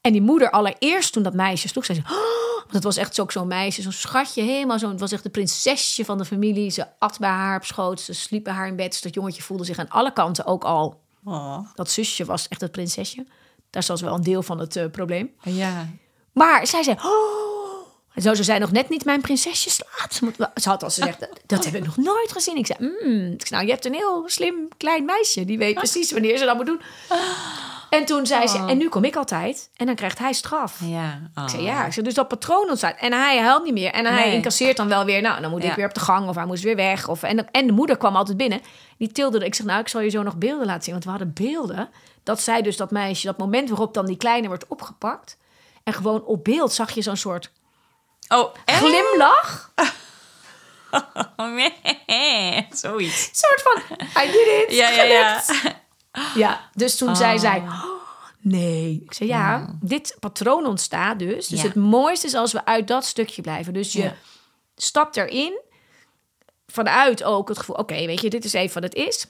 En 0.00 0.12
die 0.12 0.22
moeder 0.22 0.50
allereerst 0.50 1.12
toen 1.12 1.22
dat 1.22 1.34
meisje 1.34 1.68
sloeg. 1.68 1.84
Zei 1.84 1.98
ze, 1.98 2.04
oh, 2.14 2.60
want 2.62 2.72
het 2.72 2.84
was 2.84 2.96
echt 2.96 3.14
zo- 3.14 3.24
zo'n 3.28 3.46
meisje. 3.48 3.82
Zo'n 3.82 3.92
schatje. 3.92 4.42
Helemaal 4.42 4.78
zo'n. 4.78 4.90
Het 4.90 5.00
was 5.00 5.12
echt 5.12 5.22
de 5.22 5.28
prinsesje 5.30 6.04
van 6.04 6.18
de 6.18 6.24
familie. 6.24 6.70
Ze 6.70 6.86
at 6.98 7.18
bij 7.18 7.28
haar 7.28 7.56
op 7.56 7.64
schoot. 7.64 8.00
Ze 8.00 8.12
sliep 8.12 8.44
bij 8.44 8.52
haar 8.52 8.66
in 8.68 8.76
bed. 8.76 8.90
Dus 8.90 9.00
dat 9.00 9.14
jongetje 9.14 9.42
voelde 9.42 9.64
zich 9.64 9.78
aan 9.78 9.88
alle 9.88 10.12
kanten 10.12 10.46
ook 10.46 10.64
al 10.64 11.02
Oh. 11.26 11.58
dat 11.74 11.90
zusje 11.90 12.24
was 12.24 12.48
echt 12.48 12.60
het 12.60 12.72
prinsesje. 12.72 13.26
Daar 13.70 13.84
was 13.86 14.00
wel 14.00 14.14
een 14.14 14.22
deel 14.22 14.42
van 14.42 14.58
het 14.58 14.76
eh, 14.76 14.90
probleem. 14.90 15.30
Ja. 15.42 15.88
Maar 16.34 16.66
zij 16.66 16.82
zei... 16.82 16.96
Oh, 16.96 18.22
zo, 18.22 18.34
ze 18.34 18.42
zei 18.42 18.58
nog 18.58 18.72
net 18.72 18.88
niet 18.88 19.04
mijn 19.04 19.20
prinsesje 19.20 19.70
slaat. 19.70 20.20
Ze 20.54 20.68
had 20.68 20.82
al 20.82 20.88
gezegd, 20.88 21.20
dat, 21.20 21.30
dat 21.46 21.64
heb 21.64 21.74
ik 21.74 21.84
nog 21.84 21.96
nooit 21.96 22.32
gezien. 22.32 22.56
Ik 22.56 22.66
zei, 22.66 22.78
mm. 22.80 23.32
ik 23.32 23.46
zei, 23.46 23.50
nou, 23.50 23.64
je 23.64 23.70
hebt 23.70 23.84
een 23.84 23.94
heel 23.94 24.22
slim 24.26 24.68
klein 24.76 25.04
meisje. 25.04 25.44
Die 25.44 25.58
weet 25.58 25.74
precies 25.74 26.12
wanneer 26.12 26.38
ze 26.38 26.44
dat 26.44 26.56
moet 26.56 26.66
doen. 26.66 26.80
En 27.90 28.04
toen 28.04 28.26
zei 28.26 28.46
ze, 28.46 28.58
en 28.58 28.78
nu 28.78 28.88
kom 28.88 29.04
ik 29.04 29.16
altijd. 29.16 29.70
En 29.76 29.86
dan 29.86 29.94
krijgt 29.94 30.18
hij 30.18 30.32
straf. 30.32 30.80
Ja. 30.84 31.30
Ik 31.44 31.48
zei, 31.48 31.62
ja. 31.62 31.86
Ik 31.86 31.92
zei, 31.92 32.06
dus 32.06 32.14
dat 32.14 32.28
patroon 32.28 32.68
ontstaat. 32.68 32.96
En 32.98 33.12
hij 33.12 33.38
huilt 33.38 33.64
niet 33.64 33.72
meer. 33.72 33.90
En 33.90 34.06
hij 34.06 34.24
Nee. 34.24 34.34
incasseert 34.34 34.76
dan 34.76 34.88
wel 34.88 35.04
weer. 35.04 35.22
Nou, 35.22 35.40
dan 35.40 35.50
moet 35.50 35.64
ik 35.64 35.74
weer 35.74 35.86
op 35.86 35.94
de 35.94 36.00
gang. 36.00 36.28
Of 36.28 36.34
hij 36.34 36.44
moest 36.44 36.62
weer 36.62 36.76
weg. 36.76 37.08
Of, 37.08 37.22
en, 37.22 37.50
en 37.50 37.66
de 37.66 37.72
moeder 37.72 37.96
kwam 37.96 38.16
altijd 38.16 38.36
binnen. 38.36 38.60
Die 38.98 39.12
tilde. 39.12 39.44
Ik 39.44 39.54
zeg, 39.54 39.66
nou, 39.66 39.80
ik 39.80 39.88
zal 39.88 40.00
je 40.00 40.08
zo 40.10 40.22
nog 40.22 40.36
beelden 40.36 40.66
laten 40.66 40.82
zien. 40.82 40.92
Want 40.92 41.04
we 41.04 41.10
hadden 41.10 41.32
beelden. 41.32 41.88
Dat 42.22 42.40
zij 42.40 42.62
dus 42.62 42.76
dat 42.76 42.90
meisje, 42.90 43.26
dat 43.26 43.38
moment 43.38 43.68
waarop 43.68 43.94
dan 43.94 44.06
die 44.06 44.16
kleine 44.16 44.46
wordt 44.46 44.66
opgepakt. 44.66 45.36
En 45.84 45.92
gewoon 45.92 46.24
op 46.24 46.44
beeld 46.44 46.72
zag 46.72 46.90
je 46.90 47.02
zo'n 47.02 47.16
soort 47.16 47.50
Oh, 48.28 48.54
glimlach. 48.66 49.72
Oh, 51.36 51.54
nee. 51.54 52.66
Zoiets. 52.70 53.30
soort 53.32 53.62
van, 53.62 53.96
I 54.24 54.30
did 54.30 54.46
it. 54.46 54.76
Ja, 54.76 54.88
ja, 54.90 55.02
ja. 55.02 55.42
Ja, 56.34 56.70
dus 56.72 56.96
toen 56.96 57.16
zei 57.16 57.38
zij, 57.38 57.58
oh, 57.58 57.84
nee. 58.38 59.02
Ik 59.04 59.14
zei, 59.14 59.28
ja, 59.28 59.74
dit 59.80 60.16
patroon 60.20 60.66
ontstaat 60.66 61.18
dus. 61.18 61.46
Dus 61.46 61.60
Ja. 61.60 61.66
het 61.66 61.74
mooiste 61.74 62.26
is 62.26 62.34
als 62.34 62.52
we 62.52 62.64
uit 62.64 62.88
dat 62.88 63.04
stukje 63.04 63.42
blijven. 63.42 63.72
Dus 63.72 63.92
je 63.92 64.02
Ja. 64.02 64.14
stapt 64.76 65.16
erin, 65.16 65.60
vanuit 66.66 67.22
ook 67.24 67.48
het 67.48 67.58
gevoel, 67.58 67.76
oké, 67.76 68.06
weet 68.06 68.20
je, 68.20 68.30
dit 68.30 68.44
is 68.44 68.52
even 68.52 68.74
wat 68.82 68.92
het 68.92 68.94
is. 69.08 69.26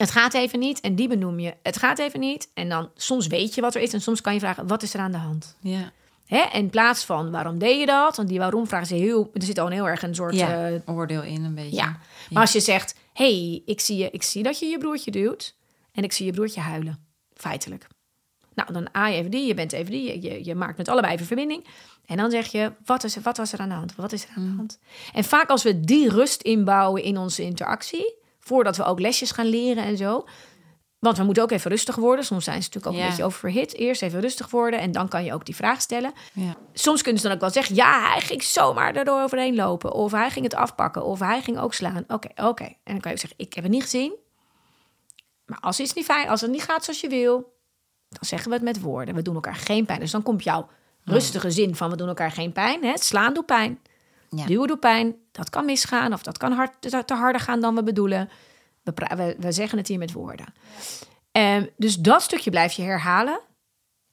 Het 0.00 0.10
gaat 0.10 0.34
even 0.34 0.58
niet 0.58 0.80
en 0.80 0.94
die 0.94 1.08
benoem 1.08 1.38
je. 1.38 1.54
Het 1.62 1.76
gaat 1.76 1.98
even 1.98 2.20
niet. 2.20 2.50
En 2.54 2.68
dan 2.68 2.90
soms 2.94 3.26
weet 3.26 3.54
je 3.54 3.60
wat 3.60 3.74
er 3.74 3.80
is 3.80 3.92
en 3.92 4.00
soms 4.00 4.20
kan 4.20 4.34
je 4.34 4.40
vragen, 4.40 4.66
wat 4.66 4.82
is 4.82 4.94
er 4.94 5.00
aan 5.00 5.12
de 5.12 5.18
hand? 5.18 5.56
Ja. 5.60 5.92
Hè? 6.26 6.44
In 6.52 6.70
plaats 6.70 7.04
van 7.04 7.30
waarom 7.30 7.58
deed 7.58 7.80
je 7.80 7.86
dat? 7.86 8.16
Want 8.16 8.28
die 8.28 8.38
waarom 8.38 8.66
vragen 8.66 8.86
ze 8.86 8.94
heel. 8.94 9.30
Er 9.34 9.42
zit 9.42 9.58
al 9.58 9.66
een 9.66 9.72
heel 9.72 9.88
erg 9.88 10.02
een 10.02 10.14
soort. 10.14 10.34
Ja, 10.34 10.68
eh, 10.68 10.80
oordeel 10.84 11.22
in 11.22 11.44
een 11.44 11.54
beetje. 11.54 11.76
ja. 11.76 11.98
Maar 12.30 12.42
als 12.42 12.52
je 12.52 12.60
zegt: 12.60 12.94
hey, 13.12 13.62
ik 13.66 13.80
zie, 13.80 13.96
je, 13.96 14.10
ik 14.10 14.22
zie 14.22 14.42
dat 14.42 14.58
je 14.58 14.66
je 14.66 14.78
broertje 14.78 15.10
duwt. 15.10 15.56
En 15.92 16.04
ik 16.04 16.12
zie 16.12 16.26
je 16.26 16.32
broertje 16.32 16.60
huilen. 16.60 17.06
Feitelijk. 17.34 17.86
Nou, 18.54 18.72
dan 18.72 18.88
A 18.96 19.08
je 19.08 19.16
even 19.16 19.30
die, 19.30 19.46
je 19.46 19.54
bent 19.54 19.72
even 19.72 19.90
die. 19.90 20.06
Je, 20.06 20.22
je, 20.22 20.44
je 20.44 20.54
maakt 20.54 20.76
met 20.76 20.88
allebei 20.88 21.14
even 21.14 21.26
verbinding. 21.26 21.66
En 22.06 22.16
dan 22.16 22.30
zeg 22.30 22.46
je: 22.46 22.72
wat, 22.84 23.04
is, 23.04 23.16
wat 23.16 23.36
was 23.36 23.52
er 23.52 23.58
aan 23.58 23.68
de 23.68 23.74
hand? 23.74 23.94
Wat 23.96 24.12
is 24.12 24.24
er 24.24 24.30
aan 24.36 24.44
de 24.44 24.56
hand? 24.56 24.78
En 25.12 25.24
vaak 25.24 25.48
als 25.48 25.62
we 25.62 25.80
die 25.80 26.08
rust 26.08 26.42
inbouwen 26.42 27.02
in 27.02 27.18
onze 27.18 27.42
interactie. 27.42 28.18
Voordat 28.40 28.76
we 28.76 28.84
ook 28.84 29.00
lesjes 29.00 29.30
gaan 29.30 29.46
leren 29.46 29.84
en 29.84 29.96
zo. 29.96 30.24
Want 30.98 31.16
we 31.16 31.24
moeten 31.24 31.42
ook 31.42 31.50
even 31.50 31.70
rustig 31.70 31.96
worden. 31.96 32.24
Soms 32.24 32.44
zijn 32.44 32.62
ze 32.62 32.68
natuurlijk 32.68 32.92
ook 32.94 32.98
Ja. 32.98 33.04
een 33.04 33.08
beetje 33.08 33.24
overhit. 33.24 33.74
Eerst 33.74 34.02
even 34.02 34.20
rustig 34.20 34.50
worden 34.50 34.80
en 34.80 34.92
dan 34.92 35.08
kan 35.08 35.24
je 35.24 35.32
ook 35.34 35.44
die 35.44 35.54
vraag 35.56 35.80
stellen. 35.80 36.12
Ja. 36.32 36.56
Soms 36.72 37.02
kunnen 37.02 37.20
ze 37.20 37.26
dan 37.26 37.36
ook 37.36 37.42
wel 37.42 37.50
zeggen: 37.50 37.74
ja, 37.74 38.10
hij 38.12 38.20
ging 38.20 38.42
zomaar 38.42 38.94
erdoor 38.94 39.22
overheen 39.22 39.54
lopen. 39.54 39.92
Of 39.92 40.12
hij 40.12 40.30
ging 40.30 40.44
het 40.44 40.54
afpakken. 40.54 41.04
Of 41.04 41.18
hij 41.18 41.42
ging 41.42 41.58
ook 41.58 41.74
slaan. 41.74 42.04
Oké, 42.08 42.28
oké. 42.42 42.64
En 42.64 42.74
dan 42.84 43.00
kan 43.00 43.10
je 43.10 43.16
ook 43.16 43.18
zeggen: 43.18 43.38
ik 43.38 43.54
heb 43.54 43.64
het 43.64 43.72
niet 43.72 43.82
gezien. 43.82 44.12
Maar 45.46 45.58
als 45.60 45.80
iets 45.80 45.92
niet 45.92 46.04
fijn, 46.04 46.28
als 46.28 46.40
het 46.40 46.50
niet 46.50 46.62
gaat 46.62 46.84
zoals 46.84 47.00
je 47.00 47.08
wil, 47.08 47.34
dan 48.08 48.24
zeggen 48.24 48.48
we 48.48 48.54
het 48.54 48.64
met 48.64 48.80
woorden. 48.80 49.14
We 49.14 49.22
doen 49.22 49.34
elkaar 49.34 49.54
geen 49.56 49.86
pijn. 49.86 50.00
Dus 50.00 50.10
dan 50.10 50.22
komt 50.22 50.44
jouw 50.44 50.68
rustige 51.04 51.50
zin 51.50 51.74
van 51.76 51.90
we 51.90 51.96
doen 51.96 52.08
elkaar 52.08 52.30
geen 52.32 52.52
pijn. 52.52 52.84
Hè? 52.84 52.92
Slaan 52.98 53.34
doet 53.34 53.46
pijn. 53.46 53.80
Ja. 54.30 54.46
Duwen 54.46 54.68
doet 54.68 54.80
pijn. 54.80 55.16
Dat 55.40 55.50
kan 55.50 55.64
misgaan 55.64 56.12
of 56.12 56.22
dat 56.22 56.38
kan 56.38 56.52
hard, 56.52 56.72
te, 56.80 57.04
te 57.04 57.14
harder 57.14 57.40
gaan 57.40 57.60
dan 57.60 57.74
we 57.74 57.82
bedoelen. 57.82 58.30
We, 58.82 58.92
we, 59.16 59.36
we 59.38 59.52
zeggen 59.52 59.78
het 59.78 59.88
hier 59.88 59.98
met 59.98 60.12
woorden. 60.12 60.46
Ehm, 61.32 61.66
dus 61.76 61.96
dat 61.96 62.22
stukje 62.22 62.50
blijf 62.50 62.72
je 62.72 62.82
herhalen. 62.82 63.40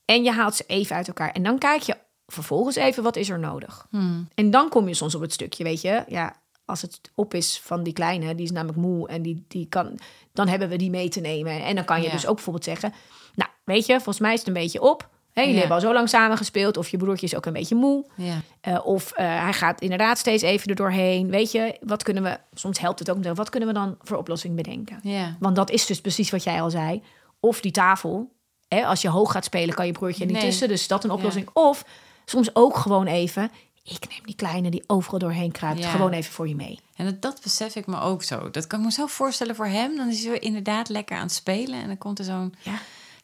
En 0.06 0.24
je 0.24 0.32
haalt 0.32 0.56
ze 0.56 0.63
even 0.68 0.96
uit 0.96 1.08
elkaar. 1.08 1.32
En 1.32 1.44
dan 1.44 1.58
kijk 1.58 1.82
je 1.82 1.98
vervolgens 2.28 2.76
even 2.76 3.04
wat 3.04 3.16
is 3.16 3.30
er 3.30 3.40
nodig. 3.40 3.88
Hmm. 3.90 4.28
En 4.36 4.52
dan 4.52 4.70
kom 4.70 4.88
je 4.88 4.94
soms 4.94 5.16
op 5.16 5.22
het 5.22 5.34
stukje, 5.34 5.63
weet 5.63 5.82
je. 5.82 6.04
Ja, 6.08 6.36
als 6.66 6.82
het 6.82 7.02
op 7.16 7.34
is 7.34 7.60
van 7.63 7.84
die 7.84 7.94
kleine, 7.94 8.36
die 8.36 8.46
is 8.46 8.52
namelijk 8.52 8.78
moe 8.78 9.08
en 9.08 9.22
die, 9.22 9.46
die 9.48 9.66
kan, 9.68 10.00
dan 10.34 10.48
hebben 10.48 10.70
we 10.70 10.76
die 10.76 10.90
mee 10.90 11.10
te 11.10 11.20
nemen. 11.20 11.63
En 11.63 11.76
dan 11.76 11.86
kan 11.86 12.00
je 12.02 12.06
Ja. 12.06 12.12
dus 12.12 12.28
ook 12.28 12.36
bijvoorbeeld 12.36 12.66
zeggen, 12.66 12.94
nou, 13.36 13.50
weet 13.63 13.86
je, 13.86 13.94
volgens 13.94 14.20
mij 14.20 14.34
is 14.34 14.40
het 14.40 14.48
een 14.48 14.54
beetje 14.54 14.82
op. 14.82 15.10
Hè, 15.38 15.43
jullie 15.43 15.56
Ja. 15.56 15.67
hebben 15.67 15.84
al 15.84 15.88
zo 15.88 15.93
lang 15.93 16.10
samen 16.10 16.38
gespeeld, 16.38 16.78
of 16.78 16.89
je 16.89 16.97
broertje 16.97 17.26
is 17.26 17.36
ook 17.36 17.45
een 17.45 17.54
beetje 17.54 17.76
moe. 17.76 18.06
Ja. 18.15 18.41
Eh, 18.62 18.86
of 18.86 19.12
eh, 19.12 19.41
hij 19.41 19.54
gaat 19.54 19.82
inderdaad 19.82 20.17
steeds 20.17 20.43
even 20.43 20.67
er 20.69 20.76
doorheen. 20.76 21.30
Weet 21.30 21.52
je, 21.52 21.78
wat 21.82 22.04
kunnen 22.04 22.23
we, 22.23 22.39
soms 22.54 22.80
helpt 22.80 23.00
het 23.00 23.10
ook, 23.10 23.15
om 23.26 23.36
wat 23.36 23.50
kunnen 23.50 23.69
we 23.69 23.76
dan 23.76 23.97
voor 24.02 24.17
oplossing 24.17 24.56
bedenken? 24.56 25.00
Ja. 25.04 25.36
Want 25.39 25.56
dat 25.56 25.69
is 25.69 25.86
dus 25.86 26.02
precies 26.02 26.30
wat 26.30 26.43
jij 26.43 26.62
al 26.62 26.69
zei. 26.69 27.02
Of 27.39 27.62
die 27.62 27.71
tafel. 27.71 28.32
Hè, 28.67 28.86
als 28.86 29.02
je 29.02 29.10
hoog 29.10 29.32
gaat 29.32 29.45
spelen, 29.45 29.76
kan 29.76 29.86
je 29.86 29.91
broertje 29.91 30.19
er 30.26 30.26
niet 30.32 30.38
Nee. 30.41 30.45
tussen. 30.45 30.67
Dus 30.67 30.88
dat 30.88 31.04
een 31.04 31.12
oplossing. 31.12 31.50
Of 31.54 31.86
soms 32.26 32.50
ook 32.56 32.78
gewoon 32.78 33.08
even. 33.08 33.52
Ik 33.84 34.08
neem 34.10 34.19
die 34.26 34.36
kleine 34.36 34.69
die 34.69 34.84
overal 34.88 35.19
doorheen 35.19 35.52
kruipt. 35.52 35.86
Gewoon 35.86 36.12
even 36.12 36.34
voor 36.34 36.47
je 36.47 36.56
mee. 36.56 36.80
En 36.95 37.06
dat, 37.06 37.21
dat 37.21 37.39
besef 37.43 37.76
ik 37.76 37.86
me 37.88 38.00
ook 38.00 38.23
zo. 38.23 38.50
Dat 38.50 38.67
kan 38.67 38.80
ik 38.80 38.86
me 38.86 38.91
zo 38.91 39.06
voorstellen 39.06 39.56
voor 39.56 39.65
hem. 39.67 39.95
Dan 39.95 40.10
is 40.10 40.26
hij 40.26 40.39
inderdaad 40.39 40.89
lekker 40.89 41.15
aan 41.15 41.21
het 41.23 41.32
spelen. 41.32 41.82
En 41.82 41.88
dan 41.88 41.97
komt 41.97 42.19
er 42.19 42.26
zo'n 42.26 42.54
Ja. 42.62 42.71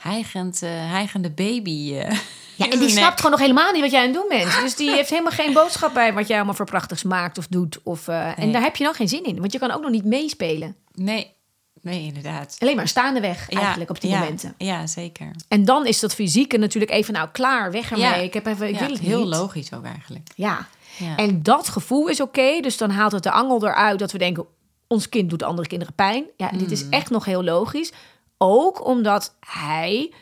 Hijgend, 0.03 0.61
eh, 0.61 0.69
hijgende 0.69 1.29
baby. 1.29 1.93
eh, 1.95 2.17
Ja, 2.55 2.69
en 2.69 2.79
die 2.79 2.89
snapt 2.89 3.15
gewoon 3.15 3.31
nog 3.31 3.39
helemaal 3.39 3.71
niet 3.71 3.81
wat 3.81 3.91
jij 3.91 3.99
aan 3.99 4.05
het 4.05 4.15
doen 4.15 4.25
bent. 4.29 4.61
Dus 4.61 4.75
die 4.75 4.91
heeft 4.91 5.09
helemaal 5.09 5.31
geen 5.31 5.53
boodschap 5.53 5.93
bij 5.93 6.13
wat 6.13 6.27
jij 6.27 6.35
allemaal 6.35 6.55
voor 6.55 6.65
prachtigs 6.65 7.03
maakt 7.03 7.37
of 7.37 7.47
doet. 7.47 7.79
Of, 7.83 8.07
eh, 8.07 8.39
En 8.39 8.51
daar 8.51 8.61
heb 8.61 8.75
je 8.75 8.83
dan 8.83 8.93
geen 8.93 9.07
zin 9.07 9.23
in. 9.23 9.39
Want 9.39 9.51
je 9.51 9.59
kan 9.59 9.71
ook 9.71 9.81
nog 9.81 9.91
niet 9.91 10.05
meespelen. 10.05 10.75
Nee, 10.93 11.33
nee, 11.81 12.03
inderdaad. 12.05 12.55
Alleen 12.59 12.75
maar 12.75 12.87
staande 12.87 13.19
weg 13.19 13.49
eigenlijk 13.49 13.89
op 13.89 14.01
die 14.01 14.09
ja, 14.09 14.19
momenten. 14.19 14.53
Ja, 14.57 14.87
zeker. 14.87 15.31
En 15.47 15.65
dan 15.65 15.85
is 15.85 15.99
dat 15.99 16.15
fysieke 16.15 16.57
natuurlijk 16.57 16.91
even 16.91 17.13
nou 17.13 17.29
klaar, 17.31 17.71
weg 17.71 17.91
ermee. 17.91 18.05
Ja. 18.05 18.15
Ik, 18.15 18.33
heb 18.33 18.45
even, 18.45 18.69
ik 18.69 18.79
wil 18.79 18.89
het 18.89 18.99
heel 18.99 19.19
niet. 19.25 19.35
logisch 19.35 19.73
ook 19.73 19.85
eigenlijk. 19.85 20.29
Ja. 20.35 20.67
Ja. 20.97 21.15
En 21.15 21.43
dat 21.43 21.69
gevoel 21.69 22.07
is 22.07 22.21
oké. 22.21 22.59
dus 22.61 22.77
dan 22.77 22.89
haalt 22.89 23.11
het 23.11 23.23
de 23.23 23.31
angel 23.31 23.65
eruit 23.65 23.99
dat 23.99 24.11
we 24.11 24.17
denken... 24.17 24.45
ons 24.87 25.09
kind 25.09 25.29
doet 25.29 25.43
andere 25.43 25.67
kinderen 25.67 25.93
pijn. 25.93 26.25
Ja, 26.37 26.49
dit 26.49 26.71
is 26.71 26.89
echt 26.89 27.09
nog 27.09 27.25
heel 27.25 27.43
logisch. 27.43 27.91
Ook 28.45 28.85
omdat 28.85 29.35
hij 29.39 30.13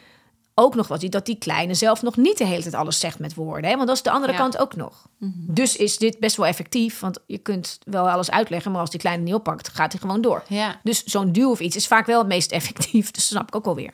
ook 0.55 0.75
nog 0.75 0.87
wat 0.87 0.99
ziet... 1.01 1.11
dat 1.11 1.25
die 1.25 1.35
kleine 1.37 1.73
zelf 1.73 2.01
nog 2.01 2.17
niet 2.17 2.37
de 2.37 2.45
hele 2.45 2.61
tijd 2.61 2.73
alles 2.73 2.99
zegt 2.99 3.19
met 3.19 3.33
woorden. 3.33 3.69
Hè? 3.69 3.75
Want 3.75 3.87
dat 3.87 3.95
is 3.95 4.03
de 4.03 4.11
andere 4.11 4.31
Ja. 4.33 4.37
Mhm. 4.39 4.49
kant 4.49 4.61
ook 4.63 4.75
nog. 4.75 5.07
Dus 5.47 5.75
is 5.75 5.97
dit 5.97 6.19
best 6.19 6.35
wel 6.35 6.45
effectief. 6.45 6.99
Want 6.99 7.19
je 7.25 7.37
kunt 7.37 7.79
wel 7.83 8.09
alles 8.09 8.31
uitleggen... 8.31 8.71
maar 8.71 8.81
als 8.81 8.89
die 8.89 8.99
kleine 8.99 9.23
niet 9.23 9.33
oppakt, 9.33 9.67
gaat 9.69 9.91
hij 9.91 10.01
gewoon 10.01 10.21
door. 10.21 10.43
Ja, 10.47 10.79
Dus 10.83 11.03
zo'n 11.03 11.31
duw 11.31 11.49
of 11.51 11.59
iets 11.59 11.75
is 11.75 11.87
vaak 11.87 12.05
wel 12.05 12.17
het 12.19 12.27
meest 12.27 12.51
effectief. 12.51 13.11
Dus 13.11 13.23
dat 13.29 13.37
snap 13.37 13.47
ik 13.47 13.55
ook 13.55 13.65
alweer. 13.65 13.93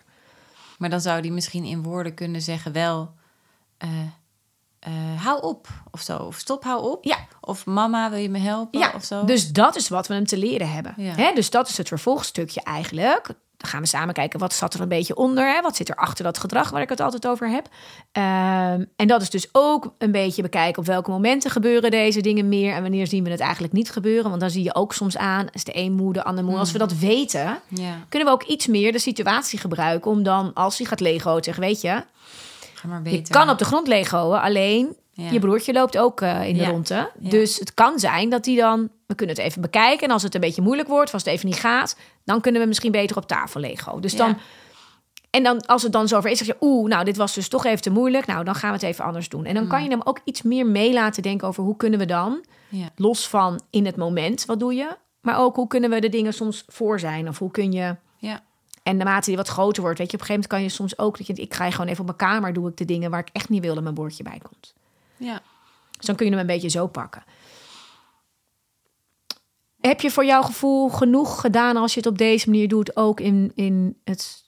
maar 0.77 0.89
dan 0.89 1.01
zou 1.01 1.21
die 1.21 1.31
misschien 1.31 1.63
in 1.63 1.83
woorden 1.83 2.13
kunnen 2.13 2.41
zeggen 2.41 2.71
wel... 2.71 3.13
eh, 3.77 3.89
eh, 4.79 4.93
hou 5.23 5.41
op 5.41 5.67
of 5.91 6.01
zo. 6.01 6.17
Of 6.17 6.37
stop, 6.37 6.63
hou 6.63 6.91
op. 6.91 7.03
Ja. 7.05 7.17
Of 7.41 7.65
mama, 7.65 8.09
wil 8.09 8.19
je 8.19 8.29
me 8.29 8.39
helpen? 8.39 8.79
Ja, 8.79 8.91
of 8.95 9.03
zo. 9.03 9.25
dus 9.25 9.51
dat 9.51 9.75
is 9.75 9.87
wat 9.89 10.07
we 10.07 10.13
hem 10.13 10.25
te 10.25 10.37
leren 10.37 10.71
hebben. 10.71 10.93
Ja. 10.97 11.13
Hè, 11.15 11.31
dus 11.33 11.49
dat 11.49 11.67
is 11.69 11.77
het 11.77 11.87
vervolgstukje 11.87 12.61
eigenlijk. 12.61 13.29
Dan 13.57 13.69
gaan 13.69 13.81
we 13.81 13.87
samen 13.87 14.13
kijken 14.13 14.39
wat 14.39 14.53
zat 14.53 14.73
er 14.73 14.81
een 14.81 14.87
beetje 14.87 15.15
onder. 15.15 15.53
Hè? 15.53 15.61
Wat 15.61 15.75
zit 15.75 15.89
er 15.89 15.95
achter 15.95 16.23
dat 16.23 16.37
gedrag 16.37 16.69
waar 16.69 16.81
ik 16.81 16.89
het 16.89 16.99
altijd 16.99 17.27
over 17.27 17.49
heb. 17.49 17.67
Ehm, 18.11 18.83
en 18.95 19.07
dat 19.07 19.21
is 19.21 19.29
dus 19.29 19.47
ook 19.51 19.93
een 19.97 20.11
beetje 20.11 20.41
bekijken 20.41 20.79
op 20.79 20.85
welke 20.85 21.11
momenten 21.11 21.51
gebeuren 21.51 21.91
deze 21.91 22.21
dingen 22.21 22.47
meer. 22.49 22.73
En 22.73 22.81
wanneer 22.81 23.07
zien 23.07 23.23
we 23.23 23.29
het 23.29 23.39
eigenlijk 23.39 23.73
niet 23.73 23.91
gebeuren. 23.91 24.29
Want 24.29 24.41
dan 24.41 24.49
zie 24.49 24.63
je 24.63 24.75
ook 24.75 24.93
soms 24.93 25.17
aan, 25.17 25.47
is 25.51 25.63
de 25.63 25.77
een 25.77 25.93
moe, 25.93 26.13
de 26.13 26.23
ander 26.23 26.43
moe. 26.43 26.57
Als 26.57 26.71
we 26.71 26.77
dat 26.77 26.97
weten, 26.97 27.59
Ja, 27.67 27.95
kunnen 28.09 28.27
we 28.27 28.33
ook 28.33 28.43
iets 28.43 28.67
meer 28.67 28.91
de 28.91 28.99
situatie 28.99 29.59
gebruiken. 29.59 30.11
Om 30.11 30.23
dan, 30.23 30.53
als 30.53 30.77
hij 30.77 30.87
gaat 30.87 30.99
Lego, 30.99 31.41
zeggen, 31.41 31.63
weet 31.63 31.81
je, 31.81 32.03
ga 32.73 32.87
maar 32.87 32.97
je 33.03 33.09
beter. 33.09 33.33
kan 33.33 33.49
op 33.49 33.57
de 33.57 33.65
grond 33.65 33.87
Legoen, 33.87 34.41
alleen 34.41 34.95
Ja. 35.11 35.29
je 35.31 35.39
broertje 35.39 35.73
loopt 35.73 35.97
ook 35.97 36.21
eh, 36.21 36.47
in 36.47 36.53
de 36.53 36.61
Ja. 36.63 36.69
ronde. 36.69 36.93
Ja. 37.19 37.29
Dus 37.29 37.59
het 37.59 37.73
kan 37.73 37.99
zijn 37.99 38.29
dat 38.29 38.45
hij 38.45 38.55
dan... 38.55 38.89
We 39.07 39.15
kunnen 39.15 39.35
het 39.35 39.45
even 39.45 39.61
bekijken. 39.61 40.07
En 40.07 40.13
als 40.13 40.23
het 40.23 40.35
een 40.35 40.41
beetje 40.41 40.61
moeilijk 40.61 40.87
wordt, 40.89 41.07
of 41.07 41.13
als 41.13 41.23
het 41.23 41.33
even 41.33 41.45
niet 41.47 41.59
gaat... 41.59 41.95
dan 42.27 42.41
kunnen 42.41 42.61
we 42.61 42.67
misschien 42.67 42.91
beter 42.91 43.17
op 43.17 43.27
tafel 43.27 43.59
Lego. 43.59 43.99
Dus 43.99 44.11
Ja. 44.11 44.17
dan... 44.17 44.37
En 45.29 45.43
dan, 45.43 45.65
als 45.65 45.83
het 45.83 45.91
dan 45.91 46.07
zover 46.07 46.29
is, 46.31 46.37
zeg 46.37 46.47
je... 46.47 46.55
oeh, 46.61 46.89
nou, 46.89 47.03
dit 47.05 47.17
was 47.17 47.33
dus 47.33 47.47
toch 47.47 47.65
even 47.65 47.81
te 47.81 47.89
moeilijk. 47.89 48.25
Nou, 48.25 48.43
dan 48.43 48.55
gaan 48.55 48.69
we 48.69 48.75
het 48.75 48.85
even 48.85 49.05
anders 49.05 49.29
doen. 49.29 49.45
En 49.45 49.53
dan 49.53 49.67
kan 49.67 49.83
je 49.83 49.89
hem 49.89 50.01
ook 50.03 50.19
iets 50.23 50.41
meer 50.41 50.65
mee 50.65 50.93
laten 50.93 51.23
denken 51.23 51.47
over... 51.47 51.63
hoe 51.63 51.75
kunnen 51.77 51.99
we 51.99 52.05
dan, 52.05 52.45
Ja. 52.69 52.89
los 52.95 53.27
van 53.29 53.61
in 53.69 53.85
het 53.85 53.95
moment, 53.95 54.45
wat 54.45 54.59
doe 54.59 54.73
je... 54.73 54.95
maar 55.21 55.39
ook 55.39 55.55
hoe 55.55 55.67
kunnen 55.67 55.89
we 55.89 55.99
de 55.99 56.09
dingen 56.09 56.33
soms 56.33 56.63
voor 56.67 56.99
zijn? 56.99 57.27
Of 57.27 57.39
hoe 57.39 57.51
kun 57.51 57.71
je... 57.71 57.95
Ja. 58.17 58.41
En 58.83 58.97
naarmate 58.97 59.25
die 59.25 59.37
wat 59.37 59.47
groter 59.47 59.81
wordt, 59.83 59.97
weet 59.99 60.11
je, 60.11 60.17
op 60.17 60.21
een 60.21 60.27
gegeven 60.27 60.49
moment 60.49 60.49
kan 60.49 60.61
je 60.61 60.69
soms 60.89 60.97
ook... 61.05 61.17
Dat 61.17 61.27
je, 61.27 61.33
ik 61.33 61.53
ga 61.53 61.71
gewoon 61.71 61.87
even 61.87 61.99
op 61.99 62.05
mijn 62.05 62.31
kamer, 62.31 62.53
doe 62.53 62.69
ik 62.69 62.77
de 62.77 62.85
dingen 62.85 63.11
waar 63.11 63.19
ik 63.19 63.29
echt 63.31 63.49
niet 63.49 63.61
wil 63.63 63.73
dat 63.73 63.83
mijn 63.83 63.95
bordje 63.95 64.23
bij 64.23 64.39
komt. 64.43 64.73
ja. 65.17 65.41
Dus 65.97 66.05
dan 66.05 66.15
kun 66.15 66.25
je 66.25 66.31
hem 66.31 66.41
een 66.41 66.47
beetje 66.47 66.69
zo 66.69 66.87
pakken. 66.87 67.23
Heb 69.87 70.01
je 70.01 70.11
voor 70.11 70.25
jouw 70.25 70.41
gevoel 70.41 70.89
genoeg 70.89 71.41
gedaan 71.41 71.77
als 71.77 71.93
je 71.93 71.99
het 71.99 72.09
op 72.09 72.17
deze 72.17 72.49
manier 72.49 72.67
doet, 72.67 72.95
ook 72.95 73.19
in, 73.19 73.51
in 73.55 73.97
het 74.03 74.43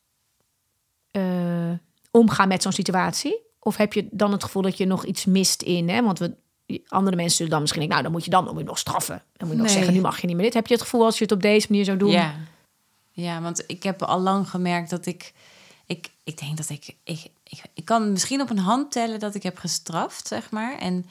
eh, 1.11 1.71
omgaan 2.11 2.47
met 2.47 2.61
zo'n 2.61 2.71
situatie? 2.71 3.39
Of 3.59 3.75
heb 3.75 3.93
je 3.93 4.07
dan 4.11 4.31
het 4.31 4.43
gevoel 4.43 4.61
dat 4.61 4.77
je 4.77 4.85
nog 4.85 5.05
iets 5.05 5.25
mist 5.25 5.61
in? 5.61 5.89
Hè? 5.89 6.03
Want 6.03 6.19
we, 6.19 6.35
andere 6.87 7.15
mensen 7.15 7.35
zullen 7.35 7.51
dan 7.51 7.61
misschien 7.61 7.81
denken, 7.81 7.97
nou, 7.97 8.09
dan 8.09 8.17
moet 8.17 8.25
je 8.25 8.31
dan, 8.31 8.43
dan 8.45 8.53
moet 8.53 8.63
je 8.63 8.69
nog 8.69 8.77
straffen. 8.77 9.23
Dan 9.37 9.47
moet 9.47 9.57
je 9.57 9.61
nog 9.61 9.65
Nee. 9.65 9.75
zeggen, 9.75 9.93
nu 9.93 10.01
mag 10.01 10.21
je 10.21 10.27
niet 10.27 10.35
meer 10.35 10.45
dit. 10.45 10.53
Heb 10.53 10.67
je 10.67 10.73
het 10.73 10.83
gevoel 10.83 11.05
als 11.05 11.17
je 11.17 11.23
het 11.23 11.33
op 11.33 11.41
deze 11.41 11.67
manier 11.69 11.85
zou 11.85 11.97
doen? 11.97 12.11
Ja. 12.11 12.35
ja, 13.11 13.41
want 13.41 13.63
ik 13.67 13.83
heb 13.83 14.03
al 14.03 14.19
lang 14.19 14.49
gemerkt 14.49 14.89
dat 14.89 15.05
ik... 15.05 15.33
Ik, 15.85 16.09
ik 16.23 16.39
denk 16.39 16.57
dat 16.57 16.69
ik, 16.69 16.95
ik, 17.03 17.27
ik... 17.43 17.61
Ik 17.73 17.85
kan 17.85 18.11
misschien 18.11 18.41
op 18.41 18.49
een 18.49 18.57
hand 18.57 18.91
tellen 18.91 19.19
dat 19.19 19.35
ik 19.35 19.43
heb 19.43 19.57
gestraft, 19.57 20.27
zeg 20.27 20.51
maar. 20.51 20.77
En 20.77 21.05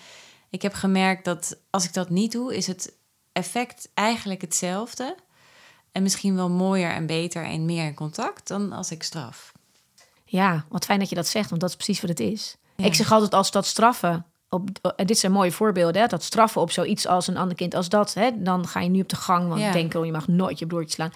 ik 0.50 0.62
heb 0.62 0.72
gemerkt 0.74 1.24
dat 1.24 1.56
als 1.70 1.84
ik 1.84 1.92
dat 1.92 2.10
niet 2.10 2.32
doe... 2.32 2.56
is 2.56 2.66
het 2.66 2.92
effect 3.38 3.88
eigenlijk 3.94 4.40
hetzelfde. 4.40 5.16
En 5.92 6.02
misschien 6.02 6.34
wel 6.34 6.50
mooier 6.50 6.90
en 6.90 7.06
beter 7.06 7.44
en 7.44 7.64
meer 7.64 7.84
in 7.84 7.94
contact... 7.94 8.48
dan 8.48 8.72
als 8.72 8.90
ik 8.90 9.02
straf. 9.02 9.52
Ja, 10.24 10.64
wat 10.68 10.84
fijn 10.84 10.98
dat 10.98 11.08
je 11.08 11.14
dat 11.14 11.26
zegt, 11.26 11.48
want 11.48 11.60
dat 11.60 11.70
is 11.70 11.76
precies 11.76 12.00
wat 12.00 12.10
het 12.10 12.20
is. 12.20 12.56
Ja. 12.76 12.84
Ik 12.84 12.94
zeg 12.94 13.12
altijd 13.12 13.34
als 13.34 13.50
dat 13.50 13.66
straffen, 13.66 14.26
op, 14.48 14.68
en 14.96 15.06
dit 15.06 15.18
zijn 15.18 15.32
mooie 15.32 15.52
voorbeelden, 15.52 16.02
hè, 16.02 16.06
dat 16.08 16.22
straffen 16.22 16.60
op 16.60 16.70
zoiets 16.70 17.06
als 17.06 17.26
een 17.26 17.36
ander 17.36 17.56
kind 17.56 17.74
als 17.74 17.88
dat, 17.88 18.14
hè, 18.14 18.30
dan 18.42 18.66
ga 18.66 18.80
je 18.80 18.88
nu 18.88 19.00
op 19.00 19.08
de 19.08 19.16
gang, 19.16 19.48
want 19.48 19.60
Ja. 19.60 19.72
denken, 19.72 20.00
oh, 20.00 20.06
je 20.06 20.12
mag 20.12 20.28
nooit 20.28 20.58
je 20.58 20.66
broertje 20.66 20.94
slaan. 20.94 21.12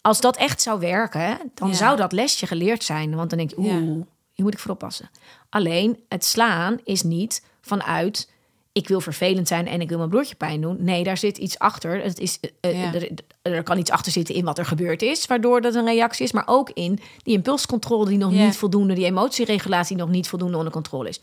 Als 0.00 0.20
dat 0.20 0.36
echt 0.36 0.62
zou 0.62 0.80
werken, 0.80 1.38
dan 1.54 1.68
Ja. 1.68 1.74
zou 1.74 1.96
dat 1.96 2.12
lesje 2.12 2.46
geleerd 2.46 2.84
zijn, 2.84 3.14
want 3.14 3.28
dan 3.30 3.38
denk 3.38 3.50
je, 3.50 3.58
oeh, 3.58 4.04
hier 4.32 4.44
moet 4.44 4.54
ik 4.54 4.58
voor 4.58 4.70
oppassen. 4.70 5.10
Alleen 5.48 6.04
het 6.08 6.24
slaan 6.24 6.78
is 6.84 7.02
niet 7.02 7.44
vanuit 7.60 8.30
ik 8.72 8.88
wil 8.88 9.00
vervelend 9.00 9.48
zijn 9.48 9.66
en 9.66 9.80
ik 9.80 9.88
wil 9.88 9.98
mijn 9.98 10.10
broertje 10.10 10.34
pijn 10.34 10.60
doen. 10.60 10.76
Nee, 10.80 11.04
daar 11.04 11.16
zit 11.16 11.38
iets 11.38 11.58
achter. 11.58 12.02
Het 12.02 12.18
is, 12.18 12.38
eh, 12.60 12.80
Ja. 12.82 12.94
er, 12.94 13.08
er 13.42 13.62
kan 13.62 13.78
iets 13.78 13.90
achter 13.90 14.12
zitten 14.12 14.34
in 14.34 14.44
wat 14.44 14.58
er 14.58 14.64
gebeurd 14.66 15.02
is, 15.02 15.26
waardoor 15.26 15.60
dat 15.60 15.74
een 15.74 15.84
reactie 15.84 16.24
is, 16.24 16.32
maar 16.32 16.42
ook 16.46 16.70
in 16.70 17.00
die 17.22 17.34
impulscontrole 17.34 18.08
die 18.08 18.18
nog 18.18 18.32
Ja. 18.32 18.44
niet 18.44 18.56
voldoende, 18.56 18.94
die 18.94 19.04
emotieregulatie 19.04 19.96
nog 19.96 20.08
niet 20.08 20.28
voldoende 20.28 20.56
onder 20.56 20.72
controle 20.72 21.08
is. 21.08 21.20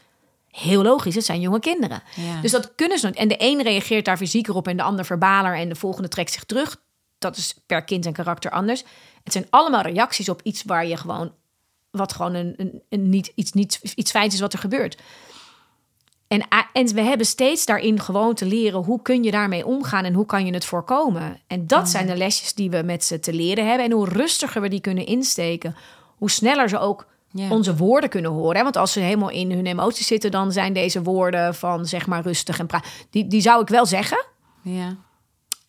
Heel 0.52 0.82
logisch, 0.84 1.16
het 1.16 1.26
zijn 1.26 1.42
jonge 1.42 1.60
kinderen. 1.60 2.04
Ja. 2.16 2.42
Dus 2.42 2.52
dat 2.52 2.72
kunnen 2.76 3.00
ze 3.00 3.06
nooit. 3.06 3.18
En 3.18 3.28
de 3.28 3.36
een 3.38 3.62
reageert 3.64 4.06
daar 4.06 4.18
fysieker 4.18 4.56
op 4.56 4.68
en 4.68 4.78
de 4.78 4.84
ander 4.84 5.06
verbaler 5.06 5.56
en 5.56 5.70
de 5.70 5.76
volgende 5.76 6.08
trekt 6.08 6.32
zich 6.32 6.44
terug. 6.44 6.82
Dat 7.18 7.38
is 7.38 7.56
per 7.66 7.84
kind 7.84 8.06
en 8.06 8.14
karakter 8.14 8.52
anders. 8.52 8.84
Het 9.24 9.34
zijn 9.34 9.48
allemaal 9.50 9.82
reacties 9.82 10.30
op 10.30 10.42
iets 10.44 10.64
waar 10.64 10.86
je 10.86 10.98
gewoon, 10.98 11.32
wat 11.92 12.14
gewoon 12.14 12.34
een, 12.34 12.54
een, 12.58 12.82
een 12.90 13.10
niet, 13.10 13.32
iets, 13.36 13.52
niet, 13.52 13.80
iets 13.96 14.12
feits 14.12 14.34
is 14.34 14.40
wat 14.42 14.54
er 14.54 14.60
gebeurt. 14.60 14.98
En, 16.30 16.48
en 16.74 16.88
we 16.94 17.02
hebben 17.02 17.26
steeds 17.26 17.66
daarin 17.66 18.00
gewoon 18.00 18.34
te 18.34 18.46
leren 18.46 18.84
hoe 18.84 19.02
kun 19.02 19.24
je 19.24 19.32
daarmee 19.32 19.66
omgaan 19.66 20.06
en 20.06 20.14
hoe 20.14 20.26
kan 20.26 20.46
je 20.46 20.54
het 20.54 20.66
voorkomen. 20.66 21.40
En 21.48 21.68
dat 21.68 21.90
zijn 21.90 22.08
de 22.08 22.18
lesjes 22.18 22.54
die 22.54 22.70
we 22.70 22.82
met 22.86 23.04
ze 23.04 23.20
te 23.20 23.34
leren 23.34 23.68
hebben. 23.68 23.86
En 23.86 23.92
hoe 23.92 24.10
rustiger 24.10 24.62
we 24.62 24.70
die 24.70 24.82
kunnen 24.82 25.06
insteken, 25.06 25.76
hoe 26.18 26.30
sneller 26.30 26.70
ze 26.70 26.80
ook 26.80 27.08
Ja. 27.32 27.50
onze 27.50 27.76
woorden 27.76 28.10
kunnen 28.10 28.32
horen. 28.32 28.64
Want 28.64 28.78
als 28.78 28.92
ze 28.92 29.00
helemaal 29.00 29.30
in 29.30 29.52
hun 29.52 29.66
emoties 29.66 30.08
zitten, 30.08 30.32
dan 30.32 30.52
zijn 30.52 30.74
deze 30.74 31.02
woorden 31.04 31.56
van 31.56 31.86
zeg 31.86 32.08
maar 32.08 32.22
rustig 32.22 32.60
en 32.60 32.68
praat. 32.68 32.86
Die, 33.10 33.28
die 33.28 33.42
zou 33.42 33.62
ik 33.62 33.68
wel 33.68 33.86
zeggen. 33.86 34.26
Ja. 34.62 34.96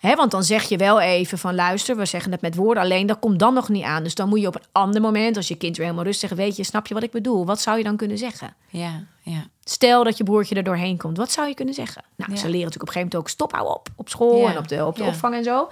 Hè, 0.00 0.14
want 0.14 0.30
dan 0.30 0.44
zeg 0.44 0.62
je 0.68 0.76
wel 0.76 1.00
even 1.00 1.38
van 1.38 1.54
luister, 1.54 1.96
we 1.96 2.04
zeggen 2.04 2.32
het 2.32 2.40
met 2.40 2.54
woorden, 2.54 2.82
alleen 2.82 3.06
dat 3.06 3.18
komt 3.18 3.38
dan 3.38 3.54
nog 3.54 3.68
niet 3.68 3.84
aan. 3.84 4.02
Dus 4.02 4.14
dan 4.14 4.28
moet 4.28 4.40
je 4.40 4.46
op 4.46 4.54
een 4.54 4.64
ander 4.72 5.00
moment, 5.00 5.36
als 5.36 5.48
je 5.48 5.54
kind 5.56 5.76
weer 5.76 5.84
helemaal 5.86 6.06
rustig 6.06 6.30
weet 6.32 6.56
je, 6.56 6.64
snap 6.64 6.86
je 6.86 6.94
wat 6.94 7.02
ik 7.02 7.10
bedoel? 7.10 7.46
Wat 7.46 7.60
zou 7.60 7.78
je 7.78 7.84
dan 7.84 7.96
kunnen 7.96 8.18
zeggen? 8.18 8.54
Ja. 8.68 9.04
Ja. 9.22 9.44
Stel 9.64 10.04
dat 10.04 10.16
je 10.16 10.24
broertje 10.24 10.54
er 10.54 10.62
doorheen 10.62 10.96
komt, 10.96 11.16
wat 11.16 11.30
zou 11.32 11.48
je 11.48 11.54
kunnen 11.54 11.74
zeggen? 11.74 12.02
Nou, 12.16 12.30
Ja. 12.30 12.36
ze 12.36 12.44
leren 12.48 12.64
natuurlijk 12.64 12.82
op 12.82 12.88
een 12.88 12.92
gegeven 12.94 13.08
moment 13.18 13.22
ook 13.22 13.28
stop, 13.28 13.52
hou 13.52 13.68
op, 13.78 13.88
op 13.96 14.08
school 14.08 14.40
Ja. 14.40 14.50
en 14.50 14.58
op 14.58 14.68
de, 14.68 14.86
op 14.86 14.96
de 14.96 15.02
Ja. 15.02 15.08
opvang 15.08 15.34
en 15.34 15.44
zo. 15.44 15.68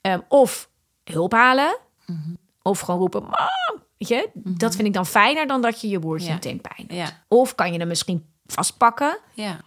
Ehm, 0.00 0.20
of 0.28 0.68
hulp 1.04 1.32
halen, 1.32 1.76
Mhm. 2.06 2.18
of 2.62 2.80
gewoon 2.80 3.00
roepen, 3.00 3.22
mam, 3.22 3.80
weet 3.98 4.08
je? 4.08 4.30
Dat 4.34 4.74
vind 4.74 4.86
ik 4.88 4.94
dan 4.94 5.06
fijner 5.06 5.46
dan 5.46 5.62
dat 5.62 5.80
je 5.80 5.88
je 5.88 5.98
broertje 5.98 6.32
meteen 6.32 6.60
pijn 6.60 6.86
doet. 6.88 7.14
Of 7.28 7.54
kan 7.54 7.72
je 7.72 7.78
hem 7.78 7.88
misschien 7.88 8.26
vastpakken 8.46 9.18
Ja. 9.34 9.60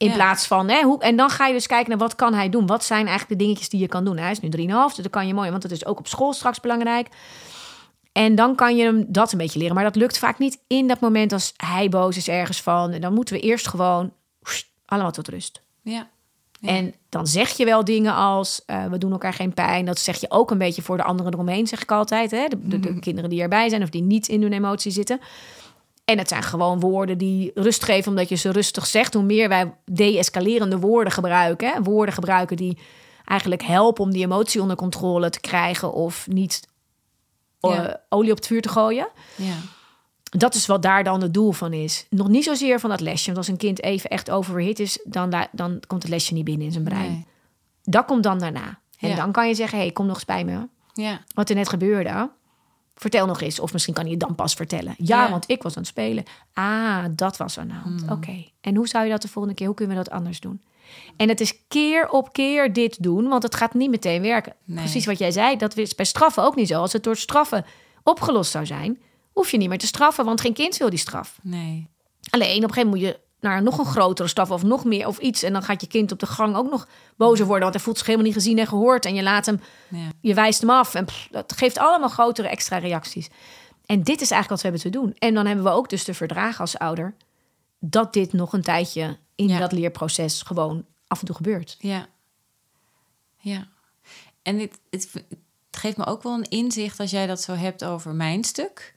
In 0.00 0.08
Ja. 0.08 0.14
plaats 0.14 0.46
van, 0.46 0.68
hè, 0.68 0.82
hoe, 0.82 1.00
en 1.02 1.16
dan 1.16 1.30
ga 1.30 1.46
je 1.46 1.52
dus 1.52 1.66
kijken 1.66 1.88
naar 1.88 1.98
wat 1.98 2.14
kan 2.14 2.34
hij 2.34 2.48
doen? 2.48 2.66
Wat 2.66 2.84
zijn 2.84 3.06
eigenlijk 3.06 3.38
de 3.38 3.44
dingetjes 3.44 3.68
die 3.68 3.80
je 3.80 3.88
kan 3.88 4.04
doen? 4.04 4.16
Hij 4.16 4.30
is 4.30 4.40
nu 4.40 4.48
3,5, 4.48 4.94
dus 4.94 5.02
dat 5.04 5.12
kan 5.12 5.26
je 5.26 5.34
mooi, 5.34 5.50
want 5.50 5.62
dat 5.62 5.70
is 5.70 5.86
ook 5.86 5.98
op 5.98 6.06
school 6.06 6.32
straks 6.32 6.60
belangrijk. 6.60 7.08
En 8.12 8.34
dan 8.34 8.54
kan 8.54 8.76
je 8.76 8.84
hem 8.84 9.04
dat 9.08 9.32
een 9.32 9.38
beetje 9.38 9.58
leren. 9.58 9.74
Maar 9.74 9.84
dat 9.84 9.96
lukt 9.96 10.18
vaak 10.18 10.38
niet 10.38 10.58
in 10.66 10.88
dat 10.88 11.00
moment 11.00 11.32
als 11.32 11.52
hij 11.56 11.88
boos 11.88 12.16
is 12.16 12.28
ergens 12.28 12.62
van. 12.62 12.90
En 12.90 13.00
dan 13.00 13.14
moeten 13.14 13.34
we 13.34 13.40
eerst 13.40 13.68
gewoon 13.68 14.12
allemaal 14.86 15.10
tot 15.12 15.28
rust. 15.28 15.60
Ja. 15.82 16.08
Ja. 16.60 16.68
En 16.68 16.94
dan 17.08 17.26
zeg 17.26 17.50
je 17.50 17.64
wel 17.64 17.84
dingen 17.84 18.14
als, 18.14 18.62
eh, 18.66 18.84
we 18.84 18.98
doen 18.98 19.12
elkaar 19.12 19.32
geen 19.32 19.54
pijn. 19.54 19.84
Dat 19.84 19.98
zeg 19.98 20.20
je 20.20 20.30
ook 20.30 20.50
een 20.50 20.58
beetje 20.58 20.82
voor 20.82 20.96
de 20.96 21.02
anderen 21.02 21.32
eromheen, 21.32 21.66
zeg 21.66 21.82
ik 21.82 21.92
altijd. 21.92 22.30
Hè? 22.30 22.48
De, 22.48 22.68
de, 22.68 22.80
de 22.80 22.98
kinderen 22.98 23.30
die 23.30 23.42
erbij 23.42 23.68
zijn 23.68 23.82
of 23.82 23.90
die 23.90 24.02
niet 24.02 24.28
in 24.28 24.42
hun 24.42 24.52
emotie 24.52 24.92
zitten. 24.92 25.20
En 26.10 26.18
het 26.18 26.28
zijn 26.28 26.42
gewoon 26.42 26.80
woorden 26.80 27.18
die 27.18 27.50
rust 27.54 27.84
geven, 27.84 28.10
omdat 28.10 28.28
je 28.28 28.34
ze 28.34 28.50
rustig 28.52 28.86
zegt. 28.86 29.14
Hoe 29.14 29.22
meer 29.22 29.48
wij 29.48 29.74
de-escalerende 29.84 30.78
woorden 30.78 31.12
gebruiken, 31.12 31.72
hè? 31.72 31.82
woorden 31.82 32.14
gebruiken 32.14 32.56
die 32.56 32.78
eigenlijk 33.24 33.62
helpen 33.62 34.04
om 34.04 34.10
die 34.10 34.24
emotie 34.24 34.62
onder 34.62 34.76
controle 34.76 35.30
te 35.30 35.40
krijgen 35.40 35.92
of 35.92 36.26
niet 36.28 36.68
eh, 37.60 37.86
olie 38.08 38.30
op 38.30 38.36
het 38.36 38.46
vuur 38.46 38.62
te 38.62 38.68
gooien. 38.68 39.08
Ja. 39.36 39.54
Dat 40.22 40.54
is 40.54 40.66
wat 40.66 40.82
daar 40.82 41.04
dan 41.04 41.22
het 41.22 41.34
doel 41.34 41.52
van 41.52 41.72
is. 41.72 42.06
Nog 42.10 42.28
niet 42.28 42.44
zozeer 42.44 42.80
van 42.80 42.90
dat 42.90 43.00
lesje. 43.00 43.24
Want 43.26 43.36
als 43.36 43.48
een 43.48 43.56
kind 43.56 43.82
even 43.82 44.10
echt 44.10 44.30
overhit 44.30 44.78
is, 44.78 44.98
dan, 45.04 45.34
dan 45.52 45.82
komt 45.86 46.02
het 46.02 46.10
lesje 46.12 46.34
niet 46.34 46.44
binnen 46.44 46.66
in 46.66 46.72
zijn 46.72 46.84
brein. 46.84 47.10
Nee. 47.10 47.26
Dat 47.82 48.04
komt 48.04 48.22
dan 48.22 48.38
daarna. 48.38 48.78
En 48.98 49.08
Ja. 49.08 49.14
dan 49.16 49.32
kan 49.32 49.48
je 49.48 49.54
zeggen, 49.54 49.78
hey, 49.78 49.90
kom 49.90 50.06
nog 50.06 50.14
eens 50.14 50.24
bij 50.24 50.44
me. 50.44 50.68
Ja. 50.92 51.20
Wat 51.34 51.48
er 51.48 51.54
net 51.54 51.68
gebeurde. 51.68 52.30
Vertel 53.00 53.26
nog 53.26 53.40
eens. 53.40 53.60
Of 53.60 53.72
misschien 53.72 53.94
kan 53.94 54.02
hij 54.02 54.12
het 54.12 54.20
dan 54.20 54.34
pas 54.34 54.54
vertellen. 54.54 54.94
Ja, 54.98 55.24
Ja. 55.24 55.30
want 55.30 55.44
ik 55.50 55.62
was 55.62 55.72
aan 55.76 55.82
het 55.82 55.90
spelen. 55.90 56.24
Ah, 56.52 57.04
dat 57.10 57.36
was 57.36 57.58
aan 57.58 57.68
de 57.68 57.74
hand. 57.74 58.00
Hmm. 58.00 58.10
Oké. 58.10 58.44
En 58.60 58.76
hoe 58.76 58.88
zou 58.88 59.04
je 59.04 59.10
dat 59.10 59.22
de 59.22 59.28
volgende 59.28 59.56
keer? 59.56 59.66
Hoe 59.66 59.74
kunnen 59.76 59.96
we 59.96 60.02
dat 60.02 60.12
anders 60.12 60.40
doen? 60.40 60.62
En 61.16 61.28
het 61.28 61.40
is 61.40 61.54
keer 61.68 62.08
op 62.08 62.32
keer 62.32 62.72
dit 62.72 63.02
doen. 63.02 63.28
Want 63.28 63.42
het 63.42 63.54
gaat 63.54 63.74
niet 63.74 63.90
meteen 63.90 64.22
werken. 64.22 64.54
Nee. 64.64 64.76
Precies 64.78 65.06
wat 65.06 65.18
jij 65.18 65.30
zei. 65.30 65.56
Dat 65.56 65.76
is 65.76 65.94
bij 65.94 66.04
straffen 66.04 66.42
ook 66.42 66.56
niet 66.56 66.68
zo. 66.68 66.80
Als 66.80 66.92
het 66.92 67.02
door 67.04 67.16
straffen 67.16 67.64
opgelost 68.02 68.50
zou 68.50 68.66
zijn... 68.66 68.98
hoef 69.32 69.50
je 69.50 69.56
niet 69.56 69.68
meer 69.68 69.78
te 69.78 69.86
straffen. 69.86 70.24
Want 70.24 70.40
geen 70.40 70.52
kind 70.52 70.76
wil 70.76 70.90
die 70.90 70.98
straf. 70.98 71.38
Nee. 71.42 71.88
Alleen 72.30 72.56
op 72.56 72.62
een 72.62 72.72
gegeven 72.72 72.88
moment 72.90 72.90
moet 72.90 73.00
je 73.00 73.20
naar 73.40 73.62
nog 73.62 73.78
een 73.78 73.84
grotere 73.84 74.28
straf 74.28 74.50
of 74.50 74.62
nog 74.62 74.84
meer 74.84 75.06
of 75.06 75.18
iets. 75.18 75.42
En 75.42 75.52
dan 75.52 75.62
gaat 75.62 75.80
je 75.80 75.86
kind 75.86 76.12
op 76.12 76.18
de 76.18 76.26
gang 76.26 76.56
ook 76.56 76.70
nog 76.70 76.88
bozer 77.16 77.44
worden. 77.44 77.62
Want 77.62 77.74
hij 77.74 77.82
voelt 77.84 77.96
zich 77.98 78.06
helemaal 78.06 78.26
niet 78.28 78.36
gezien 78.36 78.58
en 78.58 78.66
gehoord. 78.66 79.04
En 79.04 79.14
je 79.14 79.22
laat 79.22 79.46
hem, 79.46 79.60
Ja. 79.88 80.08
je 80.20 80.34
wijst 80.34 80.60
hem 80.60 80.70
af. 80.70 80.94
En 80.94 81.04
pff, 81.04 81.28
dat 81.30 81.52
geeft 81.56 81.78
allemaal 81.78 82.08
grotere 82.08 82.48
extra 82.48 82.78
reacties. 82.78 83.28
En 83.86 84.02
dit 84.02 84.20
is 84.20 84.30
eigenlijk 84.30 84.48
wat 84.48 84.60
we 84.60 84.68
hebben 84.68 84.80
te 84.92 84.98
doen. 84.98 85.14
En 85.18 85.34
dan 85.34 85.46
hebben 85.46 85.64
we 85.64 85.70
ook 85.70 85.88
dus 85.88 86.04
te 86.04 86.14
verdragen 86.14 86.60
als 86.60 86.78
ouder. 86.78 87.14
Dat 87.78 88.12
dit 88.12 88.32
nog 88.32 88.52
een 88.52 88.62
tijdje 88.62 89.18
in 89.34 89.48
Ja. 89.48 89.58
dat 89.58 89.72
leerproces 89.72 90.42
gewoon 90.42 90.84
af 91.06 91.20
en 91.20 91.26
toe 91.26 91.36
gebeurt. 91.36 91.76
Ja. 91.78 92.06
Ja. 93.36 93.68
En 94.42 94.58
dit, 94.58 94.78
het, 94.90 95.10
het 95.70 95.80
geeft 95.80 95.96
me 95.96 96.06
ook 96.06 96.22
wel 96.22 96.34
een 96.34 96.48
inzicht 96.48 97.00
als 97.00 97.10
jij 97.10 97.26
dat 97.26 97.40
zo 97.42 97.52
hebt 97.54 97.84
over 97.84 98.14
mijn 98.14 98.44
stuk. 98.44 98.94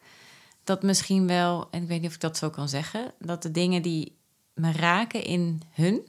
Dat 0.63 0.83
misschien 0.83 1.27
wel, 1.27 1.67
en 1.71 1.81
ik 1.81 1.87
weet 1.87 1.99
niet 1.99 2.09
of 2.09 2.15
ik 2.15 2.21
dat 2.21 2.37
zo 2.37 2.49
kan 2.49 2.69
zeggen, 2.69 3.13
dat 3.19 3.41
de 3.41 3.51
dingen 3.51 3.81
die 3.81 4.17
me 4.53 4.71
raken 4.71 5.23
in 5.23 5.61
hun, 5.71 6.07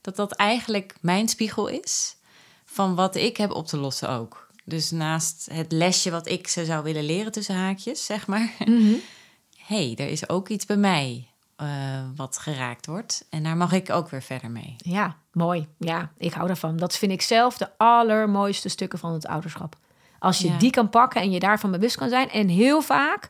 dat 0.00 0.16
dat 0.16 0.32
eigenlijk 0.32 0.94
mijn 1.00 1.28
spiegel 1.28 1.66
is 1.66 2.16
van 2.64 2.94
wat 2.94 3.16
ik 3.16 3.36
heb 3.36 3.50
op 3.50 3.66
te 3.66 3.76
lossen 3.76 4.08
ook. 4.08 4.44
Dus 4.64 4.90
naast 4.90 5.48
het 5.52 5.72
lesje 5.72 6.10
wat 6.10 6.28
ik 6.28 6.48
ze 6.48 6.64
zou 6.64 6.82
willen 6.82 7.04
leren 7.04 7.32
tussen 7.32 7.54
haakjes, 7.54 8.04
zeg 8.04 8.26
maar. 8.26 8.52
hey, 9.66 9.94
er 9.96 10.08
is 10.08 10.28
ook 10.28 10.48
iets 10.48 10.66
bij 10.66 10.76
mij 10.76 11.28
eh, 11.56 11.68
wat 12.16 12.38
geraakt 12.38 12.86
wordt. 12.86 13.26
En 13.30 13.42
daar 13.42 13.56
mag 13.56 13.72
ik 13.72 13.90
ook 13.90 14.08
weer 14.08 14.22
verder 14.22 14.50
mee. 14.50 14.74
Ja, 14.78 15.16
mooi. 15.32 15.66
Ja, 15.78 16.12
ik 16.18 16.32
hou 16.32 16.46
daarvan. 16.46 16.76
Dat 16.76 16.96
vind 16.96 17.12
ik 17.12 17.22
zelf 17.22 17.56
de 17.56 17.78
allermooiste 17.78 18.68
stukken 18.68 18.98
van 18.98 19.12
het 19.12 19.26
ouderschap. 19.26 19.76
Als 20.18 20.38
je 20.38 20.48
Ja. 20.48 20.58
die 20.58 20.70
kan 20.70 20.90
pakken 20.90 21.20
en 21.20 21.30
je 21.30 21.38
daarvan 21.40 21.70
bewust 21.70 21.96
kan 21.96 22.08
zijn. 22.08 22.30
En 22.30 22.48
heel 22.48 22.82
vaak, 22.82 23.28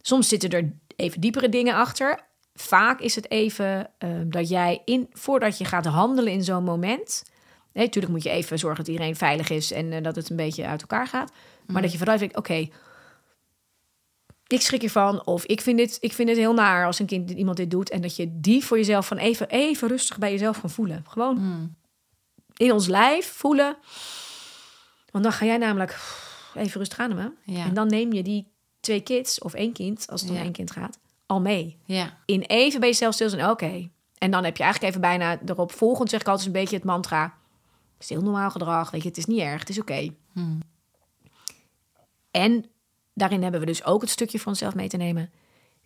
soms 0.00 0.28
zitten 0.28 0.50
er 0.50 0.72
even 0.96 1.20
diepere 1.20 1.48
dingen 1.48 1.74
achter. 1.74 2.26
Vaak 2.60 3.00
is 3.00 3.14
het 3.14 3.30
even 3.30 3.90
eh, 3.98 4.10
dat 4.24 4.48
jij, 4.48 4.82
in, 4.84 5.08
voordat 5.12 5.58
je 5.58 5.64
gaat 5.64 5.86
handelen 5.86 6.32
in 6.32 6.44
zo'n 6.44 6.64
moment... 6.64 7.22
Nee, 7.72 7.84
natuurlijk 7.84 8.14
moet 8.14 8.22
je 8.22 8.30
even 8.30 8.58
zorgen 8.58 8.84
dat 8.84 8.92
iedereen 8.92 9.16
veilig 9.16 9.50
is... 9.50 9.72
en 9.72 9.92
eh, 9.92 10.02
dat 10.02 10.16
het 10.16 10.30
een 10.30 10.36
beetje 10.36 10.66
uit 10.66 10.80
elkaar 10.80 11.06
gaat. 11.06 11.32
Maar 11.66 11.82
dat 11.82 11.92
je 11.92 11.98
vooruit 11.98 12.18
denkt, 12.18 12.36
oké... 12.36 12.68
ik 14.46 14.60
schrik 14.60 14.82
ervan 14.82 15.26
of 15.26 15.44
ik 15.44 15.60
vind, 15.60 15.78
dit, 15.78 15.98
ik 16.00 16.12
vind 16.12 16.28
het 16.28 16.38
heel 16.38 16.54
naar 16.54 16.86
als 16.86 16.98
een 16.98 17.06
kind 17.06 17.30
iemand 17.30 17.56
dit 17.56 17.70
doet. 17.70 17.90
En 17.90 18.00
dat 18.00 18.16
je 18.16 18.40
die 18.40 18.64
voor 18.64 18.76
jezelf 18.76 19.06
van 19.06 19.16
even, 19.16 19.48
even 19.48 19.88
rustig 19.88 20.18
bij 20.18 20.30
jezelf 20.30 20.60
kan 20.60 20.70
voelen. 20.70 21.04
Gewoon 21.08 21.36
in 22.56 22.72
ons 22.72 22.86
lijf 22.86 23.32
voelen. 23.32 23.76
Want 25.10 25.24
dan 25.24 25.32
ga 25.32 25.44
jij 25.44 25.56
namelijk 25.56 25.98
even 26.54 26.78
rustig 26.78 26.98
ademen. 26.98 27.36
Ja. 27.44 27.64
En 27.64 27.74
dan 27.74 27.86
neem 27.86 28.12
je 28.12 28.22
die 28.22 28.46
twee 28.80 29.00
kids 29.00 29.38
of 29.40 29.54
één 29.54 29.72
kind, 29.72 30.06
als 30.10 30.20
het 30.20 30.30
om 30.30 30.36
Ja. 30.36 30.42
één 30.42 30.52
kind 30.52 30.70
gaat, 30.70 30.98
al 31.28 31.40
mee. 31.40 31.78
Ja, 31.84 32.18
In 32.24 32.42
even 32.42 32.80
bij 32.80 32.88
jezelf 32.88 33.14
stil 33.14 33.28
zijn, 33.28 33.50
oké. 33.50 33.88
En 34.18 34.30
dan 34.30 34.44
heb 34.44 34.56
je 34.56 34.62
eigenlijk 34.62 34.92
even 34.94 35.08
bijna 35.08 35.38
erop 35.46 35.72
volgend, 35.72 36.10
zeg 36.10 36.20
ik 36.20 36.28
altijd 36.28 36.46
een 36.46 36.52
beetje 36.52 36.76
het 36.76 36.84
mantra. 36.84 37.22
Het 37.94 38.02
is 38.02 38.08
heel 38.08 38.22
normaal 38.22 38.50
gedrag, 38.50 38.90
weet 38.90 39.02
je, 39.02 39.08
het 39.08 39.16
is 39.18 39.24
niet 39.24 39.40
erg, 39.40 39.60
het 39.60 39.68
is 39.68 39.80
oké. 39.80 40.08
En 42.30 42.64
daarin 43.14 43.42
hebben 43.42 43.60
we 43.60 43.66
dus 43.66 43.84
ook 43.84 44.00
het 44.00 44.10
stukje 44.10 44.38
van 44.38 44.48
onszelf 44.48 44.74
mee 44.74 44.88
te 44.88 44.96
nemen. 44.96 45.30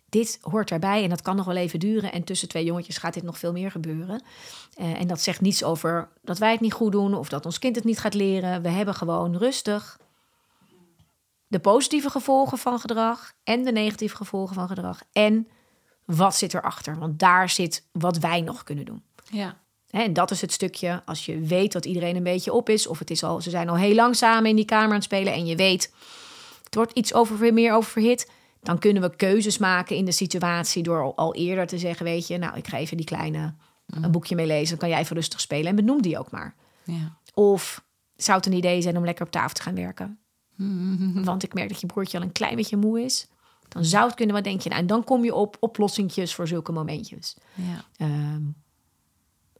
Dit 0.09 0.37
hoort 0.41 0.71
erbij 0.71 1.03
en 1.03 1.09
dat 1.09 1.21
kan 1.21 1.35
nog 1.35 1.45
wel 1.45 1.55
even 1.55 1.79
duren. 1.79 2.11
En 2.11 2.23
tussen 2.23 2.47
twee 2.47 2.65
jongetjes 2.65 2.97
gaat 2.97 3.13
dit 3.13 3.23
nog 3.23 3.37
veel 3.37 3.51
meer 3.51 3.71
gebeuren. 3.71 4.23
Eh, 4.73 4.99
en 4.99 5.07
dat 5.07 5.21
zegt 5.21 5.41
niets 5.41 5.63
over 5.63 6.09
dat 6.21 6.37
wij 6.37 6.51
het 6.51 6.59
niet 6.59 6.73
goed 6.73 6.91
doen 6.91 7.13
of 7.13 7.29
dat 7.29 7.45
ons 7.45 7.59
kind 7.59 7.75
het 7.75 7.85
niet 7.85 7.99
gaat 7.99 8.13
leren. 8.13 8.61
We 8.61 8.69
hebben 8.69 8.95
gewoon 8.95 9.37
rustig 9.37 9.99
de 11.53 11.59
positieve 11.59 12.09
gevolgen 12.09 12.57
van 12.57 12.79
gedrag 12.79 13.33
en 13.43 13.63
de 13.63 13.71
negatieve 13.71 14.15
gevolgen 14.15 14.55
van 14.55 14.67
gedrag. 14.67 15.01
En 15.11 15.47
wat 16.05 16.35
zit 16.35 16.53
erachter? 16.53 16.97
Want 16.97 17.19
daar 17.19 17.49
zit 17.49 17.85
wat 17.91 18.17
wij 18.17 18.41
nog 18.41 18.63
kunnen 18.63 18.85
doen. 18.85 19.03
ja, 19.29 19.57
En 19.89 20.13
dat 20.13 20.31
is 20.31 20.41
het 20.41 20.51
stukje, 20.51 21.01
als 21.05 21.25
je 21.25 21.39
weet 21.39 21.71
dat 21.71 21.85
iedereen 21.85 22.15
een 22.15 22.23
beetje 22.23 22.53
op 22.53 22.69
is... 22.69 22.87
of 22.87 22.99
het 22.99 23.11
is 23.11 23.23
al, 23.23 23.41
ze 23.41 23.49
zijn 23.49 23.69
al 23.69 23.75
heel 23.75 23.95
lang 23.95 24.15
samen 24.15 24.49
in 24.49 24.55
die 24.55 24.65
kamer 24.65 24.87
aan 24.87 24.93
het 24.93 25.03
spelen... 25.03 25.33
en 25.33 25.45
je 25.45 25.55
weet, 25.55 25.93
het 26.63 26.75
wordt 26.75 26.91
iets 26.93 27.13
over, 27.13 27.53
meer 27.53 27.73
over 27.73 27.91
verhit... 27.91 28.31
dan 28.61 28.79
kunnen 28.79 29.01
we 29.01 29.15
keuzes 29.15 29.57
maken 29.57 29.95
in 29.95 30.05
de 30.05 30.11
situatie... 30.11 30.83
door 30.83 31.01
al, 31.01 31.15
al 31.15 31.35
eerder 31.35 31.67
te 31.67 31.77
zeggen, 31.77 32.05
weet 32.05 32.27
je... 32.27 32.37
nou, 32.37 32.57
ik 32.57 32.67
ga 32.67 32.77
even 32.77 32.97
die 32.97 33.05
kleine 33.05 33.53
een 33.87 34.11
boekje 34.11 34.35
mee 34.35 34.47
lezen... 34.47 34.69
dan 34.69 34.77
kan 34.77 34.89
jij 34.89 34.99
even 34.99 35.15
rustig 35.15 35.41
spelen 35.41 35.67
en 35.67 35.75
benoem 35.75 36.01
die 36.01 36.19
ook 36.19 36.31
maar. 36.31 36.55
ja. 36.83 37.17
Of 37.33 37.83
zou 38.15 38.37
het 38.37 38.45
een 38.45 38.53
idee 38.53 38.81
zijn 38.81 38.97
om 38.97 39.05
lekker 39.05 39.25
op 39.25 39.31
tafel 39.31 39.53
te 39.53 39.61
gaan 39.61 39.75
werken? 39.75 40.22
Want 41.25 41.43
ik 41.43 41.53
merk 41.53 41.69
dat 41.69 41.81
je 41.81 41.87
broertje 41.87 42.17
al 42.17 42.23
een 42.23 42.31
klein 42.31 42.55
beetje 42.55 42.77
moe 42.77 43.01
is. 43.01 43.27
Dan 43.67 43.85
zou 43.85 44.05
het 44.05 44.15
kunnen, 44.15 44.35
wat 44.35 44.43
denk 44.43 44.61
je? 44.61 44.69
Nou, 44.69 44.81
en 44.81 44.87
dan 44.87 45.03
kom 45.03 45.23
je 45.23 45.35
op 45.35 45.57
oplossingjes 45.59 46.35
voor 46.35 46.47
zulke 46.47 46.71
momentjes. 46.71 47.35
ja. 47.55 47.85
Ehm, 47.97 48.41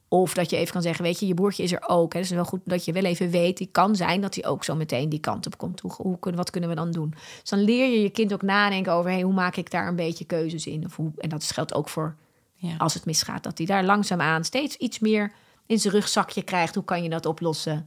of 0.07 0.33
dat 0.33 0.49
je 0.49 0.57
even 0.57 0.73
kan 0.73 0.81
zeggen, 0.81 1.03
weet 1.03 1.19
je, 1.19 1.27
je 1.27 1.33
broertje 1.33 1.63
is 1.63 1.71
er 1.71 1.83
ook. 1.87 2.13
Hè. 2.13 2.19
Dus 2.19 2.29
het 2.29 2.37
is 2.37 2.43
wel 2.43 2.59
goed 2.59 2.61
dat 2.63 2.85
je 2.85 2.91
wel 2.91 3.03
even 3.03 3.29
weet, 3.29 3.57
die 3.57 3.69
kan 3.71 3.95
zijn 3.95 4.21
dat 4.21 4.35
hij 4.35 4.45
ook 4.45 4.63
zo 4.63 4.75
meteen 4.75 5.09
die 5.09 5.19
kant 5.19 5.45
op 5.45 5.57
komt. 5.57 5.79
Hoe, 5.79 5.91
hoe, 5.93 6.19
kunnen- 6.19 6.39
wat 6.39 6.49
kunnen 6.49 6.69
we 6.69 6.75
dan 6.75 6.91
doen? 6.91 7.13
Dus 7.39 7.49
dan 7.49 7.59
leer 7.59 7.91
je 7.91 8.01
je 8.01 8.09
kind 8.09 8.33
ook 8.33 8.41
nadenken 8.41 8.93
over, 8.93 9.11
hey, 9.11 9.21
hoe 9.21 9.33
maak 9.33 9.55
ik 9.55 9.71
daar 9.71 9.87
een 9.87 9.95
beetje 9.95 10.25
keuzes 10.25 10.67
in? 10.67 10.85
Of 10.85 10.95
hoe, 10.95 11.11
en 11.17 11.29
dat 11.29 11.43
geldt 11.43 11.73
ook 11.73 11.89
voor 11.89 12.15
ja. 12.55 12.75
als 12.77 12.93
het 12.93 13.05
misgaat, 13.05 13.43
dat 13.43 13.57
hij 13.57 13.67
daar 13.67 13.83
langzaamaan 13.83 14.43
steeds 14.43 14.75
iets 14.75 14.99
meer 14.99 15.31
in 15.65 15.79
zijn 15.79 15.93
rugzakje 15.93 16.41
krijgt. 16.41 16.75
Hoe 16.75 16.83
kan 16.83 17.03
je 17.03 17.09
dat 17.09 17.25
oplossen? 17.25 17.85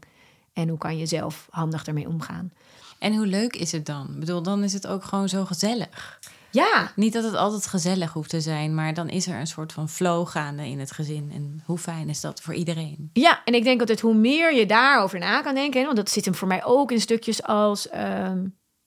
En 0.52 0.68
hoe 0.68 0.78
kan 0.78 0.96
je 0.98 1.06
zelf 1.06 1.46
handig 1.50 1.86
ermee 1.86 2.08
omgaan? 2.08 2.52
En 2.98 3.16
hoe 3.16 3.26
leuk 3.26 3.56
is 3.56 3.72
het 3.72 3.86
dan? 3.86 4.08
Ik 4.12 4.20
bedoel, 4.20 4.42
dan 4.42 4.62
is 4.62 4.72
het 4.72 4.86
ook 4.86 5.04
gewoon 5.04 5.28
zo 5.28 5.44
gezellig. 5.44 6.18
Ja, 6.50 6.92
Niet 6.94 7.12
dat 7.12 7.24
het 7.24 7.34
altijd 7.34 7.66
gezellig 7.66 8.12
hoeft 8.12 8.30
te 8.30 8.40
zijn, 8.40 8.74
maar 8.74 8.94
dan 8.94 9.08
is 9.08 9.26
er 9.26 9.38
een 9.38 9.46
soort 9.46 9.72
van 9.72 9.88
flow 9.88 10.26
gaande 10.26 10.68
in 10.68 10.78
het 10.78 10.92
gezin. 10.92 11.30
En 11.34 11.62
hoe 11.64 11.78
fijn 11.78 12.08
is 12.08 12.20
dat 12.20 12.40
voor 12.40 12.54
iedereen? 12.54 13.10
Ja, 13.12 13.40
en 13.44 13.54
ik 13.54 13.64
denk 13.64 13.80
altijd 13.80 14.00
hoe 14.00 14.14
meer 14.14 14.54
je 14.54 14.66
daarover 14.66 15.18
na 15.18 15.42
kan 15.42 15.54
denken, 15.54 15.84
want 15.84 15.96
dat 15.96 16.10
zit 16.10 16.24
hem 16.24 16.34
voor 16.34 16.48
mij 16.48 16.64
ook 16.64 16.92
in 16.92 17.00
stukjes 17.00 17.42
als 17.42 17.88
ehm, 17.88 18.44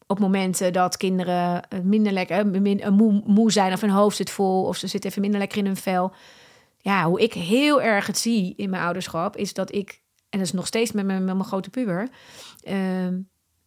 op 0.08 0.20
momenten 0.20 0.74
dat 0.74 0.98
kinderen 0.98 1.70
eh, 1.70 1.80
minder 1.80 2.12
lekker 2.12 2.38
eh, 2.38 2.62
min, 2.62 2.82
eh, 2.82 2.92
moe, 2.92 3.22
moe 3.26 3.52
zijn 3.52 3.74
of 3.74 3.82
hun 3.82 3.90
hoofd 3.90 4.16
zit 4.16 4.30
vol 4.30 4.64
of 4.64 4.78
ze 4.78 4.88
zitten 4.88 5.10
even 5.10 5.22
minder 5.22 5.40
lekker 5.40 5.58
in 5.58 5.66
hun 5.66 5.78
vel. 5.78 6.14
Ja, 6.78 7.06
hoe 7.06 7.22
ik 7.22 7.34
heel 7.34 7.82
erg 7.82 8.08
het 8.08 8.18
zie 8.18 8.54
in 8.56 8.70
mijn 8.70 8.84
ouderschap 8.84 9.36
is 9.38 9.54
dat 9.54 9.76
ik, 9.76 10.02
en 10.30 10.40
dat 10.40 10.48
is 10.48 10.54
nog 10.54 10.68
steeds 10.68 10.92
met 10.92 11.06
mijn, 11.06 11.26
met 11.26 11.36
mijn 11.36 11.48
grote 11.48 11.70
puber, 11.70 12.10
ehm, 12.64 13.20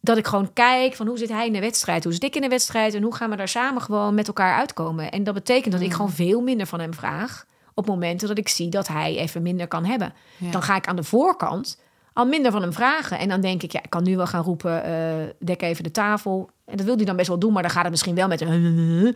dat 0.03 0.17
ik 0.17 0.27
gewoon 0.27 0.53
kijk 0.53 0.95
van 0.95 1.07
hoe 1.07 1.17
zit 1.17 1.29
hij 1.29 1.47
in 1.47 1.53
de 1.53 1.59
wedstrijd, 1.59 2.03
hoe 2.03 2.13
zit 2.13 2.23
ik 2.23 2.35
in 2.35 2.41
de 2.41 2.47
wedstrijd 2.47 2.93
en 2.93 3.03
hoe 3.03 3.15
gaan 3.15 3.29
we 3.29 3.35
daar 3.35 3.47
samen 3.47 3.81
gewoon 3.81 4.13
met 4.13 4.27
elkaar 4.27 4.55
uitkomen. 4.55 5.11
En 5.11 5.23
dat 5.23 5.33
betekent 5.33 5.73
dat 5.73 5.81
ik 5.81 5.93
gewoon 5.93 6.11
veel 6.11 6.41
minder 6.41 6.67
van 6.67 6.79
hem 6.79 6.93
vraag 6.93 7.45
op 7.73 7.85
momenten 7.85 8.27
dat 8.27 8.37
ik 8.37 8.49
zie 8.49 8.69
dat 8.69 8.87
hij 8.87 9.17
even 9.17 9.41
minder 9.41 9.67
kan 9.67 9.85
hebben. 9.85 10.13
Ja. 10.37 10.51
Dan 10.51 10.61
ga 10.61 10.75
ik 10.75 10.87
aan 10.87 10.95
de 10.95 11.03
voorkant 11.03 11.81
al 12.13 12.25
minder 12.25 12.51
van 12.51 12.61
hem 12.61 12.73
vragen. 12.73 13.19
En 13.19 13.29
dan 13.29 13.41
denk 13.41 13.63
ik, 13.63 13.71
ja, 13.71 13.83
ik 13.83 13.89
kan 13.89 14.03
nu 14.03 14.15
wel 14.15 14.27
gaan 14.27 14.43
roepen, 14.43 14.83
eh, 14.83 15.29
dek 15.39 15.61
even 15.61 15.83
de 15.83 15.91
tafel. 15.91 16.49
En 16.65 16.77
dat 16.77 16.85
wil 16.85 16.95
hij 16.95 17.05
dan 17.05 17.15
best 17.15 17.27
wel 17.27 17.39
doen, 17.39 17.53
maar 17.53 17.61
dan 17.61 17.71
gaat 17.71 17.83
het 17.83 17.91
misschien 17.91 18.15
wel 18.15 18.27
met 18.27 18.41
een... 18.41 19.15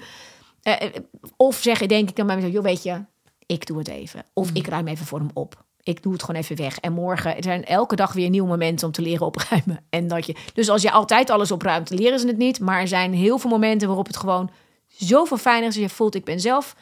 Eh, 0.62 0.89
of 1.38 1.56
zeg 1.56 1.82
ik, 1.82 1.89
denk 1.89 2.10
ik 2.10 2.15
dan 2.15 2.26
bij 2.26 2.36
mezelf, 2.36 2.54
joh, 2.54 2.63
weet 2.63 2.84
je, 2.84 3.02
ik 3.45 3.65
doe 3.65 3.78
het 3.78 3.88
even. 3.88 4.23
Of 4.34 4.50
ik 4.54 4.67
ruim 4.67 4.88
even 4.88 5.06
voor 5.06 5.19
hem 5.19 5.30
op. 5.34 5.65
Ik 5.88 6.04
doe 6.04 6.13
het 6.13 6.23
gewoon 6.23 6.41
even 6.41 6.56
weg. 6.56 6.80
En 6.80 6.93
morgen, 6.93 7.36
er 7.36 7.43
zijn 7.43 7.65
elke 7.65 7.95
dag 7.95 8.13
weer 8.13 8.30
nieuwe 8.30 8.47
momenten 8.47 8.88
om 8.88 8.93
te 8.93 9.02
leren 9.02 9.26
opruimen. 9.26 9.80
En 9.89 10.08
dat 10.08 10.26
je, 10.26 10.36
dus 10.54 10.69
als 10.69 10.82
je 10.82 10.91
altijd 10.91 11.30
alles 11.30 11.52
opruimt, 11.52 11.89
leren 11.89 12.19
ze 12.19 12.28
het 12.28 12.38
niet. 12.38 12.60
Maar 12.60 12.80
er 12.80 12.88
zijn 12.88 13.13
heel 13.13 13.38
veel 13.38 13.50
momenten 13.50 13.88
waarop 13.88 14.08
het 14.08 14.17
gewoon 14.17 14.50
zoveel 14.88 15.38
fijner 15.38 15.69
is. 15.69 15.76
Je 15.76 15.89
voelt, 15.89 16.15
ik 16.15 16.26
ben 16.26 16.39
zelf 16.39 16.76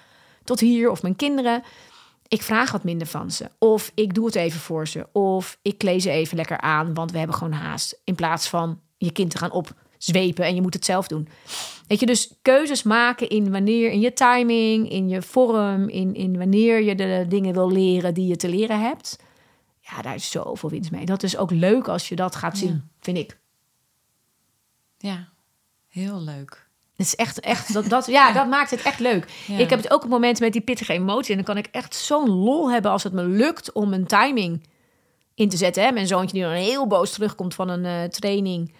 tot 0.43 0.59
hier 0.59 0.89
of 0.89 1.01
mijn 1.01 1.15
kinderen. 1.15 1.63
Ik 2.27 2.41
vraag 2.41 2.71
wat 2.71 2.83
minder 2.83 3.07
van 3.07 3.31
ze. 3.31 3.49
Of 3.57 3.91
ik 3.95 4.13
doe 4.13 4.25
het 4.25 4.35
even 4.35 4.59
voor 4.59 4.87
ze. 4.87 5.07
Of 5.11 5.57
ik 5.61 5.77
kleed 5.77 6.01
ze 6.01 6.09
even 6.09 6.37
lekker 6.37 6.61
aan, 6.61 6.93
want 6.93 7.11
we 7.11 7.17
hebben 7.17 7.35
gewoon 7.35 7.53
haast. 7.53 8.01
In 8.03 8.15
plaats 8.15 8.49
van 8.49 8.79
je 8.97 9.11
kind 9.11 9.31
te 9.31 9.37
gaan 9.37 9.51
opzwepen 10.05 10.45
en 10.45 10.55
je 10.55 10.61
moet 10.61 10.73
het 10.73 10.85
zelf 10.85 11.07
doen. 11.07 11.27
Weet 11.87 11.99
je, 11.99 12.05
dus 12.05 12.33
keuzes 12.41 12.83
maken 12.83 13.29
in 13.29 13.51
wanneer, 13.51 13.91
in 13.91 13.99
je 13.99 14.13
timing, 14.13 14.89
in 14.89 15.09
je 15.09 15.21
vorm, 15.21 15.89
in, 15.89 16.15
in 16.15 16.37
wanneer 16.37 16.83
je 16.83 16.95
de 16.95 17.25
dingen 17.29 17.53
wil 17.53 17.71
leren 17.71 18.13
die 18.13 18.27
je 18.27 18.35
te 18.35 18.49
leren 18.49 18.79
hebt. 18.79 19.19
Ja, 19.79 20.01
daar 20.01 20.15
is 20.15 20.31
zoveel 20.31 20.69
winst 20.69 20.91
mee. 20.91 21.05
Dat 21.05 21.23
is 21.23 21.37
ook 21.37 21.51
leuk 21.51 21.87
als 21.87 22.09
je 22.09 22.15
dat 22.15 22.35
gaat 22.35 22.57
zien, 22.57 22.89
vind 22.99 23.17
ik. 23.17 23.39
Ja, 24.97 25.29
heel 25.87 26.21
leuk. 26.21 26.63
Het 26.95 27.05
is 27.05 27.15
echt, 27.15 27.39
echt 27.39 27.73
dat, 27.73 27.89
dat, 27.89 28.05
ja, 28.05 28.31
dat 28.31 28.47
maakt 28.47 28.71
het 28.71 28.81
echt 28.81 28.99
leuk. 28.99 29.27
Ja. 29.47 29.57
Ik 29.57 29.69
heb 29.69 29.81
het 29.81 29.91
ook 29.91 30.03
op 30.03 30.09
momenten 30.09 30.43
met 30.43 30.53
die 30.53 30.61
pittige 30.61 30.93
emotie. 30.93 31.29
En 31.29 31.35
dan 31.35 31.55
kan 31.55 31.57
ik 31.57 31.67
echt 31.71 31.95
zo'n 31.95 32.29
lol 32.29 32.71
hebben 32.71 32.91
als 32.91 33.03
het 33.03 33.13
me 33.13 33.23
lukt 33.23 33.71
om 33.71 33.93
een 33.93 34.05
timing 34.05 34.67
in 35.33 35.49
te 35.49 35.57
zetten. 35.57 35.83
Hè? 35.83 35.91
Mijn 35.91 36.07
zoontje 36.07 36.35
die 36.35 36.43
dan 36.43 36.51
heel 36.51 36.87
boos 36.87 37.11
terugkomt 37.11 37.53
van 37.53 37.69
een 37.69 37.85
eh, 37.85 38.09
training. 38.09 38.73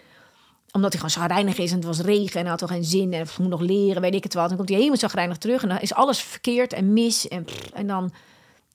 Omdat 0.76 0.94
hij 0.94 1.02
gewoon 1.02 1.28
zagrijnig 1.28 1.58
is 1.58 1.72
en 1.72 1.78
het 1.78 1.86
was 1.86 2.00
regen 2.00 2.36
en 2.36 2.42
hij 2.42 2.50
had 2.50 2.60
toch 2.60 2.70
geen 2.70 2.84
zin. 2.84 3.14
En 3.14 3.28
moet 3.40 3.50
nog 3.50 3.60
leren, 3.62 4.02
weet 4.02 4.16
ik 4.16 4.24
het 4.24 4.34
wat. 4.34 4.48
Dan 4.48 4.58
komt 4.58 4.70
hij 4.70 4.78
helemaal 4.78 5.00
zagrijnig 5.00 5.38
terug 5.38 5.64
en 5.64 5.70
dan 5.70 5.80
is 5.80 5.94
alles 5.94 6.22
verkeerd 6.22 6.74
en 6.74 6.94
mis. 6.94 7.28
En, 7.28 7.46
en, 7.74 7.88
dan, 7.88 8.12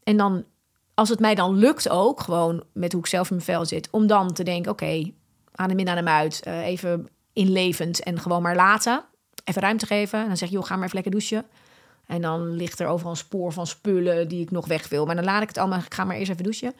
en 0.02 0.16
dan, 0.16 0.44
als 0.94 1.08
het 1.08 1.20
mij 1.20 1.34
dan 1.34 1.54
lukt 1.54 1.88
ook, 1.88 2.20
gewoon 2.20 2.64
met 2.72 2.92
hoe 2.92 3.00
ik 3.00 3.06
zelf 3.06 3.30
in 3.30 3.34
mijn 3.34 3.46
vel 3.46 3.64
zit. 3.64 3.88
Om 3.90 4.06
dan 4.06 4.32
te 4.32 4.42
denken, 4.42 4.72
oké, 4.72 5.12
aan 5.54 5.68
hem 5.68 5.78
in, 5.78 5.88
aan 5.88 5.96
hem 5.96 6.08
uit. 6.08 6.40
eh, 6.42 6.66
even 6.66 7.08
inlevend 7.32 8.02
en 8.02 8.20
gewoon 8.20 8.42
maar 8.42 8.56
laten. 8.56 9.04
Even 9.44 9.62
ruimte 9.62 9.86
geven. 9.86 10.20
En 10.20 10.26
dan 10.26 10.36
zeg 10.36 10.48
je, 10.48 10.54
joh, 10.54 10.64
ga 10.64 10.74
maar 10.74 10.84
even 10.84 10.94
lekker 10.94 11.12
douchen. 11.12 11.44
En 12.06 12.20
dan 12.20 12.50
ligt 12.50 12.80
er 12.80 12.86
overal 12.86 13.10
een 13.10 13.16
spoor 13.16 13.52
van 13.52 13.66
spullen 13.66 14.28
die 14.28 14.42
ik 14.42 14.50
nog 14.50 14.66
weg 14.66 14.88
wil. 14.88 15.06
Maar 15.06 15.14
dan 15.14 15.24
laat 15.24 15.42
ik 15.42 15.48
het 15.48 15.58
allemaal, 15.58 15.78
ik 15.78 15.94
ga 15.94 16.04
maar 16.04 16.16
eerst 16.16 16.30
even 16.30 16.44
douchen. 16.44 16.74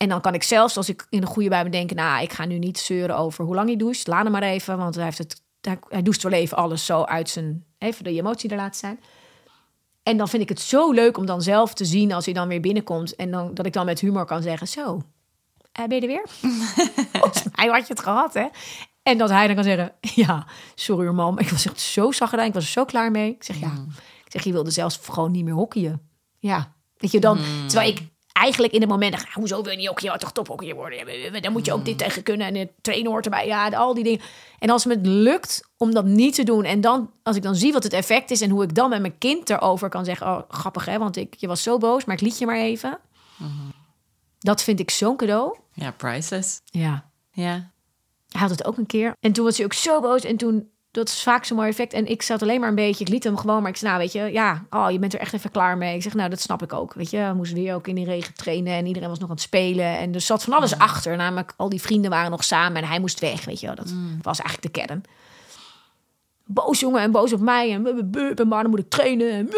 En 0.00 0.08
dan 0.08 0.20
kan 0.20 0.34
ik 0.34 0.42
zelfs, 0.42 0.76
als 0.76 0.88
ik 0.88 1.06
in 1.10 1.22
een 1.22 1.28
goede 1.28 1.48
bij 1.48 1.64
me 1.64 1.70
denken... 1.70 1.96
nou, 1.96 2.22
ik 2.22 2.32
ga 2.32 2.44
nu 2.44 2.58
niet 2.58 2.78
zeuren 2.78 3.16
over 3.16 3.44
hoe 3.44 3.54
lang 3.54 3.68
hij 3.68 3.76
doucht. 3.76 4.06
Laat 4.06 4.22
hem 4.22 4.32
maar 4.32 4.42
even, 4.42 4.78
want 4.78 4.94
hij, 4.94 5.04
heeft 5.04 5.18
het, 5.18 5.42
hij, 5.60 5.78
hij 5.88 6.02
doucht 6.02 6.22
wel 6.22 6.32
even 6.32 6.56
alles 6.56 6.84
zo 6.84 7.02
uit 7.02 7.28
zijn... 7.28 7.64
even 7.78 8.04
de 8.04 8.10
emotie 8.10 8.50
er 8.50 8.56
laten 8.56 8.78
zijn. 8.78 9.00
En 10.02 10.16
dan 10.16 10.28
vind 10.28 10.42
ik 10.42 10.48
het 10.48 10.60
zo 10.60 10.92
leuk 10.92 11.16
om 11.16 11.26
dan 11.26 11.42
zelf 11.42 11.74
te 11.74 11.84
zien 11.84 12.12
als 12.12 12.24
hij 12.24 12.34
dan 12.34 12.48
weer 12.48 12.60
binnenkomt. 12.60 13.16
En 13.16 13.30
dan, 13.30 13.54
dat 13.54 13.66
ik 13.66 13.72
dan 13.72 13.86
met 13.86 14.00
humor 14.00 14.24
kan 14.24 14.42
zeggen, 14.42 14.68
zo, 14.68 15.02
eh, 15.72 15.84
ben 15.86 15.96
je 15.96 16.02
er 16.02 16.08
weer? 16.08 16.26
Mij 17.56 17.66
had 17.66 17.86
je 17.86 17.92
het 17.92 18.02
gehad, 18.02 18.34
hè? 18.34 18.46
En 19.02 19.18
dat 19.18 19.30
hij 19.30 19.46
dan 19.46 19.54
kan 19.54 19.64
zeggen, 19.64 19.92
ja, 20.00 20.46
sorry 20.74 21.06
hoor, 21.06 21.14
mam. 21.14 21.38
Ik 21.38 21.48
was 21.48 21.66
echt 21.66 21.80
zo 21.80 22.12
zagrijnig, 22.12 22.48
ik 22.48 22.54
was 22.54 22.64
er 22.64 22.70
zo 22.70 22.84
klaar 22.84 23.10
mee. 23.10 23.30
Ik 23.30 23.44
zeg, 23.44 23.60
ja. 23.60 23.72
Ik 24.24 24.32
zeg, 24.32 24.44
je 24.44 24.52
wilde 24.52 24.70
zelfs 24.70 25.00
gewoon 25.02 25.30
niet 25.30 25.44
meer 25.44 25.54
hockeyen. 25.54 26.08
Ja, 26.38 26.74
weet 26.96 27.10
je 27.10 27.20
dan, 27.20 27.38
terwijl 27.66 27.90
ik 27.90 28.09
eigenlijk 28.40 28.72
in 28.72 28.80
het 28.80 28.90
moment 28.90 29.12
dacht, 29.12 29.32
hoezo 29.32 29.62
wil 29.62 29.70
je 29.72 29.76
niet? 29.78 30.00
Je 30.00 30.06
wou 30.06 30.18
toch 30.18 30.32
tophockeyer 30.32 30.74
worden? 30.74 31.42
Dan 31.42 31.52
moet 31.52 31.66
je 31.66 31.72
ook 31.72 31.84
dit 31.84 31.98
tegen 31.98 32.22
kunnen 32.22 32.46
en 32.46 32.54
het 32.54 32.70
trainen 32.80 33.10
hoort 33.10 33.24
erbij. 33.24 33.46
Ja, 33.46 33.68
al 33.68 33.94
die 33.94 34.04
dingen. 34.04 34.20
En 34.58 34.70
als 34.70 34.84
het 34.84 35.02
me 35.02 35.08
lukt 35.08 35.68
om 35.76 35.94
dat 35.94 36.04
niet 36.04 36.34
te 36.34 36.42
doen 36.42 36.64
en 36.64 36.80
dan, 36.80 37.10
als 37.22 37.36
ik 37.36 37.42
dan 37.42 37.54
zie 37.54 37.72
wat 37.72 37.82
het 37.82 37.92
effect 37.92 38.30
is 38.30 38.40
en 38.40 38.50
hoe 38.50 38.62
ik 38.62 38.74
dan 38.74 38.90
met 38.90 39.00
mijn 39.00 39.18
kind 39.18 39.50
erover 39.50 39.88
kan 39.88 40.04
zeggen, 40.04 40.26
oh, 40.26 40.42
grappig 40.48 40.84
hè, 40.84 40.98
want 40.98 41.16
ik, 41.16 41.34
je 41.38 41.46
was 41.46 41.62
zo 41.62 41.78
boos, 41.78 42.04
maar 42.04 42.14
ik 42.16 42.22
liet 42.22 42.38
je 42.38 42.46
maar 42.46 42.60
even. 42.60 42.98
Dat 44.38 44.62
vind 44.62 44.80
ik 44.80 44.90
zo'n 44.90 45.16
cadeau. 45.16 45.56
Ja, 45.72 45.90
priceless. 45.90 46.60
Ja, 46.64 47.10
Ja. 47.32 47.70
hij 48.28 48.40
had 48.40 48.50
het 48.50 48.64
ook 48.64 48.76
een 48.76 48.86
keer. 48.86 49.12
En 49.20 49.32
toen 49.32 49.44
was 49.44 49.56
hij 49.56 49.64
ook 49.66 49.72
zo 49.72 50.00
boos. 50.00 50.24
En 50.24 50.36
toen, 50.36 50.70
dat 50.90 51.08
is 51.08 51.22
vaak 51.22 51.44
zo'n 51.44 51.56
mooi 51.56 51.68
effect. 51.68 51.92
En 51.92 52.06
ik 52.06 52.22
zat 52.22 52.42
alleen 52.42 52.60
maar 52.60 52.68
een 52.68 52.74
beetje, 52.74 53.04
ik 53.04 53.10
liet 53.10 53.24
hem 53.24 53.36
gewoon. 53.36 53.62
Maar 53.62 53.70
ik 53.70 53.76
zei, 53.76 53.90
nou 53.90 54.02
weet 54.02 54.12
je, 54.12 54.32
ja, 54.32 54.64
oh, 54.70 54.90
je 54.90 54.98
bent 54.98 55.14
er 55.14 55.20
echt 55.20 55.32
even 55.32 55.50
klaar 55.50 55.78
mee. 55.78 55.94
Ik 55.94 56.02
zeg, 56.02 56.14
nou, 56.14 56.30
dat 56.30 56.40
snap 56.40 56.62
ik 56.62 56.72
ook. 56.72 56.94
Weet 56.94 57.10
je, 57.10 57.18
we 57.18 57.34
moesten 57.34 57.58
weer 57.58 57.74
ook 57.74 57.88
in 57.88 57.94
die 57.94 58.04
regen 58.04 58.34
trainen. 58.34 58.72
En 58.72 58.86
iedereen 58.86 59.08
was 59.08 59.18
nog 59.18 59.28
aan 59.28 59.34
het 59.34 59.44
spelen. 59.44 59.98
En 59.98 60.14
er 60.14 60.20
zat 60.20 60.42
van 60.42 60.52
alles 60.52 60.78
achter. 60.78 61.16
Namelijk, 61.16 61.52
al 61.56 61.68
die 61.68 61.80
vrienden 61.80 62.10
waren 62.10 62.30
nog 62.30 62.44
samen. 62.44 62.82
En 62.82 62.88
hij 62.88 63.00
moest 63.00 63.20
weg, 63.20 63.44
weet 63.44 63.60
je 63.60 63.66
wel. 63.66 63.74
Dat 63.74 63.92
was 64.22 64.40
eigenlijk 64.40 64.74
de 64.74 64.80
kern. 64.80 65.02
Boos 66.44 66.80
jongen 66.80 67.00
en 67.00 67.10
boos 67.10 67.32
op 67.32 67.40
mij. 67.40 67.72
En, 67.72 68.10
buh, 68.10 68.32
en 68.40 68.48
maar 68.48 68.62
dan 68.62 68.70
moet 68.70 68.80
ik 68.80 68.88
trainen. 68.88 69.50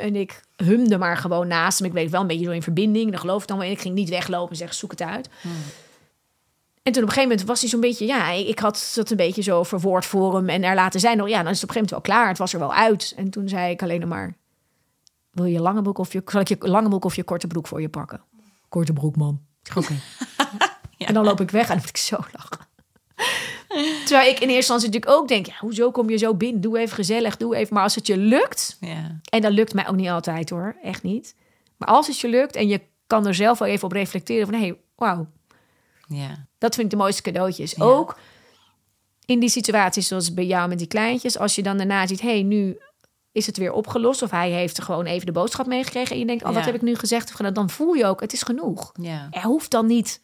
En, 0.00 0.16
ik 0.16 0.42
humde 0.56 0.98
maar 0.98 1.16
gewoon 1.16 1.48
naast 1.48 1.78
hem. 1.78 1.86
Ik 1.86 1.92
bleef 1.92 2.10
wel 2.10 2.20
een 2.20 2.26
beetje 2.26 2.44
zo 2.44 2.50
in 2.50 2.62
verbinding. 2.62 3.10
Daar 3.10 3.20
geloof 3.20 3.42
ik 3.42 3.48
dan 3.48 3.58
wel 3.58 3.66
in. 3.66 3.72
Ik 3.72 3.80
ging 3.80 3.94
niet 3.94 4.08
weglopen 4.08 4.50
en 4.50 4.56
zeggen, 4.56 4.76
zoek 4.76 4.90
het 4.90 5.02
uit. 5.02 5.28
En 6.84 6.92
toen 6.92 7.02
op 7.02 7.08
een 7.08 7.14
gegeven 7.14 7.28
moment 7.28 7.48
was 7.48 7.60
hij 7.60 7.68
zo'n 7.68 7.80
beetje, 7.80 8.06
ja, 8.06 8.30
ik 8.30 8.58
had 8.58 8.92
dat 8.94 9.10
een 9.10 9.16
beetje 9.16 9.42
zo 9.42 9.62
verwoord 9.62 10.04
voor 10.06 10.36
hem 10.36 10.48
en 10.48 10.62
er 10.62 10.74
laten 10.74 11.00
zijn. 11.00 11.16
nog, 11.16 11.28
Ja, 11.28 11.42
dan 11.42 11.52
is 11.52 11.60
het 11.60 11.70
op 11.70 11.76
een 11.76 11.82
gegeven 11.82 11.96
moment 11.96 12.08
wel 12.08 12.16
klaar. 12.16 12.28
Het 12.28 12.38
was 12.38 12.52
er 12.52 12.58
wel 12.58 12.74
uit. 12.74 13.12
En 13.16 13.30
toen 13.30 13.48
zei 13.48 13.70
ik 13.70 13.82
alleen 13.82 14.00
nog 14.00 14.08
maar, 14.08 14.34
wil 15.30 15.44
je 15.44 15.60
lange 15.60 15.82
broek 15.82 15.98
of 15.98 16.12
je, 16.12 16.22
zal 16.26 16.40
ik 16.40 16.48
je 16.48 16.56
lange 16.60 16.88
broek 16.88 17.04
of 17.04 17.16
je 17.16 17.24
korte 17.24 17.46
broek 17.46 17.66
voor 17.66 17.80
je 17.80 17.88
pakken? 17.88 18.22
Korte 18.68 18.92
broek, 18.92 19.16
man. 19.16 19.40
Oké. 19.76 19.94
En 20.98 21.14
dan 21.14 21.24
loop 21.24 21.40
ik 21.40 21.50
weg 21.50 21.62
en 21.62 21.68
dan 21.68 21.76
moet 21.78 21.88
ik 21.88 21.96
zo 21.96 22.16
lachen. 22.32 22.66
Terwijl 24.04 24.30
ik 24.30 24.34
in 24.40 24.48
eerste 24.48 24.54
instantie 24.54 24.86
natuurlijk 24.86 25.12
ook 25.20 25.28
denk, 25.28 25.46
ja, 25.46 25.54
hoezo 25.58 25.90
kom 25.90 26.10
je 26.10 26.16
zo 26.16 26.34
binnen? 26.34 26.60
Doe 26.60 26.78
even 26.78 26.94
gezellig, 26.94 27.36
doe 27.36 27.56
even. 27.56 27.74
Maar 27.74 27.82
als 27.82 27.94
het 27.94 28.06
je 28.06 28.16
lukt, 28.16 28.76
Ja. 28.80 29.20
en 29.24 29.40
dat 29.40 29.52
lukt 29.52 29.74
mij 29.74 29.88
ook 29.88 29.94
niet 29.96 30.08
altijd 30.08 30.50
hoor, 30.50 30.76
echt 30.82 31.02
niet. 31.02 31.34
Maar 31.76 31.88
als 31.88 32.06
het 32.06 32.18
je 32.18 32.28
lukt 32.28 32.56
en 32.56 32.68
je 32.68 32.80
kan 33.06 33.26
er 33.26 33.34
zelf 33.34 33.58
wel 33.58 33.68
even 33.68 33.84
op 33.84 33.92
reflecteren 33.92 34.46
van, 34.46 34.54
hé, 34.54 34.60
hey, 34.60 34.78
wauw, 34.96 35.26
Ja. 36.08 36.46
dat 36.58 36.74
vind 36.74 36.86
ik 36.86 36.90
de 36.90 37.02
mooiste 37.02 37.22
cadeautjes. 37.22 37.72
Ja. 37.72 37.84
Ook 37.84 38.18
in 39.26 39.40
die 39.40 39.48
situaties 39.48 40.08
zoals 40.08 40.34
bij 40.34 40.46
jou 40.46 40.68
met 40.68 40.78
die 40.78 40.86
kleintjes. 40.86 41.38
Als 41.38 41.54
je 41.54 41.62
dan 41.62 41.76
daarna 41.76 42.06
ziet, 42.06 42.20
hé, 42.20 42.28
hey, 42.28 42.42
nu 42.42 42.78
is 43.32 43.46
het 43.46 43.56
weer 43.56 43.72
opgelost. 43.72 44.22
Of 44.22 44.30
hij 44.30 44.50
heeft 44.50 44.82
gewoon 44.82 45.04
even 45.04 45.26
de 45.26 45.32
boodschap 45.32 45.66
meegekregen. 45.66 46.12
En 46.12 46.18
je 46.18 46.26
denkt, 46.26 46.42
oh, 46.42 46.48
wat 46.48 46.58
Ja. 46.58 46.64
heb 46.64 46.74
ik 46.74 46.82
nu 46.82 46.94
gezegd 46.94 47.28
of 47.28 47.34
gedaan? 47.34 47.52
Dan 47.52 47.70
voel 47.70 47.92
je 47.92 48.06
ook, 48.06 48.20
het 48.20 48.32
is 48.32 48.42
genoeg. 48.42 48.92
Ja. 49.00 49.28
Er 49.30 49.42
hoeft 49.42 49.70
dan 49.70 49.86
niet 49.86 50.20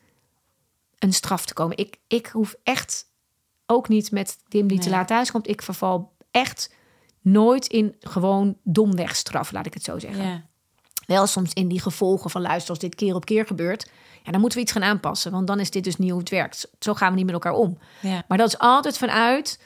een 0.99 1.13
straf 1.13 1.47
te 1.47 1.55
komen. 1.55 1.77
Ik, 1.77 1.97
ik 2.07 2.27
hoef 2.27 2.55
echt 2.63 3.05
ook 3.67 3.89
niet 3.89 4.11
met 4.11 4.37
Dim 4.49 4.67
die 4.67 4.79
te 4.79 4.91
laat 4.91 5.09
thuis 5.09 5.31
komt. 5.31 5.49
Ik 5.49 5.63
verval 5.63 6.13
echt 6.31 6.75
nooit 7.21 7.67
in 7.67 7.97
gewoon 8.01 8.57
domweg 8.65 9.17
straf, 9.17 9.53
laat 9.53 9.67
ik 9.67 9.75
het 9.75 9.83
zo 9.85 9.99
zeggen 9.99 10.25
Ja. 10.25 10.47
wel 11.07 11.27
soms 11.27 11.53
in 11.53 11.69
die 11.69 11.81
gevolgen 11.81 12.31
van 12.31 12.43
luister, 12.43 12.71
als 12.71 12.79
dit 12.79 12.95
keer 12.95 13.15
op 13.15 13.25
keer 13.25 13.47
gebeurt, 13.47 13.91
ja, 14.23 14.31
dan 14.31 14.41
moeten 14.41 14.59
we 14.59 14.65
iets 14.65 14.73
gaan 14.73 14.83
aanpassen, 14.83 15.33
want 15.33 15.47
dan 15.47 15.61
is 15.61 15.71
dit 15.71 15.85
dus 15.85 15.97
niet 15.97 16.11
hoe 16.11 16.19
het 16.19 16.29
werkt. 16.29 16.71
Zo 16.79 16.95
gaan 16.95 17.11
we 17.11 17.17
niet 17.17 17.25
met 17.25 17.35
elkaar 17.35 17.53
om. 17.53 17.79
Ja. 18.01 18.23
Maar 18.29 18.39
dat 18.39 18.49
is 18.49 18.59
altijd 18.59 18.99
vanuit 18.99 19.61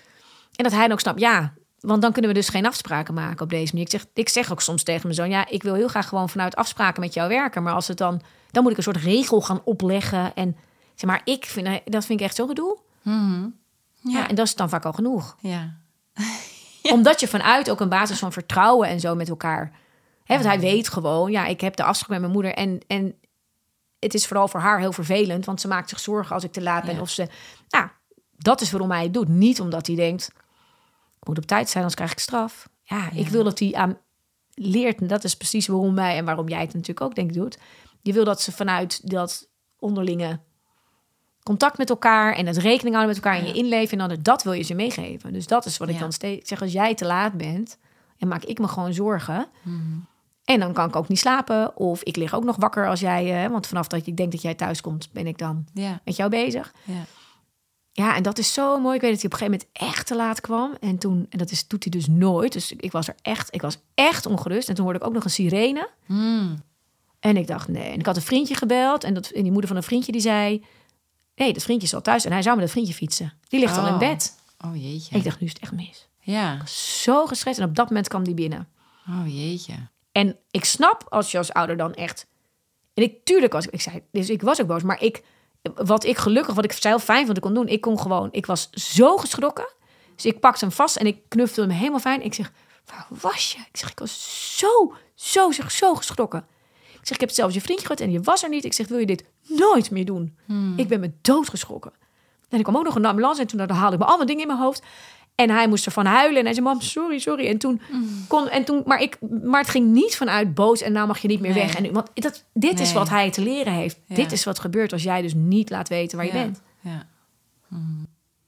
en 0.57 0.65
dat 0.65 0.73
hij 0.73 0.83
dan 0.83 0.93
ook 0.93 1.01
snapt, 1.01 1.21
ja, 1.21 1.53
want 1.81 2.03
dan 2.03 2.13
kunnen 2.13 2.31
we 2.31 2.37
dus 2.37 2.49
geen 2.49 2.67
afspraken 2.67 3.15
maken 3.15 3.41
op 3.41 3.51
deze 3.51 3.73
manier. 3.73 3.87
Ik 3.87 4.01
zeg, 4.01 4.07
ik 4.15 4.29
zeg 4.29 4.53
ook 4.53 4.61
soms 4.61 4.83
tegen 4.83 5.03
mijn 5.03 5.15
zoon, 5.15 5.31
ja, 5.31 5.47
ik 5.49 5.63
wil 5.63 5.75
heel 5.75 5.89
graag 5.89 6.09
gewoon 6.09 6.29
vanuit 6.29 6.57
afspraken 6.57 7.01
met 7.01 7.15
jou 7.15 7.29
werken, 7.29 7.63
maar 7.63 7.75
als 7.75 7.89
het 7.89 7.99
dan, 7.99 8.23
dan 8.51 8.63
moet 8.63 8.73
ik 8.73 8.79
een 8.79 8.85
soort 8.85 8.97
regel 8.97 9.41
gaan 9.41 9.61
opleggen 9.65 10.35
en 10.35 10.57
zeg 10.95 11.11
maar, 11.11 11.21
ik 11.25 11.45
vind 11.45 11.81
dat 11.85 12.05
vind 12.05 12.21
ik 12.21 12.27
echt 12.27 12.37
zo 12.37 12.47
gedoe. 12.47 12.79
Mhm. 13.03 13.49
Ja. 14.01 14.19
Ja. 14.19 14.29
en 14.29 14.35
dat 14.35 14.47
is 14.47 14.55
dan 14.55 14.69
vaak 14.69 14.85
al 14.85 14.93
genoeg 14.93 15.37
Ja. 15.41 15.77
omdat 16.93 17.21
je 17.21 17.29
vanuit 17.29 17.71
ook 17.71 17.81
een 17.81 17.89
basis 17.89 18.19
van 18.19 18.33
vertrouwen 18.33 18.89
en 18.89 19.01
zo 19.01 19.15
met 19.15 19.29
elkaar. 19.29 19.73
Hè, 20.25 20.35
want 20.35 20.47
hij 20.47 20.61
weet 20.61 20.89
gewoon, 20.89 21.31
ja, 21.31 21.47
ik 21.47 21.61
heb 21.61 21.77
de 21.77 21.85
afspraak 21.85 22.11
met 22.11 22.21
mijn 22.21 22.33
moeder. 22.33 22.55
En, 22.55 22.81
en 22.87 23.15
het 24.05 24.15
is 24.15 24.27
vooral 24.27 24.49
voor 24.49 24.61
haar 24.61 24.79
heel 24.79 24.93
vervelend, 24.93 25.45
want 25.45 25.61
ze 25.61 25.69
maakt 25.69 25.89
zich 25.89 26.01
zorgen 26.01 26.35
als 26.35 26.45
ik 26.45 26.53
te 26.53 26.63
laat 26.63 26.85
ben. 26.85 26.95
Ja. 26.95 27.01
Of 27.01 27.11
ze. 27.11 27.29
Nou, 27.69 27.89
dat 28.37 28.61
is 28.61 28.71
waarom 28.71 28.91
hij 28.91 29.03
het 29.03 29.15
doet. 29.15 29.29
Niet 29.29 29.61
omdat 29.61 29.87
hij 29.87 29.97
denkt, 29.97 30.31
ik 31.21 31.27
moet 31.27 31.39
op 31.39 31.47
tijd 31.47 31.67
zijn, 31.67 31.77
anders 31.77 31.95
krijg 31.95 32.13
ik 32.13 32.19
straf. 32.19 32.69
Ja, 32.83 33.11
ik 33.11 33.29
wil 33.29 33.45
dat 33.45 33.59
die 33.59 33.79
aan 33.79 33.99
leert. 34.55 35.01
En 35.01 35.07
dat 35.07 35.25
is 35.25 35.37
precies 35.37 35.67
waarom 35.67 35.95
wij 35.95 36.17
en 36.17 36.25
waarom 36.25 36.49
jij 36.49 36.61
het 36.61 36.73
natuurlijk 36.75 37.01
ook 37.01 37.15
denk 37.15 37.29
ik 37.31 37.37
doet. 37.37 37.59
Je 38.03 38.13
wil 38.13 38.25
dat 38.25 38.41
ze 38.41 38.53
vanuit 38.53 39.11
dat 39.11 39.49
onderlinge 39.79 40.41
contact 41.43 41.79
met 41.79 41.91
elkaar 41.91 42.35
en 42.35 42.47
het 42.47 42.57
rekening 42.57 42.95
houden 42.95 43.15
met 43.15 43.25
elkaar 43.25 43.39
en 43.41 43.47
Ja. 43.47 43.53
je 43.53 43.59
inleven. 43.59 43.99
En 44.01 44.09
dan 44.09 44.19
dat 44.23 44.43
wil 44.43 44.53
je 44.53 44.63
ze 44.63 44.75
meegeven. 44.75 45.33
Dus 45.33 45.47
dat 45.47 45.65
is 45.65 45.77
wat 45.77 45.89
ik 45.89 45.99
dan 45.99 46.13
steeds 46.13 46.49
zeg. 46.49 46.63
Als 46.63 46.73
jij 46.73 46.95
te 46.95 47.05
laat 47.05 47.33
bent, 47.33 47.79
en 48.19 48.29
maak 48.29 48.45
ik 48.45 48.59
me 48.59 48.69
gewoon 48.69 48.95
zorgen. 48.95 49.47
Mhm. 49.63 49.79
En 50.45 50.61
dan 50.61 50.73
kan 50.73 50.89
ik 50.89 50.97
ook 50.97 51.09
niet 51.09 51.19
slapen. 51.19 51.77
Of 51.77 52.03
ik 52.03 52.17
lig 52.17 52.35
ook 52.35 52.45
nog 52.45 52.57
wakker 52.57 52.89
als 52.89 53.01
jij... 53.01 53.45
eh, 53.45 53.51
want 53.51 53.67
vanaf 53.67 53.87
dat 53.87 54.07
ik 54.07 54.17
denk 54.17 54.33
dat 54.33 54.43
jij 54.43 54.55
thuis 54.55 54.81
komt, 54.81 55.09
ben 55.13 55.27
ik 55.27 55.39
dan 55.39 55.67
Ja, 55.73 56.01
met 56.05 56.17
jou 56.17 56.31
bezig. 56.31 56.73
ja. 56.85 57.05
Ja, 57.97 58.17
en 58.17 58.23
dat 58.23 58.39
is 58.39 58.53
zo 58.53 58.81
mooi. 58.81 58.95
Ik 58.95 59.01
weet 59.01 59.11
dat 59.13 59.21
hij 59.21 59.31
op 59.31 59.41
een 59.41 59.47
gegeven 59.47 59.67
moment 59.79 59.93
echt 59.93 60.07
te 60.07 60.17
laat 60.17 60.41
kwam. 60.41 60.75
En 60.81 60.99
toen, 60.99 61.27
en 61.31 61.39
dat 61.39 61.51
is, 61.51 61.67
doet 61.69 61.83
hij 61.83 61.93
dus 61.93 62.07
nooit. 62.07 62.53
Dus 62.53 62.73
ik 62.73 62.93
was 62.93 63.09
er 63.09 63.15
echt, 63.23 63.55
ik 63.55 63.63
was 63.63 63.79
echt 63.95 64.27
ongerust. 64.27 64.69
En 64.69 64.75
toen 64.75 64.85
hoorde 64.85 64.99
ik 65.01 65.07
ook 65.07 65.13
nog 65.13 65.25
een 65.25 65.31
sirene. 65.31 65.89
Mm. 66.07 66.63
En 67.21 67.37
ik 67.37 67.47
dacht, 67.47 67.69
nee. 67.69 67.91
En 67.93 67.99
ik 67.99 68.07
had 68.07 68.17
een 68.17 68.23
vriendje 68.23 68.55
gebeld. 68.55 69.05
En, 69.05 69.15
dat, 69.15 69.27
en 69.29 69.43
die 69.43 69.51
moeder 69.51 69.69
van 69.69 69.77
een 69.77 69.83
vriendje 69.83 70.13
die 70.13 70.21
zei... 70.21 70.65
Nee, 71.35 71.53
dat 71.53 71.63
vriendje 71.63 71.87
is 71.87 71.95
al 71.95 72.01
thuis. 72.03 72.25
En 72.25 72.33
hij 72.33 72.43
zou 72.43 72.55
met 72.57 72.65
dat 72.65 72.73
vriendje 72.75 72.95
fietsen. 72.95 73.33
Die 73.49 73.61
ligt 73.61 73.77
al 73.79 73.87
in 73.87 73.93
Oh. 73.93 73.99
bed. 73.99 74.35
Oh 74.65 74.77
jeetje. 74.77 75.11
En 75.13 75.19
ik 75.19 75.25
dacht, 75.25 75.41
nu 75.41 75.47
is 75.47 75.53
het 75.53 75.63
echt 75.63 75.73
mis. 75.73 76.09
Ja. 76.21 76.67
Zo 76.67 77.27
gestrest. 77.27 77.59
En 77.59 77.65
op 77.69 77.75
dat 77.75 77.89
moment 77.89 78.09
kwam 78.09 78.25
die 78.25 78.35
binnen. 78.35 78.69
Oh 79.09 79.23
jeetje. 79.27 79.75
En 80.15 80.39
ik 80.51 80.65
snap 80.65 81.07
als 81.09 81.31
je 81.31 81.39
als 81.39 81.53
ouder 81.53 81.77
dan 81.77 81.95
echt... 81.95 82.27
En 82.95 83.03
ik, 83.03 83.25
tuurlijk 83.25 83.53
was 83.53 83.67
ik, 83.67 83.73
ik 83.73 83.81
zei, 83.81 84.03
dus 84.11 84.31
ik 84.31 84.43
was 84.43 84.61
ook 84.61 84.67
boos. 84.67 84.83
Maar 84.83 85.03
ik, 85.03 85.23
wat 85.75 86.05
ik 86.05 86.17
gelukkig, 86.17 86.55
wat 86.55 86.65
ik 86.65 86.73
zelf 86.73 87.05
fijn 87.05 87.25
vond, 87.25 87.37
ik 87.37 87.43
kon 87.43 87.55
doen. 87.55 87.69
Ik 87.69 87.81
kon 87.81 88.01
gewoon, 88.01 88.29
ik 88.31 88.47
was 88.47 88.71
zo 88.71 89.17
geschrokken. 89.17 89.69
Dus 90.15 90.25
ik 90.25 90.41
pakte 90.41 90.65
hem 90.65 90.75
vast 90.75 90.97
en 90.97 91.07
ik 91.07 91.29
knuffelde 91.29 91.69
hem 91.69 91.79
helemaal 91.79 92.01
fijn. 92.01 92.23
Ik 92.23 92.35
zeg, 92.35 92.53
waar 92.87 93.07
was 93.09 93.53
je? 93.53 93.59
Ik 93.59 93.77
zeg, 93.77 93.91
ik 93.91 93.99
was 93.99 94.57
zo, 94.59 94.95
zo, 95.15 95.51
zeg, 95.51 95.71
zo 95.71 95.95
geschrokken. 95.95 96.47
Ik 96.93 97.07
zeg, 97.07 97.17
ik 97.17 97.21
heb 97.21 97.31
zelfs 97.31 97.55
je 97.55 97.61
vriendje 97.61 97.87
gehad 97.87 98.01
en 98.01 98.11
je 98.11 98.21
was 98.21 98.43
er 98.43 98.49
niet. 98.49 98.65
Ik 98.65 98.73
zeg, 98.73 98.89
wil 98.89 98.99
je 98.99 99.07
dit 99.07 99.25
nooit 99.47 99.91
meer 99.91 100.05
doen? 100.05 100.39
Ik 100.77 100.89
ben 100.89 101.01
me 101.01 101.13
doodgeschrokken. 101.23 101.93
En 102.49 102.59
ik 102.59 102.65
kwam 102.65 102.77
ook 102.77 102.85
nog 102.85 102.95
een 102.95 103.05
ambulance 103.05 103.41
en 103.41 103.47
toen 103.47 103.71
haalde 103.71 103.95
ik 103.95 104.01
me 104.01 104.07
allemaal 104.07 104.27
dingen 104.27 104.43
in 104.43 104.49
mijn 104.49 104.59
hoofd. 104.59 104.83
En 105.35 105.51
hij 105.51 105.69
moest 105.69 105.87
ervan 105.87 106.07
huilen 106.07 106.39
en 106.39 106.45
hij 106.45 106.55
zei, 106.55 106.67
mam, 106.67 106.81
sorry, 106.81 107.19
sorry. 107.19 107.49
En 107.49 107.59
toen 107.59 107.81
kon, 108.29 108.49
en 108.49 108.65
toen, 108.65 108.83
maar, 108.87 109.01
ik, 109.01 109.19
maar 109.43 109.61
het 109.61 109.71
ging 109.71 109.93
niet 109.93 110.17
vanuit 110.17 110.55
boos 110.55 110.81
en 110.81 110.93
nou 110.93 111.07
mag 111.07 111.19
je 111.19 111.29
niet 111.29 111.41
meer 111.41 111.53
Nee. 111.53 111.63
weg. 111.63 111.75
En, 111.75 111.93
want 111.93 112.11
dat, 112.15 112.45
dit 112.53 112.81
is 112.81 112.93
wat 112.93 113.09
hij 113.09 113.31
te 113.31 113.43
leren 113.43 113.73
heeft. 113.73 113.99
Ja. 114.07 114.15
Dit 114.15 114.33
is 114.33 114.45
wat 114.45 114.59
gebeurt 114.59 114.93
als 114.93 115.03
jij 115.03 115.23
dus 115.23 115.35
niet 115.35 115.71
laat 115.71 115.89
weten 115.89 116.17
waar 116.17 116.27
je 116.27 116.33
ja. 116.33 116.43
bent. 116.43 116.61
Ja. 116.81 117.07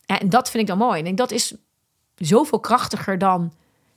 En 0.06 0.28
dat 0.28 0.50
vind 0.50 0.62
ik 0.62 0.68
dan 0.68 0.78
mooi. 0.78 1.02
En 1.02 1.14
dat 1.14 1.30
is 1.30 1.54
zoveel 2.14 2.60
krachtiger 2.60 3.18
dan 3.18 3.52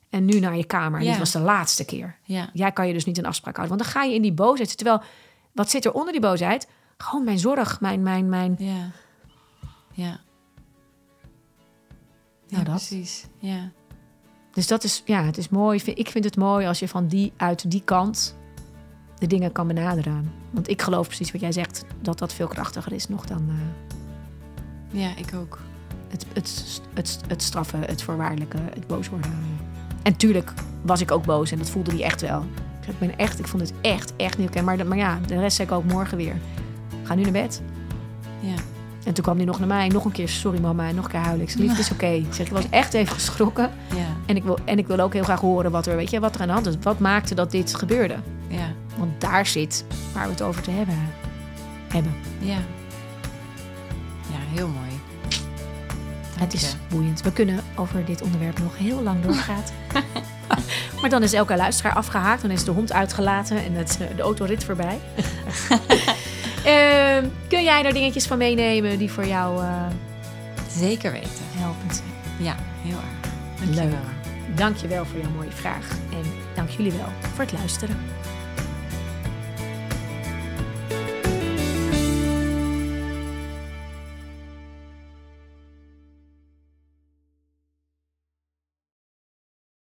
en 0.10 0.26
nu 0.26 0.40
naar 0.40 0.58
je 0.58 0.66
kamer. 0.66 1.00
Dit 1.00 1.18
was 1.18 1.32
de 1.32 1.40
laatste 1.40 1.86
keer. 1.86 2.18
Ja. 2.24 2.50
Jij 2.54 2.72
kan 2.72 2.88
je 2.88 2.94
dus 2.94 3.06
niet 3.06 3.18
een 3.18 3.26
afspraak 3.26 3.56
houden. 3.56 3.78
Want 3.78 3.90
dan 3.90 4.02
ga 4.02 4.08
je 4.10 4.16
in 4.16 4.22
die 4.22 4.34
boosheid. 4.34 4.78
Terwijl, 4.78 5.02
wat 5.52 5.70
zit 5.70 5.86
er 5.86 5.92
onder 5.94 6.12
die 6.12 6.22
boosheid? 6.22 6.68
Gewoon 6.98 7.24
mijn 7.26 7.40
zorg, 7.40 7.82
mijn, 7.82 8.04
mijn, 8.04 8.30
mijn... 8.30 8.56
Ja. 8.60 8.92
Ja. 9.94 10.20
Dat. 12.50 12.64
precies. 12.64 13.26
Ja. 13.40 13.72
Dus 14.54 14.68
dat 14.68 14.84
is, 14.84 15.02
ja, 15.06 15.24
het 15.24 15.38
is 15.38 15.50
mooi. 15.50 15.82
Ik 15.94 16.10
vind 16.10 16.24
het 16.24 16.38
mooi 16.38 16.68
als 16.68 16.80
je 16.80 16.88
van 16.88 17.08
die, 17.08 17.34
uit 17.38 17.72
die 17.72 17.82
kant 17.86 18.36
de 19.20 19.28
dingen 19.28 19.52
kan 19.52 19.68
benaderen. 19.68 20.32
Want 20.50 20.70
ik 20.70 20.82
geloof 20.82 21.08
precies 21.08 21.32
wat 21.32 21.42
jij 21.42 21.52
zegt, 21.52 21.86
dat 22.02 22.20
dat 22.20 22.34
veel 22.34 22.48
krachtiger 22.48 22.94
is 22.94 23.08
nog 23.08 23.26
dan 23.26 23.50
eh, 23.50 25.02
Ja, 25.02 25.16
ik 25.16 25.34
ook. 25.36 25.60
het, 26.08 26.26
het, 26.34 26.82
het, 26.94 27.20
het 27.28 27.42
straffen, 27.44 27.82
het 27.82 28.02
voorwaardelijke, 28.02 28.58
het 28.58 28.88
boos 28.88 29.10
worden. 29.10 29.32
En 30.04 30.16
tuurlijk 30.16 30.54
was 30.82 31.02
ik 31.02 31.12
ook 31.12 31.26
boos 31.26 31.52
en 31.52 31.58
dat 31.58 31.70
voelde 31.70 31.92
hij 31.92 32.04
echt 32.04 32.22
wel. 32.22 32.46
Ik 32.88 33.00
ben 33.00 33.18
echt, 33.18 33.40
ik 33.40 33.48
vond 33.48 33.62
het 33.62 33.74
echt, 33.82 34.16
echt 34.16 34.38
niet 34.38 34.48
oké. 34.48 34.62
Maar, 34.62 34.88
maar 34.88 34.98
ja, 34.98 35.20
de 35.28 35.40
rest 35.40 35.56
zei 35.56 35.68
ik 35.68 35.74
ook 35.74 35.84
morgen 35.84 36.18
weer. 36.18 36.36
Ga 37.04 37.16
nu 37.16 37.22
naar 37.22 37.32
bed. 37.32 37.62
Ja. 38.40 38.56
En 39.04 39.14
toen 39.14 39.24
kwam 39.24 39.36
hij 39.36 39.46
nog 39.46 39.60
naar 39.60 39.68
mij, 39.68 39.88
nog 39.88 40.06
een 40.06 40.12
keer 40.12 40.30
sorry 40.30 40.60
mama, 40.60 40.88
en 40.88 40.96
nog 40.96 41.06
een 41.06 41.12
keer 41.12 41.20
huilen. 41.20 41.42
Ik 41.42 41.50
zeg, 41.50 41.60
lief, 41.60 41.70
het 41.70 41.80
is 41.80 41.92
oké. 41.92 42.06
Ik 42.08 42.34
zeg, 42.34 42.46
ik 42.46 42.52
was 42.52 42.70
echt 42.70 42.94
even 42.94 43.14
geschrokken. 43.14 43.70
Ja. 43.96 44.06
En 44.26 44.36
ik, 44.36 44.44
wil, 44.44 44.58
en 44.66 44.78
ik 44.78 44.88
wil 44.88 45.00
ook 45.00 45.14
heel 45.14 45.24
graag 45.24 45.40
horen 45.40 45.72
wat 45.72 45.86
er, 45.88 45.96
weet 45.96 46.10
je, 46.10 46.20
wat 46.20 46.36
er 46.36 46.42
aan 46.42 46.48
de 46.48 46.54
hand 46.54 46.66
is. 46.68 46.76
Wat 46.82 47.00
maakte 47.00 47.36
dat 47.36 47.52
dit 47.52 47.76
gebeurde? 47.76 48.16
Ja. 48.48 48.68
Want 48.98 49.22
daar 49.22 49.46
zit 49.46 49.86
waar 50.14 50.24
we 50.26 50.30
het 50.32 50.42
over 50.42 50.62
te 50.62 50.72
hebben. 50.72 50.96
hebben. 51.88 52.14
Ja. 52.40 52.58
Ja, 54.32 54.38
heel 54.54 54.68
mooi. 54.68 54.90
Dank 56.38 56.52
Het 56.52 56.54
is 56.54 56.62
je. 56.72 56.76
boeiend. 56.90 57.22
We 57.22 57.32
kunnen 57.32 57.60
over 57.76 58.06
dit 58.06 58.22
onderwerp 58.22 58.60
nog 58.60 58.78
heel 58.78 59.02
lang 59.04 59.22
doorgaan. 59.22 59.64
maar 61.02 61.10
dan 61.10 61.24
is 61.24 61.34
elke 61.34 61.56
luisteraar 61.56 61.94
afgehaakt. 61.94 62.42
Dan 62.42 62.52
is 62.52 62.64
de 62.64 62.72
hond 62.72 62.94
uitgelaten 62.94 63.64
en 63.64 63.74
het, 63.74 63.98
eh, 64.02 64.16
de 64.16 64.22
autorit 64.22 64.64
voorbij. 64.64 65.00
Ehm, 67.20 67.30
kun 67.48 67.64
jij 67.64 67.84
daar 67.84 67.94
dingetjes 67.94 68.28
van 68.28 68.38
meenemen 68.38 68.98
die 68.98 69.12
voor 69.12 69.26
jou 69.26 69.64
eh, 69.64 69.86
Zeker 70.78 71.12
weten. 71.12 71.30
helpend 71.56 71.96
zijn? 71.96 72.46
Ja, 72.48 72.56
heel 72.82 72.98
erg. 72.98 73.32
Dank 73.60 73.74
je 73.74 73.82
Leuk. 73.82 73.90
wel. 73.92 74.56
Dank 74.56 74.76
je 74.78 74.88
wel 74.88 75.06
voor 75.06 75.20
jouw 75.20 75.30
mooie 75.30 75.52
vraag. 75.52 75.90
En 75.90 76.24
dank 76.56 76.70
jullie 76.70 76.92
wel 76.92 77.08
voor 77.36 77.44
het 77.44 77.52
luisteren. 77.54 77.98